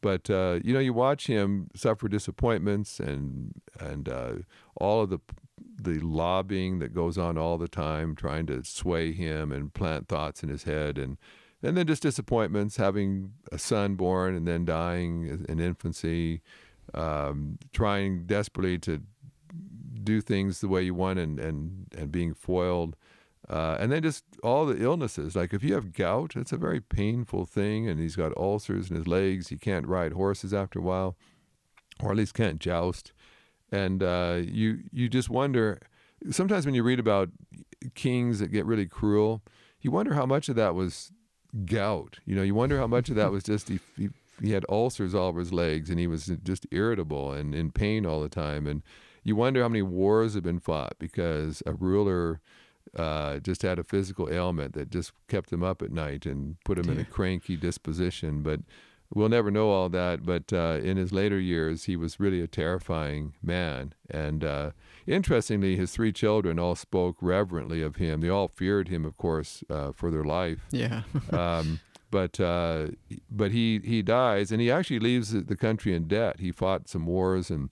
But 0.01 0.31
uh, 0.31 0.61
you 0.63 0.73
know, 0.73 0.81
you 0.81 0.93
watch 0.93 1.27
him 1.27 1.69
suffer 1.75 2.09
disappointments 2.09 3.01
and 3.01 3.61
and 3.79 4.09
uh, 4.09 4.33
all 4.77 5.03
of 5.03 5.11
the 5.11 5.19
the 5.79 5.99
lobbying 6.01 6.79
that 6.79 6.95
goes 6.95 7.19
on 7.19 7.37
all 7.37 7.59
the 7.59 7.69
time, 7.69 8.15
trying 8.15 8.47
to 8.47 8.63
sway 8.65 9.13
him 9.13 9.53
and 9.53 9.75
plant 9.75 10.09
thoughts 10.09 10.43
in 10.43 10.49
his 10.49 10.65
head, 10.65 10.97
and 10.97 11.19
and 11.63 11.77
then 11.77 11.87
just 11.87 12.03
disappointments, 12.03 12.77
having 12.77 13.33
a 13.51 13.59
son 13.59 13.95
born 13.95 14.35
and 14.35 14.47
then 14.47 14.65
dying 14.65 15.45
in 15.49 15.59
infancy, 15.59 16.43
um, 16.95 17.59
trying 17.73 18.27
desperately 18.27 18.79
to 18.79 19.03
do 20.03 20.21
things 20.21 20.61
the 20.61 20.69
way 20.69 20.83
you 20.83 20.95
want 20.95 21.19
and 21.19 21.41
and 21.41 21.87
and 21.97 22.13
being 22.13 22.35
foiled. 22.35 22.97
Uh, 23.49 23.77
and 23.79 23.93
then 23.93 24.03
just 24.03 24.25
all 24.43 24.67
the 24.67 24.83
illnesses. 24.83 25.37
Like 25.37 25.55
if 25.55 25.63
you 25.63 25.75
have 25.75 25.93
gout, 25.93 26.35
it's 26.35 26.53
a 26.53 26.57
very 26.57 26.81
painful 26.81 27.47
thing, 27.47 27.89
and 27.89 28.01
he's 28.01 28.17
got 28.17 28.37
ulcers 28.37 28.91
in 28.91 28.97
his 28.97 29.07
legs. 29.07 29.49
He 29.49 29.57
can't 29.57 29.87
ride 29.87 30.13
horses 30.13 30.53
after 30.53 30.81
a 30.81 30.83
while, 30.83 31.17
or 32.01 32.11
at 32.11 32.17
least 32.17 32.35
can't 32.35 32.61
joust. 32.61 33.13
And 33.71 34.03
uh, 34.03 34.41
you 34.43 34.81
you 34.93 35.09
just 35.09 35.31
wonder. 35.31 35.81
Sometimes 36.31 36.65
when 36.65 36.75
you 36.75 36.83
read 36.83 36.99
about 36.99 37.29
kings 37.95 38.39
that 38.39 38.49
get 38.49 38.65
really 38.65 38.87
cruel, 38.87 39.43
you 39.81 39.91
wonder 39.91 40.15
how 40.15 40.27
much 40.27 40.49
of 40.49 40.57
that 40.57 40.75
was 40.75 41.13
gout. 41.65 42.19
You 42.27 42.37
know, 42.37 42.43
you 42.43 42.55
wonder 42.55 42.79
how 42.79 42.87
much 42.87 43.09
of 43.09 43.17
that 43.17 43.33
was 43.33 43.45
just 43.45 43.69
he, 43.69 43.81
he, 43.97 44.09
he 44.43 44.53
had 44.53 44.65
ulcers 44.69 45.15
all 45.15 45.29
over 45.29 45.41
his 45.41 45.53
legs 45.53 45.91
and 45.91 45.99
he 45.99 46.07
was 46.07 46.31
just 46.43 46.67
irritable 46.71 47.33
and 47.33 47.55
in 47.55 47.71
pain 47.71 48.05
all 48.07 48.21
the 48.21 48.29
time. 48.29 48.67
And 48.67 48.83
you 49.25 49.37
wonder 49.37 49.63
how 49.63 49.69
many 49.69 49.83
wars 49.83 50.35
have 50.35 50.43
been 50.43 50.61
fought 50.61 50.95
because 50.99 51.63
a 51.67 51.73
ruler 51.73 52.41
uh, 52.95 53.39
just 53.39 53.63
had 53.63 53.79
a 53.79 53.85
physical 53.85 54.33
ailment 54.33 54.75
that 54.75 54.91
just 54.91 55.13
kept 55.29 55.53
him 55.53 55.63
up 55.63 55.83
at 55.83 55.91
night 55.91 56.27
and 56.27 56.57
put 56.65 56.79
him 56.79 56.89
in 56.89 56.99
a 56.99 57.05
cranky 57.05 57.57
disposition. 57.57 58.43
But 58.43 58.61
we'll 59.15 59.29
never 59.29 59.51
know 59.51 59.71
all 59.71 59.89
that. 59.91 60.25
But 60.25 60.53
uh, 60.53 60.79
in 60.83 60.97
his 60.97 61.13
later 61.13 61.39
years, 61.39 61.85
he 61.85 61.97
was 61.97 62.21
really 62.21 62.41
a 62.41 62.47
terrifying 62.47 63.35
man. 63.43 63.95
And 64.11 64.45
uh, 64.45 64.71
interestingly, 65.07 65.77
his 65.77 65.93
three 65.93 66.13
children 66.13 66.59
all 66.59 66.75
spoke 66.75 67.17
reverently 67.21 67.83
of 67.83 67.97
him. 67.97 68.21
They 68.21 68.29
all 68.29 68.49
feared 68.49 68.89
him, 68.89 69.05
of 69.05 69.17
course, 69.17 69.63
uh, 69.71 69.93
for 69.93 70.11
their 70.11 70.25
life. 70.25 70.61
Yeah. 70.71 71.03
um, 71.33 71.81
but 72.11 72.39
uh, 72.39 72.89
but 73.31 73.51
he 73.51 73.81
he 73.85 74.01
dies, 74.01 74.53
and 74.53 74.61
he 74.61 74.71
actually 74.71 75.01
leaves 75.01 75.33
the 75.33 75.57
country 75.57 75.95
in 75.95 76.07
debt. 76.07 76.39
He 76.39 76.53
fought 76.53 76.89
some 76.89 77.05
wars, 77.05 77.51
and 77.51 77.71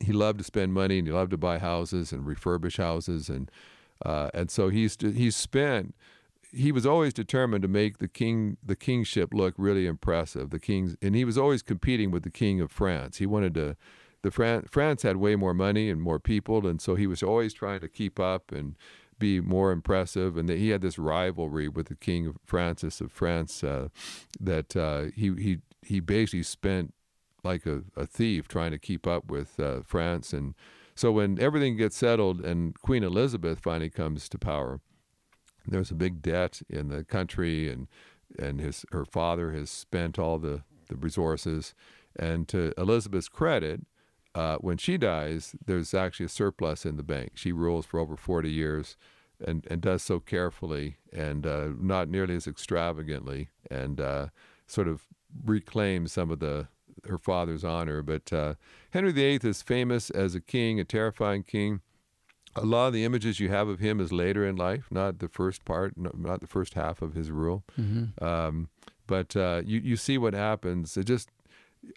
he 0.00 0.12
loved 0.12 0.38
to 0.38 0.44
spend 0.44 0.72
money, 0.72 0.98
and 0.98 1.06
he 1.06 1.12
loved 1.12 1.32
to 1.32 1.36
buy 1.36 1.58
houses 1.58 2.12
and 2.12 2.24
refurbish 2.24 2.76
houses, 2.76 3.28
and 3.28 3.50
uh, 4.04 4.30
and 4.32 4.50
so 4.50 4.68
he's 4.68 4.96
he's 5.00 5.36
spent 5.36 5.94
he 6.52 6.72
was 6.72 6.86
always 6.86 7.12
determined 7.12 7.62
to 7.62 7.68
make 7.68 7.98
the 7.98 8.08
king 8.08 8.56
the 8.64 8.76
kingship 8.76 9.32
look 9.32 9.54
really 9.56 9.86
impressive. 9.86 10.50
The 10.50 10.58
kings 10.58 10.96
and 11.00 11.14
he 11.14 11.24
was 11.24 11.38
always 11.38 11.62
competing 11.62 12.10
with 12.10 12.22
the 12.22 12.30
king 12.30 12.60
of 12.60 12.70
France. 12.70 13.18
He 13.18 13.26
wanted 13.26 13.54
to 13.54 13.76
the 14.22 14.30
Fran, 14.30 14.64
France 14.70 15.02
had 15.02 15.16
way 15.16 15.34
more 15.34 15.54
money 15.54 15.88
and 15.88 16.00
more 16.00 16.18
people, 16.18 16.66
and 16.66 16.80
so 16.80 16.94
he 16.94 17.06
was 17.06 17.22
always 17.22 17.54
trying 17.54 17.80
to 17.80 17.88
keep 17.88 18.20
up 18.20 18.52
and 18.52 18.76
be 19.18 19.40
more 19.40 19.72
impressive. 19.72 20.36
And 20.36 20.48
that 20.48 20.58
he 20.58 20.70
had 20.70 20.82
this 20.82 20.98
rivalry 20.98 21.68
with 21.68 21.88
the 21.88 21.96
king 21.96 22.26
of 22.26 22.36
Francis 22.44 23.00
of 23.00 23.12
France 23.12 23.64
uh, 23.64 23.88
that 24.38 24.76
uh, 24.76 25.04
he 25.14 25.34
he 25.34 25.58
he 25.82 26.00
basically 26.00 26.42
spent 26.42 26.92
like 27.42 27.64
a, 27.64 27.82
a 27.96 28.06
thief 28.06 28.48
trying 28.48 28.70
to 28.70 28.78
keep 28.78 29.06
up 29.06 29.30
with 29.30 29.58
uh, 29.58 29.80
France. 29.82 30.32
And 30.32 30.54
so 30.94 31.10
when 31.12 31.40
everything 31.40 31.76
gets 31.76 31.96
settled 31.96 32.44
and 32.44 32.78
Queen 32.80 33.02
Elizabeth 33.02 33.60
finally 33.60 33.88
comes 33.88 34.28
to 34.28 34.38
power 34.38 34.80
there's 35.66 35.90
a 35.90 35.94
big 35.94 36.22
debt 36.22 36.62
in 36.68 36.88
the 36.88 37.04
country, 37.04 37.70
and 37.70 37.88
and 38.38 38.60
his 38.60 38.84
her 38.92 39.04
father 39.04 39.52
has 39.52 39.70
spent 39.70 40.18
all 40.18 40.38
the 40.38 40.62
the 40.88 40.96
resources. 40.96 41.74
And 42.16 42.48
to 42.48 42.72
Elizabeth's 42.76 43.28
credit, 43.28 43.82
uh, 44.34 44.56
when 44.56 44.78
she 44.78 44.98
dies, 44.98 45.54
there's 45.64 45.94
actually 45.94 46.26
a 46.26 46.30
surplus 46.30 46.84
in 46.84 46.96
the 46.96 47.02
bank. 47.02 47.32
She 47.34 47.52
rules 47.52 47.86
for 47.86 48.00
over 48.00 48.16
40 48.16 48.50
years, 48.50 48.96
and 49.44 49.66
and 49.70 49.80
does 49.80 50.02
so 50.02 50.20
carefully 50.20 50.96
and 51.12 51.46
uh, 51.46 51.68
not 51.78 52.08
nearly 52.08 52.36
as 52.36 52.46
extravagantly, 52.46 53.48
and 53.70 54.00
uh, 54.00 54.26
sort 54.66 54.88
of 54.88 55.06
reclaims 55.44 56.12
some 56.12 56.30
of 56.30 56.40
the 56.40 56.68
her 57.08 57.18
father's 57.18 57.64
honor. 57.64 58.02
But 58.02 58.32
uh, 58.32 58.54
Henry 58.90 59.12
VIII 59.12 59.40
is 59.42 59.62
famous 59.62 60.10
as 60.10 60.34
a 60.34 60.40
king, 60.40 60.78
a 60.78 60.84
terrifying 60.84 61.42
king 61.42 61.80
a 62.56 62.64
lot 62.64 62.88
of 62.88 62.92
the 62.92 63.04
images 63.04 63.40
you 63.40 63.48
have 63.48 63.68
of 63.68 63.78
him 63.78 64.00
is 64.00 64.12
later 64.12 64.46
in 64.46 64.56
life, 64.56 64.86
not 64.90 65.18
the 65.18 65.28
first 65.28 65.64
part, 65.64 65.94
not 65.96 66.40
the 66.40 66.46
first 66.46 66.74
half 66.74 67.00
of 67.02 67.14
his 67.14 67.30
rule. 67.30 67.62
Mm-hmm. 67.78 68.24
Um, 68.24 68.68
but 69.06 69.36
uh, 69.36 69.62
you 69.64 69.80
you 69.80 69.96
see 69.96 70.18
what 70.18 70.34
happens. 70.34 70.96
It 70.96 71.04
just 71.04 71.30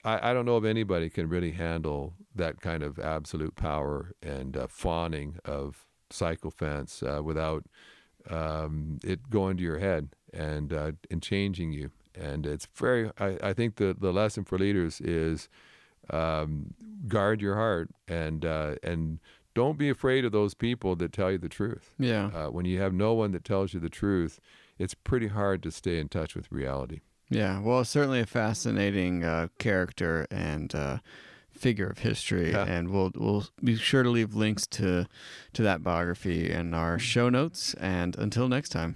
I, 0.04 0.32
I 0.32 0.34
don't 0.34 0.46
know 0.46 0.58
if 0.58 0.64
anybody 0.64 1.10
can 1.10 1.28
really 1.28 1.52
handle 1.52 2.14
that 2.36 2.62
kind 2.62 2.84
of 2.84 3.00
absolute 3.00 3.56
power 3.56 4.14
and 4.22 4.56
uh, 4.56 4.68
fawning 4.68 5.38
of 5.46 5.86
sycophants 6.10 7.04
uh, 7.04 7.22
without 7.24 7.66
um, 8.30 9.00
it 9.04 9.30
going 9.30 9.58
to 9.58 9.64
your 9.64 9.80
head 9.80 10.10
and 10.32 10.72
uh, 10.72 10.92
and 11.10 11.22
changing 11.22 11.72
you. 11.72 11.92
And 12.16 12.46
it's 12.46 12.68
very. 12.76 13.12
I, 13.20 13.38
I 13.44 13.54
think 13.54 13.76
the 13.76 13.96
the 14.00 14.14
lesson 14.14 14.44
for 14.44 14.58
leaders 14.58 15.02
is 15.02 15.50
um, 16.10 16.74
guard 17.08 17.42
your 17.42 17.56
heart 17.56 17.90
and 18.08 18.46
uh, 18.46 18.76
and 18.84 19.20
don't 19.54 19.78
be 19.78 19.90
afraid 19.90 20.26
of 20.26 20.32
those 20.32 20.54
people 20.54 20.96
that 20.98 21.14
tell 21.14 21.32
you 21.32 21.38
the 21.38 21.50
truth. 21.50 21.94
Yeah. 22.00 22.32
Uh, 22.34 22.48
when 22.50 22.66
you 22.66 22.80
have 22.80 22.94
no 22.94 23.14
one 23.14 23.32
that 23.32 23.44
tells 23.44 23.74
you 23.74 23.80
the 23.80 23.90
truth, 23.90 24.40
it's 24.78 24.94
pretty 24.94 25.28
hard 25.28 25.64
to 25.64 25.72
stay 25.72 26.00
in 26.00 26.10
touch 26.10 26.36
with 26.36 26.52
reality. 26.52 27.02
Yeah. 27.30 27.60
Well, 27.62 27.84
certainly 27.86 28.20
a 28.20 28.26
fascinating 28.26 29.24
uh, 29.24 29.48
character 29.58 30.28
and 30.30 30.74
uh, 30.74 30.98
figure 31.52 31.88
of 31.88 32.00
history, 32.00 32.52
yeah. 32.52 32.66
and 32.66 32.90
we'll 32.90 33.12
we'll 33.16 33.46
be 33.64 33.76
sure 33.76 34.04
to 34.04 34.10
leave 34.10 34.36
links 34.36 34.68
to 34.68 35.08
to 35.54 35.62
that 35.64 35.84
biography 35.84 36.52
in 36.52 36.74
our 36.74 37.00
show 37.00 37.30
notes. 37.30 37.74
And 37.76 38.18
until 38.18 38.48
next 38.48 38.70
time. 38.70 38.96